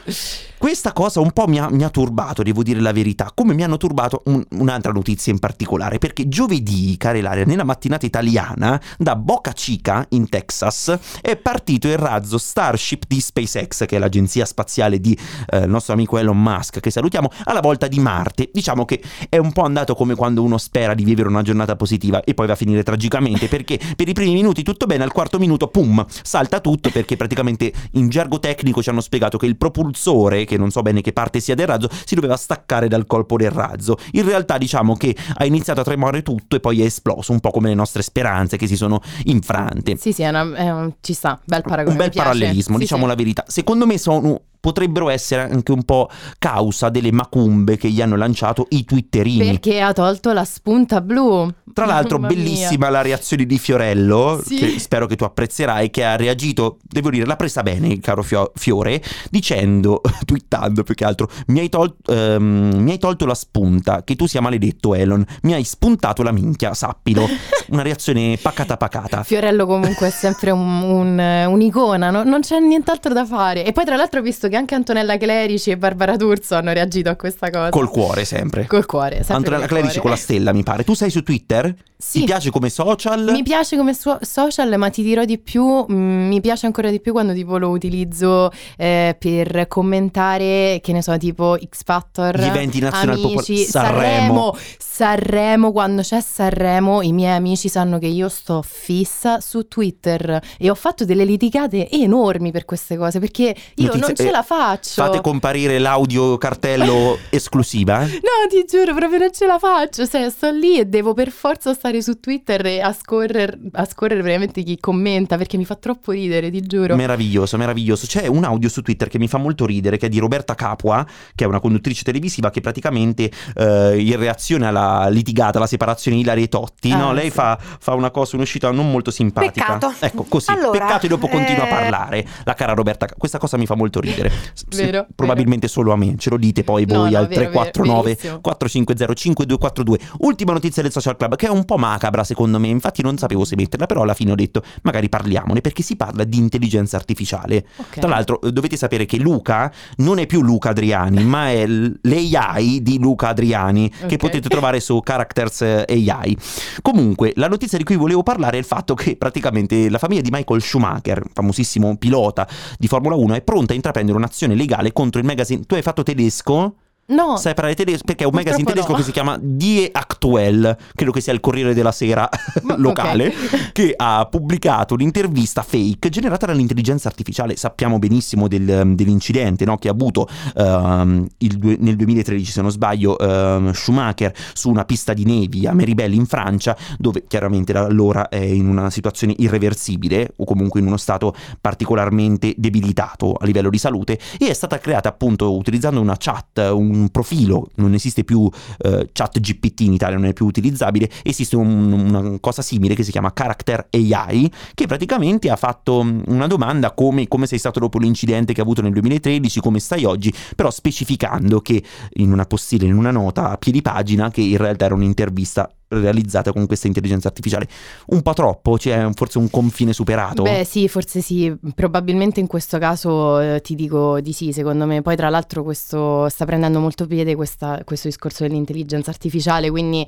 Questa 0.59 0.91
cosa 0.91 1.19
un 1.19 1.31
po' 1.31 1.45
mi 1.47 1.59
ha, 1.59 1.69
mi 1.69 1.83
ha 1.83 1.89
turbato, 1.89 2.41
devo 2.41 2.63
dire 2.63 2.79
la 2.79 2.91
verità, 2.91 3.31
come 3.31 3.53
mi 3.53 3.63
hanno 3.63 3.77
turbato 3.77 4.23
un- 4.25 4.43
un'altra 4.53 4.91
notizia 4.91 5.31
in 5.31 5.37
particolare, 5.37 5.99
perché 5.99 6.27
giovedì, 6.27 6.97
care 6.97 7.19
Ilaria, 7.19 7.45
nella 7.45 7.63
mattinata 7.63 8.07
italiana, 8.07 8.81
da 8.97 9.15
Boca 9.15 9.51
Chica, 9.51 10.03
in 10.09 10.27
Texas, 10.29 10.97
è 11.21 11.35
partito 11.37 11.87
il 11.87 11.97
razzo 11.97 12.39
Starship 12.39 13.03
di 13.07 13.21
SpaceX, 13.21 13.85
che 13.85 13.97
è 13.97 13.99
l'agenzia 13.99 14.45
spaziale 14.45 14.99
di 14.99 15.15
eh, 15.51 15.59
il 15.59 15.69
nostro 15.69 15.93
amico 15.93 16.17
Elon 16.17 16.41
Musk, 16.41 16.79
che 16.79 16.89
salutiamo, 16.89 17.29
alla 17.43 17.61
volta 17.61 17.87
di 17.87 17.99
Marte. 17.99 18.49
Diciamo 18.51 18.83
che 18.83 18.99
è 19.29 19.37
un 19.37 19.53
po' 19.53 19.61
andato 19.61 19.93
come 19.93 20.15
quando 20.15 20.41
uno 20.41 20.57
spera 20.57 20.95
di 20.95 21.03
vivere 21.03 21.27
una 21.29 21.43
giornata 21.43 21.75
positiva 21.75 22.23
e 22.23 22.33
poi 22.33 22.47
va 22.47 22.53
a 22.53 22.57
finire 22.57 22.81
tragicamente, 22.81 23.47
perché 23.47 23.79
per 23.95 24.09
i 24.09 24.13
primi 24.13 24.33
minuti 24.33 24.63
tutto 24.63 24.87
bene, 24.87 25.03
al 25.03 25.11
quarto 25.11 25.37
minuto, 25.37 25.67
pum, 25.67 26.03
salta 26.07 26.59
tutto, 26.61 26.89
perché 26.89 27.15
praticamente 27.15 27.71
in 27.91 28.09
gergo 28.09 28.39
tecnico 28.39 28.81
ci 28.81 28.89
hanno 28.89 29.01
spiegato 29.01 29.37
che 29.37 29.45
il 29.45 29.55
propulsore 29.55 30.45
che 30.47 30.56
non 30.57 30.71
so 30.71 30.81
bene 30.81 31.01
che 31.01 31.13
parte 31.13 31.39
sia 31.39 31.55
del 31.55 31.67
razzo, 31.67 31.89
si 32.05 32.15
doveva 32.15 32.35
staccare 32.37 32.87
dal 32.87 33.05
colpo 33.05 33.37
del 33.37 33.51
razzo. 33.51 33.97
In 34.11 34.25
realtà 34.25 34.57
diciamo 34.57 34.95
che 34.95 35.15
ha 35.35 35.45
iniziato 35.45 35.81
a 35.81 35.83
tremare 35.83 36.21
tutto 36.23 36.55
e 36.55 36.59
poi 36.59 36.81
è 36.81 36.85
esploso, 36.85 37.31
un 37.31 37.39
po' 37.39 37.51
come 37.51 37.69
le 37.69 37.75
nostre 37.75 38.01
speranze 38.01 38.57
che 38.57 38.67
si 38.67 38.75
sono 38.75 39.01
infrante. 39.25 39.95
Sì, 39.97 40.11
sì, 40.11 40.21
è 40.23 40.29
una- 40.29 40.53
è 40.55 40.69
un- 40.69 40.93
ci 41.01 41.13
sta, 41.13 41.39
bel 41.45 41.61
paragone. 41.61 41.91
Un 41.95 41.97
bel 41.97 42.11
parallelismo, 42.13 42.75
Sì, 42.75 42.81
diciamo 42.81 43.03
sì. 43.03 43.07
la 43.07 43.15
verità. 43.15 43.43
Secondo 43.47 43.85
me 43.85 43.97
sono 43.97 44.41
potrebbero 44.59 45.09
essere 45.09 45.41
anche 45.49 45.71
un 45.71 45.83
po' 45.83 46.09
causa 46.39 46.89
delle 46.89 47.11
macumbe 47.11 47.77
che 47.77 47.89
gli 47.89 48.01
hanno 48.01 48.15
lanciato 48.15 48.65
i 48.69 48.83
twitterini. 48.85 49.45
Perché 49.45 49.81
ha 49.81 49.93
tolto 49.93 50.33
la 50.33 50.45
spunta 50.45 51.01
blu. 51.01 51.49
Tra 51.73 51.85
l'altro, 51.85 52.17
Mamma 52.19 52.33
mia. 52.33 52.43
bellissima 52.43 52.89
la 52.89 53.01
reazione 53.01 53.45
di 53.45 53.57
Fiorello, 53.57 54.41
Sì. 54.43 54.55
che 54.55 54.79
spero 54.79 55.05
che 55.05 55.15
tu 55.15 55.23
apprezzerai, 55.23 55.89
che 55.89 56.03
ha 56.03 56.15
reagito, 56.15 56.77
devo 56.83 57.09
dire, 57.09 57.25
l'ha 57.25 57.35
presa 57.35 57.61
bene, 57.63 57.99
caro 57.99 58.23
Fio- 58.23 58.51
Fiore, 58.55 59.01
dicendo, 59.29 60.01
twittando 60.25 60.83
più 60.83 60.95
che 60.95 61.05
altro, 61.05 61.29
mi 61.47 61.59
hai, 61.59 61.69
tol- 61.69 61.95
ehm, 62.07 62.73
mi 62.77 62.91
hai 62.91 62.97
tolto 62.97 63.25
la 63.25 63.35
spunta, 63.35 64.03
che 64.03 64.15
tu 64.15 64.25
sia 64.27 64.41
maledetto 64.41 64.93
Elon, 64.95 65.23
mi 65.43 65.53
hai 65.53 65.63
spuntato 65.63 66.23
la 66.23 66.31
minchia, 66.31 66.73
sappilo. 66.73 67.25
Una 67.69 67.81
reazione 67.83 68.37
pacata 68.41 68.75
pacata. 68.77 69.23
Fiorello 69.23 69.65
comunque 69.65 70.07
è 70.07 70.11
sempre 70.11 70.51
un- 70.51 70.81
un- 70.81 71.45
un'icona, 71.47 72.09
no- 72.09 72.23
non 72.23 72.41
c'è 72.41 72.59
nient'altro 72.59 73.13
da 73.13 73.25
fare. 73.25 73.65
E 73.65 73.71
poi 73.71 73.85
tra 73.85 73.95
l'altro 73.95 74.19
ho 74.19 74.23
visto 74.23 74.47
che 74.47 74.55
anche 74.57 74.75
Antonella 74.75 75.17
Clerici 75.17 75.71
e 75.71 75.77
Barbara 75.77 76.15
D'Urso 76.15 76.55
hanno 76.55 76.73
reagito 76.73 77.09
a 77.09 77.15
questa 77.15 77.49
cosa. 77.49 77.69
Col 77.69 77.89
cuore 77.89 78.25
sempre. 78.25 78.65
Col 78.67 78.85
cuore, 78.85 79.17
sempre 79.17 79.35
Antonella 79.35 79.67
col 79.67 79.77
Clerici 79.77 79.99
cuore. 79.99 80.01
con 80.01 80.09
la 80.11 80.15
stella, 80.17 80.53
mi 80.53 80.63
pare. 80.63 80.83
Tu 80.83 80.93
sei 80.93 81.09
su 81.09 81.23
Twitter? 81.23 81.73
Sì. 81.99 82.19
Ti 82.19 82.25
piace 82.25 82.51
come 82.51 82.69
social? 82.69 83.31
Mi 83.31 83.41
piace 83.41 83.75
come 83.75 83.93
so- 83.95 84.19
social, 84.21 84.77
ma 84.77 84.89
ti 84.91 85.01
dirò 85.01 85.25
di 85.25 85.39
più, 85.39 85.63
mm, 85.91 86.27
mi 86.27 86.39
piace 86.41 86.67
ancora 86.67 86.91
di 86.91 86.99
più 86.99 87.11
quando 87.11 87.33
tipo 87.33 87.57
lo 87.57 87.69
utilizzo 87.69 88.51
eh, 88.77 89.15
per 89.17 89.65
commentare, 89.67 90.79
che 90.83 90.91
ne 90.93 91.01
so, 91.01 91.17
tipo 91.17 91.57
X 91.57 91.81
Factor, 91.83 92.37
Gli 92.37 92.43
eventi 92.43 92.79
nazionali 92.79 93.21
popolari- 93.21 93.57
Sanremo. 93.63 93.97
Sanremo, 93.97 94.57
Sanremo, 94.77 95.71
quando 95.71 96.01
c'è 96.03 96.21
Sanremo 96.21 97.01
i 97.01 97.11
miei 97.13 97.35
amici 97.35 97.67
sanno 97.67 97.97
che 97.97 98.07
io 98.07 98.29
sto 98.29 98.61
fissa 98.63 99.39
su 99.39 99.67
Twitter 99.67 100.39
e 100.59 100.69
ho 100.69 100.75
fatto 100.75 101.03
delle 101.03 101.25
litigate 101.25 101.89
enormi 101.89 102.51
per 102.51 102.65
queste 102.65 102.95
cose, 102.95 103.19
perché 103.19 103.43
io 103.75 103.85
Notizie- 103.87 103.99
non 104.05 104.15
ce 104.15 104.27
eh, 104.27 104.31
la 104.31 104.43
faccio. 104.43 105.01
Fate 105.01 105.19
comparire 105.21 105.79
l'audio 105.79 106.37
cartello 106.37 107.17
esclusiva? 107.31 108.03
eh? 108.03 108.05
No, 108.21 108.47
ti 108.49 108.63
giuro, 108.67 108.93
proprio 108.93 109.17
non 109.17 109.31
ce 109.33 109.45
la 109.47 109.57
faccio. 109.57 110.05
Cioè, 110.05 110.29
sto 110.29 110.51
lì 110.51 110.77
e 110.77 110.85
devo 110.85 111.13
per 111.15 111.31
forza 111.31 111.73
stare 111.73 111.85
su 112.01 112.19
Twitter 112.19 112.65
e 112.65 112.81
a 112.81 112.93
scorrere, 112.93 113.57
a 113.73 113.85
scorrere 113.85 114.21
veramente 114.21 114.63
chi 114.63 114.77
commenta 114.79 115.37
perché 115.37 115.57
mi 115.57 115.65
fa 115.65 115.75
troppo 115.75 116.11
ridere, 116.11 116.49
ti 116.51 116.61
giuro. 116.61 116.95
Meraviglioso, 116.95 117.57
meraviglioso. 117.57 118.05
C'è 118.05 118.27
un 118.27 118.43
audio 118.43 118.69
su 118.69 118.81
Twitter 118.81 119.07
che 119.07 119.17
mi 119.17 119.27
fa 119.27 119.37
molto 119.37 119.65
ridere, 119.65 119.97
che 119.97 120.07
è 120.07 120.09
di 120.09 120.19
Roberta 120.19 120.55
Capua, 120.55 121.05
che 121.35 121.43
è 121.43 121.47
una 121.47 121.59
conduttrice 121.59 122.03
televisiva 122.03 122.49
che 122.49 122.61
praticamente 122.61 123.31
eh, 123.55 123.99
in 123.99 124.17
reazione 124.17 124.67
alla 124.67 125.07
litigata, 125.09 125.57
alla 125.57 125.67
separazione 125.67 126.17
di 126.17 126.23
Ilaria 126.23 126.43
e 126.43 126.49
Totti, 126.49 126.91
Ah, 126.91 126.97
no? 126.97 127.13
lei 127.13 127.25
sì. 127.25 127.31
fa, 127.31 127.57
fa 127.59 127.93
una 127.93 128.11
cosa, 128.11 128.35
un'uscita 128.35 128.71
non 128.71 128.89
molto 128.91 129.11
simpatica. 129.11 129.65
Peccato. 129.77 129.93
Ecco, 129.99 130.23
così. 130.23 130.51
Allora, 130.51 130.77
Peccato 130.77 131.05
e 131.05 131.09
dopo 131.09 131.27
continua 131.27 131.63
a 131.63 131.67
eh, 131.67 131.69
parlare. 131.69 132.27
La 132.43 132.53
cara 132.53 132.73
Roberta. 132.73 133.07
Questa 133.17 133.37
cosa 133.37 133.57
mi 133.57 133.65
fa 133.65 133.75
molto 133.75 133.99
ridere. 133.99 134.31
Vero, 134.75 135.07
probabilmente 135.15 135.67
solo 135.67 135.91
a 135.91 135.95
me. 135.95 136.15
Ce 136.17 136.29
lo 136.29 136.37
dite 136.37 136.63
poi 136.63 136.85
No, 136.85 136.99
voi 136.99 137.11
no, 137.11 137.17
al 137.17 137.27
vero, 137.27 137.39
vero, 137.49 137.51
349 137.51 138.03
verissimo. 138.03 138.41
450 138.41 139.13
5242. 139.13 139.99
Ultima 140.19 140.53
notizia 140.53 140.81
del 140.81 140.91
social 140.91 141.15
club, 141.17 141.35
che 141.35 141.47
è 141.47 141.49
un 141.49 141.65
po' 141.65 141.76
macabra 141.77 142.23
secondo 142.23 142.59
me. 142.59 142.67
Infatti 142.67 143.01
non 143.01 143.17
sapevo 143.17 143.45
se 143.45 143.55
metterla, 143.55 143.85
però 143.85 144.01
alla 144.01 144.13
fine 144.13 144.31
ho 144.31 144.35
detto 144.35 144.63
magari 144.83 145.09
parliamone 145.09 145.61
perché 145.61 145.83
si 145.83 145.95
parla 145.95 146.23
di 146.23 146.37
intelligenza 146.37 146.97
artificiale. 146.97 147.65
Ok. 147.77 147.99
Tra 147.99 148.09
l'altro 148.09 148.41
eh, 148.41 148.51
dovete 148.51 148.75
sapere 148.77 149.05
che 149.05 149.17
Luca 149.17 149.71
non 149.97 150.19
è 150.19 150.25
più 150.25 150.41
Luca 150.41 150.69
Adriani, 150.69 151.23
ma 151.23 151.49
è 151.49 151.65
l'AI 151.67 152.81
di 152.81 152.99
Luca 152.99 153.29
Adriani 153.29 153.89
che 153.89 154.05
Ok. 154.05 154.17
potete 154.17 154.49
trovare 154.49 154.79
su 154.79 154.99
Characters 155.01 155.61
eh, 155.61 155.85
AI. 156.09 156.37
Comunque, 156.81 157.33
la 157.35 157.47
notizia 157.47 157.77
di 157.77 157.83
cui 157.83 157.95
volevo 157.95 158.23
parlare 158.23 158.57
è 158.57 158.59
il 158.59 158.65
fatto 158.65 158.93
che 158.93 159.15
praticamente 159.15 159.89
la 159.89 159.97
famiglia 159.97 160.21
di 160.21 160.29
Michael 160.31 160.61
Schumacher, 160.61 161.23
famosissimo 161.33 161.97
pilota 161.97 162.47
di 162.77 162.87
Formula 162.87 163.15
1, 163.15 163.35
è 163.35 163.41
pronta 163.41 163.73
a 163.73 163.75
intraprendere 163.75 164.17
un'azione 164.17 164.55
legale 164.55 164.91
contro 164.93 165.19
il 165.19 165.25
magazine. 165.25 165.61
Tu 165.65 165.75
hai 165.75 165.81
fatto 165.81 166.03
tedesco? 166.03 166.75
No. 167.09 167.37
Sai 167.37 167.53
parlare 167.53 167.73
tedesco? 167.75 168.03
Perché 168.03 168.25
è 168.25 168.27
un 168.27 168.33
magazine 168.33 168.65
tedesco 168.65 168.91
no. 168.91 168.97
che 168.97 169.03
si 169.03 169.11
chiama 169.11 169.37
Die 169.41 169.89
Aktuell, 169.93 170.75
credo 170.93 171.11
che 171.11 171.21
sia 171.21 171.31
il 171.31 171.39
Corriere 171.39 171.73
della 171.73 171.93
Sera 171.93 172.27
locale, 172.75 173.27
ok. 173.27 173.71
che 173.71 173.93
ha 173.95 174.27
pubblicato 174.29 174.93
un'intervista 174.95 175.61
fake 175.61 176.09
generata 176.09 176.47
dall'intelligenza 176.47 177.07
artificiale. 177.07 177.55
Sappiamo 177.55 177.97
benissimo 177.97 178.49
del- 178.49 178.91
dell'incidente 178.93 179.63
no, 179.63 179.77
che 179.77 179.87
ha 179.87 179.91
avuto 179.91 180.27
ehm, 180.55 181.25
il 181.37 181.77
nel 181.79 181.95
2013, 181.95 182.51
se 182.51 182.61
non 182.61 182.71
sbaglio, 182.71 183.17
ehm, 183.17 183.71
Schumacher 183.71 184.33
su 184.53 184.69
una 184.69 184.83
pista 184.83 185.13
di 185.13 185.23
nevi 185.23 185.65
a 185.65 185.73
Meribel 185.73 186.13
in 186.13 186.25
Francia, 186.25 186.75
dove 186.97 187.23
chiaramente 187.25 187.71
da 187.71 187.85
allora 187.85 188.27
è 188.27 188.35
in 188.35 188.67
una 188.67 188.89
situazione 188.89 189.33
irreversibile 189.37 190.33
o 190.35 190.43
comunque 190.43 190.81
in 190.81 190.87
uno 190.87 190.97
stato 190.97 191.33
particolarmente 191.61 192.53
debilitato 192.57 193.33
a 193.33 193.45
livello 193.45 193.69
di 193.69 193.77
salute 193.77 194.19
e 194.37 194.49
è 194.49 194.53
stata 194.53 194.77
creata 194.79 195.07
appunto 195.07 195.55
utilizzando 195.55 196.01
una 196.01 196.15
chat, 196.17 196.57
un 196.73 196.96
profilo, 197.11 197.69
non 197.75 197.93
esiste 197.93 198.23
più 198.23 198.49
eh, 198.79 199.09
chat 199.11 199.39
GPT 199.39 199.81
in 199.81 199.93
Italia, 199.93 200.17
non 200.17 200.25
è 200.25 200.33
più 200.33 200.45
utilizzabile, 200.45 201.09
esiste 201.23 201.55
un- 201.55 201.91
una 201.91 202.37
cosa 202.39 202.61
simile 202.61 202.95
che 202.95 203.03
si 203.03 203.11
chiama 203.11 203.33
Character 203.33 203.87
AI 203.91 204.51
che 204.73 204.87
praticamente 204.87 205.49
ha 205.49 205.55
fatto 205.55 206.03
mm, 206.03 206.21
una 206.27 206.47
domanda 206.47 206.91
come, 206.91 207.27
come 207.27 207.47
sei 207.47 207.59
stato 207.59 207.79
dopo 207.79 207.97
l'incidente 207.99 208.53
che 208.53 208.61
ha 208.61 208.63
avuto 208.63 208.81
nel 208.81 208.93
2013, 208.93 209.59
come 209.59 209.79
stai 209.79 210.05
oggi, 210.05 210.33
però 210.55 210.69
specificando 210.71 211.61
che 211.61 211.83
in 212.15 212.31
una 212.31 212.45
postilla, 212.45 212.85
in 212.85 212.95
una 212.95 213.11
nota 213.11 213.49
a 213.51 213.57
piedi 213.57 213.81
pagina 213.81 214.29
che 214.29 214.41
in 214.41 214.57
realtà 214.57 214.85
era 214.85 214.95
un'intervista 214.95 215.69
realizzata 215.89 216.51
con 216.51 216.65
questa 216.65 216.87
intelligenza 216.87 217.27
artificiale. 217.27 217.67
Un 218.07 218.21
po' 218.21 218.33
troppo, 218.33 218.77
c'è 218.77 219.09
forse 219.13 219.37
un 219.37 219.49
confine 219.49 219.93
superato. 219.93 220.43
Beh 220.43 220.63
sì, 220.63 220.87
forse 220.87 221.21
sì, 221.21 221.55
probabilmente 221.75 222.39
in 222.39 222.47
questo 222.47 222.77
caso 222.77 223.39
eh, 223.39 223.61
ti 223.61 223.75
dico 223.75 224.19
di 224.19 224.33
sì, 224.33 224.51
secondo 224.51 224.85
me. 224.85 225.01
Poi 225.01 225.15
tra 225.15 225.29
l'altro 225.29 225.63
questo 225.63 226.29
sta 226.29 226.45
prendendo 226.45 226.79
molto 226.79 227.07
piede 227.07 227.35
questa- 227.35 227.81
questo 227.83 228.07
discorso 228.07 228.43
dell'intelligenza 228.43 229.09
artificiale, 229.09 229.69
quindi 229.69 230.05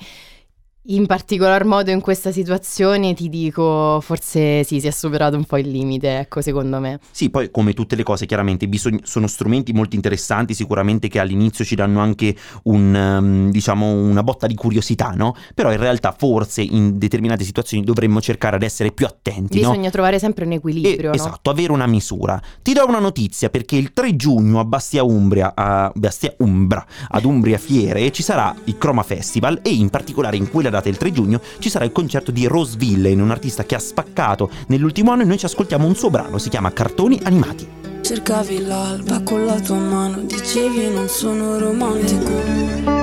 in 0.89 1.05
particolar 1.05 1.65
modo 1.65 1.91
in 1.91 2.01
questa 2.01 2.31
situazione 2.31 3.13
ti 3.13 3.29
dico 3.29 3.99
forse 4.01 4.63
sì, 4.63 4.79
si 4.79 4.87
è 4.87 4.91
superato 4.91 5.35
un 5.35 5.43
po' 5.45 5.57
il 5.57 5.69
limite, 5.69 6.17
ecco, 6.19 6.41
secondo 6.41 6.79
me. 6.79 6.99
Sì, 7.11 7.29
poi 7.29 7.51
come 7.51 7.73
tutte 7.73 7.95
le 7.95 8.03
cose 8.03 8.25
chiaramente 8.25 8.67
bisogn- 8.67 9.03
sono 9.03 9.27
strumenti 9.27 9.71
molto 9.71 9.95
interessanti 9.95 10.53
sicuramente 10.55 11.07
che 11.07 11.19
all'inizio 11.19 11.63
ci 11.63 11.75
danno 11.75 11.99
anche 11.99 12.35
un, 12.63 12.95
ehm, 12.95 13.51
diciamo, 13.51 13.91
una 13.91 14.23
botta 14.23 14.47
di 14.47 14.55
curiosità, 14.55 15.09
no? 15.15 15.35
Però 15.53 15.71
in 15.71 15.77
realtà 15.77 16.15
forse 16.17 16.61
in 16.61 16.97
determinate 16.97 17.43
situazioni 17.43 17.83
dovremmo 17.83 18.19
cercare 18.19 18.55
ad 18.55 18.63
essere 18.63 18.91
più 18.91 19.05
attenti, 19.05 19.61
no? 19.61 19.69
Bisogna 19.69 19.91
trovare 19.91 20.17
sempre 20.17 20.45
un 20.45 20.53
E- 20.53 20.55
equilibrio, 20.55 21.09
no? 21.09 21.15
esatto, 21.15 21.51
avere 21.51 21.71
una 21.71 21.87
misura. 21.87 22.41
Ti 22.63 22.73
do 22.73 22.85
una 22.87 22.99
notizia 22.99 23.49
perché 23.49 23.75
il 23.75 23.93
3 23.93 24.15
giugno 24.15 24.59
a 24.59 24.65
Bastia 24.65 25.03
Umbria, 25.03 25.53
a 25.55 25.91
Bastia 25.93 26.33
Umbra, 26.39 26.83
ad 27.09 27.25
Umbria 27.25 27.59
Fiere, 27.59 28.11
ci 28.11 28.23
sarà 28.23 28.55
il 28.63 28.77
Chroma 28.79 29.03
Festival 29.03 29.59
e 29.61 29.69
in 29.69 29.89
particolare 29.89 30.35
in 30.35 30.49
quella 30.49 30.69
data, 30.79 30.89
il 30.89 30.97
3 30.97 31.11
giugno, 31.11 31.41
ci 31.59 31.69
sarà 31.69 31.85
il 31.85 31.91
concerto 31.91 32.31
di 32.31 32.47
Rose 32.47 32.77
Villain, 32.77 33.21
un 33.21 33.31
artista 33.31 33.63
che 33.63 33.75
ha 33.75 33.79
spaccato 33.79 34.49
nell'ultimo 34.67 35.11
anno 35.11 35.21
e 35.21 35.25
noi 35.25 35.37
ci 35.37 35.45
ascoltiamo 35.45 35.85
un 35.85 35.95
suo 35.95 36.09
brano, 36.09 36.37
si 36.37 36.49
chiama 36.49 36.73
Cartoni 36.73 37.19
Animati. 37.23 37.67
Cercavi 38.01 38.65
l'alba 38.65 39.21
con 39.21 39.45
la 39.45 39.59
tua 39.59 39.77
mano, 39.77 40.21
dicevi 40.21 40.89
non 40.89 41.07
sono 41.07 41.59
romantico. 41.59 42.98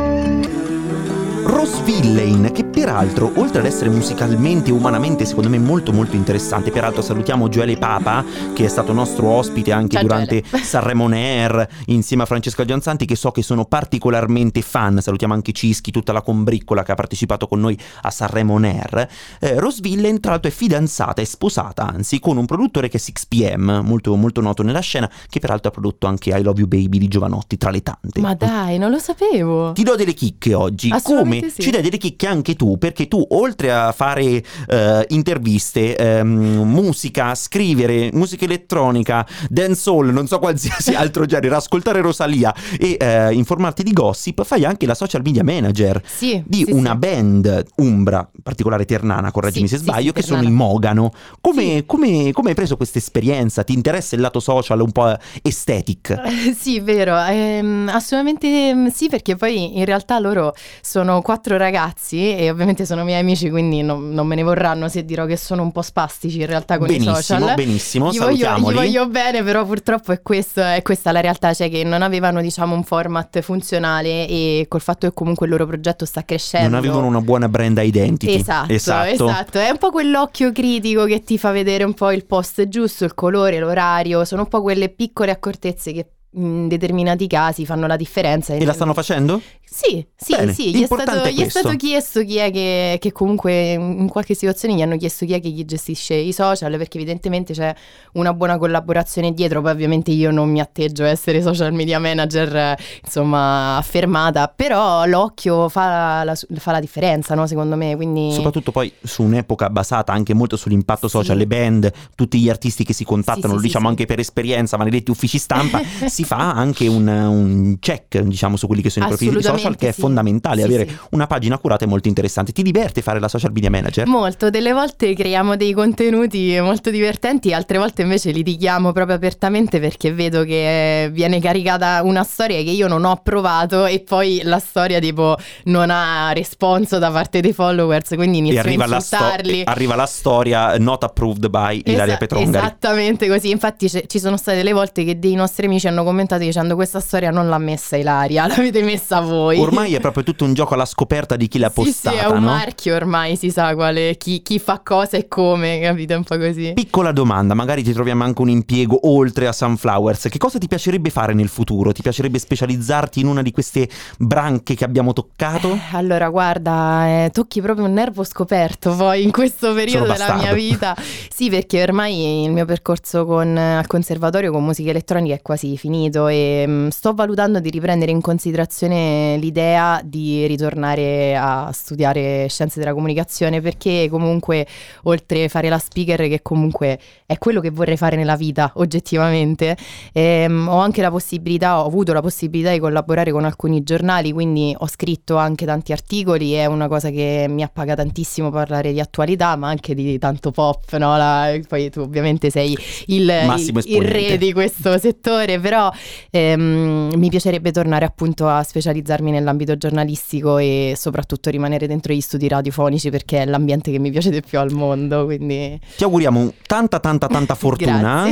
Rose 1.49 1.81
Villain, 1.85 2.51
che 2.53 2.65
peraltro, 2.65 3.31
oltre 3.37 3.61
ad 3.61 3.67
essere 3.67 3.89
musicalmente 3.89 4.71
e 4.71 4.73
umanamente, 4.73 5.25
secondo 5.25 5.49
me 5.49 5.59
molto 5.59 5.93
molto 5.93 6.17
interessante, 6.17 6.73
peraltro 6.73 7.03
salutiamo 7.03 7.49
Gioele 7.49 7.77
Papa, 7.77 8.25
che 8.53 8.65
è 8.65 8.69
stato 8.69 8.93
nostro 8.93 9.29
ospite 9.29 9.71
anche 9.71 9.95
Ciao, 9.95 10.03
durante 10.03 10.43
Gioele. 10.43 10.65
Sanremo 10.67 11.05
On 11.05 11.13
Air, 11.13 11.69
insieme 11.87 12.25
a 12.25 12.27
Francesca 12.27 12.65
Gianzanti, 12.65 13.07
che 13.07 13.15
so 13.15 13.31
che 13.31 13.43
sono 13.43 13.65
particolarmente 13.65 14.61
fan, 14.61 15.01
salutiamo 15.01 15.35
anche 15.35 15.53
Cischi, 15.53 15.93
tutta 15.93 16.13
la 16.13 16.21
combriccola 16.21 16.83
che 16.83 16.91
ha 16.91 16.95
partecipato 16.97 17.47
con 17.47 17.61
noi 17.61 17.79
a 18.03 18.11
Sanremo 18.11 18.55
On 18.55 18.65
Air. 18.65 19.09
Eh, 19.39 19.61
Rose 19.61 19.79
Villain, 19.81 20.19
tra 20.19 20.33
l'altro, 20.33 20.51
è 20.51 20.53
fidanzata, 20.53 21.23
è 21.23 21.25
sposata, 21.25 21.87
anzi, 21.87 22.19
con 22.19 22.39
un 22.39 22.47
produttore 22.47 22.89
che 22.89 22.99
è 22.99 23.01
6pm, 23.01 23.85
molto, 23.85 24.17
molto 24.17 24.41
noto 24.41 24.65
nella 24.65 24.81
scena, 24.81 25.09
che 25.29 25.39
peraltro 25.39 25.69
ha 25.69 25.73
prodotto 25.73 26.09
anche 26.09 26.31
I 26.31 26.43
Love 26.43 26.59
You 26.59 26.67
Baby 26.67 26.99
di 26.99 27.07
Giovanotti, 27.07 27.57
tra 27.57 27.71
le 27.71 27.83
tante. 27.85 28.21
Ma 28.21 28.35
dai, 28.35 28.79
non 28.79 28.91
lo 28.91 28.99
sapevo. 28.99 29.71
Ti 29.71 29.85
do 29.85 29.95
delle 29.95 30.13
chicche 30.13 30.53
oggi, 30.53 30.93
come 31.05 31.36
Sì. 31.41 31.63
ci 31.63 31.71
dai 31.71 31.83
delle 31.83 31.99
chicche 31.99 32.27
anche 32.27 32.55
tu, 32.55 32.79
perché 32.79 33.09
tu 33.09 33.25
oltre 33.31 33.73
a 33.73 33.93
fare 33.93 34.43
eh, 34.69 35.05
interviste, 35.09 35.97
ehm, 35.97 36.63
musica, 36.65 37.35
scrivere, 37.35 38.11
musica 38.13 38.45
elettronica, 38.45 39.27
dancehall, 39.49 40.11
non 40.11 40.27
so 40.27 40.39
qualsiasi 40.39 40.95
altro 40.97 41.27
genere, 41.27 41.55
ascoltare 41.55 42.01
Rosalia 42.01 42.55
e 42.79 42.97
eh, 42.99 43.33
informarti 43.33 43.83
di 43.83 43.93
gossip, 43.93 44.45
fai 44.45 44.65
anche 44.65 44.87
la 44.87 44.95
social 44.95 45.23
media 45.23 45.45
manager 45.45 46.01
Sì, 46.05 46.43
di 46.47 46.65
sì, 46.65 46.73
una 46.73 46.95
band 46.95 47.65
umbra, 47.77 48.29
in 48.35 48.43
particolare 48.43 48.85
ternana, 48.85 49.31
correggimi 49.31 49.69
se 49.69 49.77
sbaglio, 49.79 50.13
che 50.13 50.23
sono 50.23 50.43
i 50.43 50.51
Mogano. 50.51 51.13
Come, 51.41 51.85
come- 51.87 52.33
come 52.33 52.51
hai 52.51 52.55
preso 52.55 52.77
questa 52.77 52.99
esperienza? 52.99 53.63
Ti 53.65 53.73
interessa 53.73 54.15
il 54.15 54.21
lato 54.21 54.41
social 54.41 54.81
un 54.81 54.93
po' 54.93 55.17
estetic? 55.43 56.15
Sì, 56.57 56.81
vero, 56.81 57.17
ehm, 57.19 57.91
assolutamente 57.93 58.75
mm, 58.75 58.87
sì, 58.87 59.09
perché 59.09 59.37
poi 59.37 59.79
in 59.79 59.85
realtà 59.85 60.19
loro 60.19 60.55
sono 60.81 61.23
quattro 61.27 61.57
ragazzi 61.57 62.37
e 62.37 62.51
ovviamente 62.51 62.87
sono 62.87 63.03
miei 63.03 63.19
amici, 63.19 63.51
quindi 63.51 63.83
non, 63.83 64.11
non 64.11 64.29
me 64.29 64.37
ne 64.37 64.45
vorranno 64.45 64.89
se 64.89 65.05
dirò 65.05 65.27
che 65.27 65.37
sono 65.37 65.63
un 65.63 65.73
po' 65.73 65.83
spastici 65.83 66.39
in 66.39 66.47
realtà 66.47 66.79
con 66.79 66.87
i 66.87 66.99
benissimo, 66.99 67.15
social. 67.17 67.55
benissimo, 67.57 68.13
Gli 68.13 68.19
voglio, 68.19 68.31
gli 68.37 68.41
salutiamoli. 68.43 68.75
voglio 68.77 69.09
bene, 69.09 69.43
però 69.43 69.65
purtroppo 69.67 70.13
è, 70.13 70.23
questo, 70.23 70.63
è 70.63 70.83
questa 70.83 71.11
la 71.11 71.19
realtà, 71.19 71.53
cioè 71.53 71.69
che 71.69 71.83
non 71.83 72.03
avevano 72.03 72.41
diciamo 72.41 72.77
un 72.77 72.85
format 72.85 73.41
funzionale 73.41 74.29
e 74.29 74.67
col 74.69 74.81
fatto 74.81 75.09
che 75.09 75.15
comunque 75.15 75.47
il 75.47 75.53
loro 75.53 75.67
progetto 75.67 76.05
sta 76.05 76.25
crescendo. 76.25 76.69
Non 76.69 76.79
avevano 76.79 77.09
una 77.09 77.21
buona 77.21 77.49
brand 77.49 77.81
identity. 77.83 78.33
Esatto, 78.33 78.73
esatto, 78.73 79.59
È 79.59 79.69
un 79.69 79.79
po' 79.79 79.91
quell'occhio 79.91 80.53
critico 80.53 81.07
che 81.07 81.25
ti 81.25 81.39
fa 81.39 81.51
vedere 81.51 81.83
un 81.83 81.95
po' 81.95 82.13
il 82.13 82.25
post 82.25 82.69
giusto, 82.69 83.05
il 83.05 83.15
colore, 83.15 83.59
l'orario. 83.59 84.25
Sono 84.25 84.43
un 84.43 84.49
po' 84.49 84.63
quelle 84.63 84.91
piccole 84.91 85.33
accortezze 85.33 85.93
che 85.93 86.07
in 86.37 86.69
determinati 86.69 87.27
casi 87.27 87.65
fanno 87.67 87.87
la 87.87 87.97
differenza. 87.97 88.55
E 88.55 88.65
la 88.65 88.73
stanno 88.73 88.95
facendo? 88.95 89.41
Sì, 89.69 90.07
sì, 90.17 90.37
Bene, 90.37 90.53
sì. 90.53 90.75
Gli 90.75 90.83
è, 90.83 90.87
stato, 90.87 91.23
è 91.23 91.31
gli 91.33 91.41
è 91.43 91.49
stato 91.49 91.75
chiesto 91.77 92.23
chi 92.23 92.37
è 92.37 92.51
che, 92.51 92.99
che 93.01 93.13
comunque 93.13 93.73
in 93.73 94.09
qualche 94.09 94.35
situazione 94.35 94.75
gli 94.75 94.81
hanno 94.83 94.97
chiesto 94.97 95.27
chi 95.27 95.33
è 95.33 95.41
che 95.41 95.49
gli 95.49 95.65
gestisce 95.65 96.15
i 96.15 96.33
social 96.33 96.77
perché 96.77 96.99
evidentemente 96.99 97.53
c'è 97.53 97.75
una 98.13 98.33
buona 98.33 98.59
collaborazione 98.59 99.33
dietro. 99.33 99.61
Poi 99.61 99.73
ovviamente 99.73 100.13
io 100.13 100.31
non 100.31 100.51
mi 100.51 100.61
atteggio 100.61 101.03
a 101.03 101.09
essere 101.09 101.43
social 101.43 101.73
media 101.73 101.99
manager, 101.99 102.77
insomma, 103.05 103.77
affermata, 103.77 104.49
però 104.55 105.05
l'occhio 105.07 105.69
fa 105.69 106.23
la, 106.23 106.35
fa 106.35 106.71
la 106.73 106.81
differenza, 106.81 107.35
no? 107.35 107.47
Secondo 107.47 107.77
me, 107.77 107.97
quindi... 107.97 108.33
Soprattutto 108.33 108.71
poi 108.71 108.93
su 109.03 109.23
un'epoca 109.25 109.69
basata 109.71 110.13
anche 110.13 110.33
molto 110.35 110.57
sull'impatto 110.57 111.09
Sì. 111.09 111.17
social, 111.17 111.37
le 111.37 111.47
band, 111.47 111.93
tutti 112.15 112.39
gli 112.39 112.49
artisti 112.49 112.85
che 112.85 112.93
si 112.93 113.05
contattano, 113.05 113.49
Sì, 113.49 113.53
lo 113.55 113.59
sì, 113.61 113.67
diciamo 113.67 113.89
anche 113.89 114.07
per 114.07 114.21
esperienza, 114.21 114.77
maledetti 114.77 115.11
uffici 115.11 115.39
stampa, 115.39 115.81
si 116.07 116.25
fa 116.27 116.53
anche 116.53 116.87
un, 116.87 117.07
un 117.09 117.77
check, 117.81 118.19
diciamo, 118.21 118.57
su 118.57 118.67
quelli 118.67 118.83
che 118.83 118.91
sono 118.91 119.07
i 119.07 119.09
profili 119.09 119.43
social, 119.43 119.77
che 119.77 119.89
è 119.89 119.93
sì. 119.93 120.01
fondamentale 120.01 120.61
Sì, 120.63 120.67
avere 120.67 120.89
sì. 120.89 120.97
una 121.11 121.27
pagina 121.27 121.57
curata 121.59 121.85
e 121.85 121.89
molto 121.89 122.09
interessante. 122.09 122.53
Ti 122.53 122.63
diverte 122.63 123.01
fare 123.03 123.19
la 123.21 123.29
social 123.29 123.53
media 123.53 123.71
manager? 123.71 124.07
Molto, 124.07 124.51
delle 124.51 124.73
volte 124.73 125.15
creiamo 125.15 125.57
dei 125.57 125.73
contenuti 125.73 126.59
molto 126.61 126.91
divertenti, 126.91 127.53
altre 127.53 127.79
volte 127.79 128.03
invece 128.03 128.31
litighiamo 128.33 128.93
proprio 128.93 129.17
apertamente 129.17 129.79
perché 129.81 130.13
vedo 130.13 130.45
che 130.45 131.09
viene 131.13 131.41
caricata 131.41 132.03
una 132.03 132.25
storia 132.25 132.57
che 132.63 132.71
io 132.71 132.89
non 132.89 133.05
ho 133.05 133.21
provato 133.23 133.87
e 133.87 134.01
poi 134.01 134.41
la 134.43 134.59
storia 134.59 134.99
tipo 134.99 135.37
non 135.65 135.91
ha 135.91 136.33
responso 136.33 136.99
da 136.99 137.11
parte 137.11 137.41
dei 137.41 137.53
followers, 137.53 138.09
quindi 138.17 138.39
inizio 138.39 138.61
arriva 138.61 138.85
a 138.85 138.89
la, 138.89 139.01
sto- 139.01 139.17
insultarli. 139.17 139.61
e 139.61 139.65
arriva 139.67 139.95
la 139.95 140.07
storia 140.07 140.77
not 140.79 141.05
approved 141.05 141.49
by 141.49 141.81
Ilaria 141.85 142.05
Esa- 142.05 142.17
Petrongari. 142.17 142.67
Esattamente 142.67 143.29
così, 143.29 143.51
infatti 143.51 143.89
c- 143.89 144.07
ci 144.07 144.19
sono 144.19 144.37
state 144.37 144.57
delle 144.57 144.73
volte 144.73 145.05
che 145.05 145.19
dei 145.19 145.35
nostri 145.35 145.67
amici 145.67 145.87
hanno 145.87 145.99
commentato 145.99 146.15
dicendo 146.25 146.75
questa 146.75 147.01
storia 147.01 147.31
non 147.31 147.49
l'ha 147.49 147.59
messa 147.59 147.97
Ilaria, 147.97 148.47
l'avete 148.49 148.83
messa 148.83 149.21
voi. 149.21 149.59
Ormai 149.59 149.95
è 149.95 150.01
proprio 150.01 150.23
tutto 150.25 150.45
un 150.45 150.55
gioco 150.55 150.75
alla 150.75 150.85
scoperta 150.85 151.37
di 151.37 151.49
chi 151.49 151.59
l'ha 151.59 151.69
Sì, 151.69 151.75
postata, 151.75 152.17
sì, 152.17 152.23
è 152.25 152.27
un 152.27 152.41
no? 152.43 152.51
marchio 152.51 152.95
ormai, 152.95 153.37
si 153.37 153.51
sa 153.51 153.75
quale, 153.75 154.17
chi, 154.17 154.43
chi 154.43 154.59
fa 154.59 154.81
cosa 154.83 155.17
e 155.17 155.29
come, 155.29 155.81
capito? 155.81 156.15
Un 156.17 156.25
po' 156.25 156.37
così. 156.39 156.73
Piccola 156.75 157.13
domanda, 157.13 157.55
magari 157.55 157.83
ti 157.83 157.93
troviamo 157.93 158.25
anche 158.25 158.41
un 158.43 158.49
impiego 158.49 159.09
oltre 159.09 159.47
a 159.47 159.53
Sunflowers. 159.53 160.29
Che 160.31 160.39
cosa 160.39 160.59
ti 160.59 160.67
piacerebbe 160.69 161.11
fare 161.11 161.35
nel 161.35 161.49
futuro? 161.49 161.93
Ti 161.93 162.03
piacerebbe 162.03 162.39
specializzarti 162.39 163.21
in 163.21 163.27
una 163.27 163.43
di 163.43 163.51
queste 163.51 163.89
branche 164.19 164.75
che 164.75 164.85
abbiamo 164.85 165.13
toccato? 165.13 165.73
Eh, 165.73 165.81
Allora, 165.93 166.29
guarda, 166.29 167.25
eh, 167.25 167.31
tocchi 167.33 167.61
proprio 167.61 167.85
un 167.87 167.93
nervo 167.93 168.25
scoperto 168.25 168.95
poi 168.95 169.23
in 169.23 169.31
questo 169.31 169.75
periodo 169.75 170.11
della 170.13 170.35
mia 170.35 170.53
vita. 170.53 170.95
Sì, 171.29 171.51
perché 171.51 171.83
ormai 171.83 172.45
il 172.45 172.51
mio 172.53 172.65
percorso 172.65 173.27
con, 173.27 173.57
al 173.57 173.87
conservatorio 173.87 174.51
con 174.53 174.65
musica 174.65 174.91
elettronica 174.91 175.35
è 175.35 175.43
quasi 175.43 175.77
finito. 175.77 175.95
Finito 175.97 176.29
e 176.29 176.67
mh, 176.67 176.89
sto 176.89 177.15
valutando 177.15 177.59
di 177.59 177.71
riprendere 177.71 178.11
in 178.11 178.21
considerazione 178.21 179.37
l'idea 179.39 180.01
di 180.05 180.47
ritornare 180.47 181.37
a 181.37 181.71
studiare 181.73 182.47
scienze 182.49 182.79
della 182.79 182.93
comunicazione 182.93 183.61
perché 183.61 184.09
comunque 184.11 184.67
oltre 185.05 185.45
a 185.45 185.49
fare 185.49 185.69
la 185.69 185.79
speaker 185.79 186.29
che 186.29 186.43
comunque 186.43 186.99
è 187.25 187.39
quello 187.39 187.61
che 187.61 187.71
vorrei 187.71 187.97
fare 187.97 188.17
nella 188.17 188.37
vita 188.37 188.73
oggettivamente 188.75 189.77
ehm, 190.13 190.69
ho 190.69 190.79
anche 190.79 191.01
la 191.01 191.11
possibilità, 191.11 191.81
ho 191.81 191.87
avuto 191.87 192.13
la 192.13 192.21
possibilità 192.21 192.71
di 192.71 192.79
collaborare 192.79 193.33
con 193.33 193.45
alcuni 193.45 193.83
giornali 193.83 194.33
quindi 194.33 194.75
ho 194.77 194.87
scritto 194.87 195.37
anche 195.37 195.65
tanti 195.65 195.93
articoli, 195.93 196.53
è 196.53 196.67
una 196.67 196.89
cosa 196.89 197.11
che 197.11 197.47
mi 197.49 197.63
appaga 197.63 197.95
tantissimo 197.95 198.51
parlare 198.51 198.93
di 198.93 199.01
attualità 199.01 199.57
ma 199.57 199.69
anche 199.69 199.95
di 199.95 200.19
tanto 200.19 200.51
pop, 200.51 200.95
no? 200.97 201.17
La- 201.17 201.59
poi 201.67 201.91
tu 201.91 202.01
ovviamente 202.01 202.51
sei 202.51 202.77
il, 203.07 203.33
il, 203.57 203.83
il 203.85 204.03
re 204.03 204.37
di 204.39 204.53
questo 204.53 204.99
settore, 204.99 205.59
però 205.59 205.86
ehm, 206.31 207.13
mi 207.15 207.29
piacerebbe 207.29 207.71
tornare 207.71 208.05
appunto 208.05 208.49
a 208.49 208.63
specializzarmi 208.63 209.31
nell'ambito 209.31 209.77
giornalistico 209.77 210.59
e 210.59 210.95
soprattutto 210.97 211.51
rimanere 211.51 211.87
dentro 211.87 212.13
gli 212.13 212.21
studi 212.21 212.49
radiofonici 212.49 213.11
perché 213.11 213.43
è 213.43 213.47
l'ambiente 213.47 213.91
che 213.91 213.99
mi 213.99 214.11
piace 214.11 214.31
di 214.31 214.43
più 214.43 214.59
al 214.59 214.73
mondo, 214.73 215.25
quindi 215.25 215.79
Ti 215.97 216.05
auguriamo 216.05 216.53
tanta 216.67 217.01
tanta 217.01 217.27
tanta 217.27 217.55
fortuna. 217.57 218.27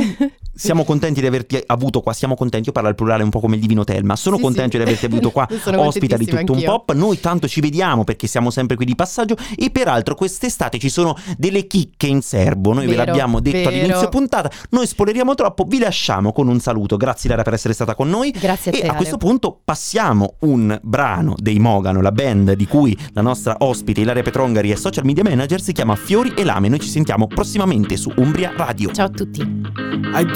Siamo 0.55 0.83
contenti 0.85 1.19
di 1.21 1.27
averti 1.27 1.61
avuto 1.65 1.99
qua, 2.01 2.13
siamo 2.13 2.35
contenti, 2.35 2.67
io 2.67 2.71
parlo 2.73 2.87
al 2.89 2.95
plurale 2.95 3.23
un 3.23 3.29
po' 3.29 3.39
come 3.39 3.55
il 3.55 3.61
divino 3.61 3.83
Telma, 3.83 4.15
sono 4.15 4.37
Sì, 4.37 4.41
contento 4.43 4.71
sì. 4.71 4.77
di 4.77 4.83
averti 4.83 5.05
avuto 5.05 5.31
qua 5.31 5.47
ospita 5.75 6.15
di 6.17 6.25
tutto 6.25 6.51
un 6.53 6.57
anch'io. 6.59 6.69
pop, 6.71 6.93
noi 6.93 7.19
tanto 7.19 7.47
ci 7.47 7.59
vediamo 7.61 8.03
perché 8.03 8.27
siamo 8.27 8.49
sempre 8.51 8.75
qui 8.75 8.85
di 8.85 8.95
passaggio 8.95 9.35
e 9.55 9.69
peraltro 9.69 10.15
quest'estate 10.15 10.79
ci 10.79 10.89
sono 10.89 11.15
delle 11.37 11.67
chicche 11.67 12.07
in 12.07 12.21
serbo, 12.21 12.73
noi 12.73 12.85
ve 12.85 12.95
Vero, 12.95 13.05
l'abbiamo 13.05 13.39
detto 13.41 13.57
vero. 13.57 13.69
all'inizio 13.69 14.09
puntata, 14.09 14.49
noi 14.69 14.87
spoileriamo 14.87 15.35
troppo, 15.35 15.65
vi 15.67 15.79
lasciamo 15.79 16.31
con 16.31 16.47
un 16.47 16.59
saluto, 16.59 16.95
grazie 16.97 17.29
Lara 17.29 17.43
per 17.43 17.53
essere 17.53 17.73
stata 17.73 17.93
con 17.95 18.09
noi 18.09 18.31
Grazie 18.31 18.71
a 18.71 18.75
e 18.75 18.79
te, 18.79 18.85
a 18.85 18.89
Ale. 18.89 18.97
questo 18.97 19.17
punto 19.17 19.59
passiamo 19.63 20.35
un 20.39 20.79
brano 20.81 21.35
dei 21.37 21.59
Mogano, 21.59 22.01
la 22.01 22.11
band 22.11 22.53
di 22.53 22.65
cui 22.67 22.97
la 23.13 23.21
nostra 23.21 23.55
ospite 23.59 24.01
Ilaria 24.01 24.23
Petrongari 24.23 24.71
è 24.71 24.75
social 24.75 25.03
media 25.05 25.23
manager, 25.23 25.59
si 25.61 25.73
chiama 25.73 25.95
Fiori 25.95 26.33
e 26.35 26.43
Lame, 26.43 26.69
noi 26.69 26.79
ci 26.79 26.89
sentiamo 26.89 27.27
prossimamente 27.27 27.97
su 27.97 28.11
Umbria 28.15 28.53
Radio. 28.55 28.91
ciao 28.93 29.05
a 29.07 29.09
tutti. 29.09 29.63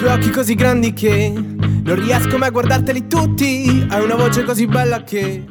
Occhi 0.10 0.32
così 0.32 0.56
grandi 0.56 0.92
che 0.94 1.32
non 1.32 1.96
riesco 1.96 2.38
mai 2.40 2.48
a 2.48 2.52
guardarteli 2.52 3.08
tutti. 3.08 3.86
Hai 3.90 4.04
una 4.04 4.16
voce 4.16 4.44
così 4.44 4.66
bella 4.66 5.04
che 5.04 5.46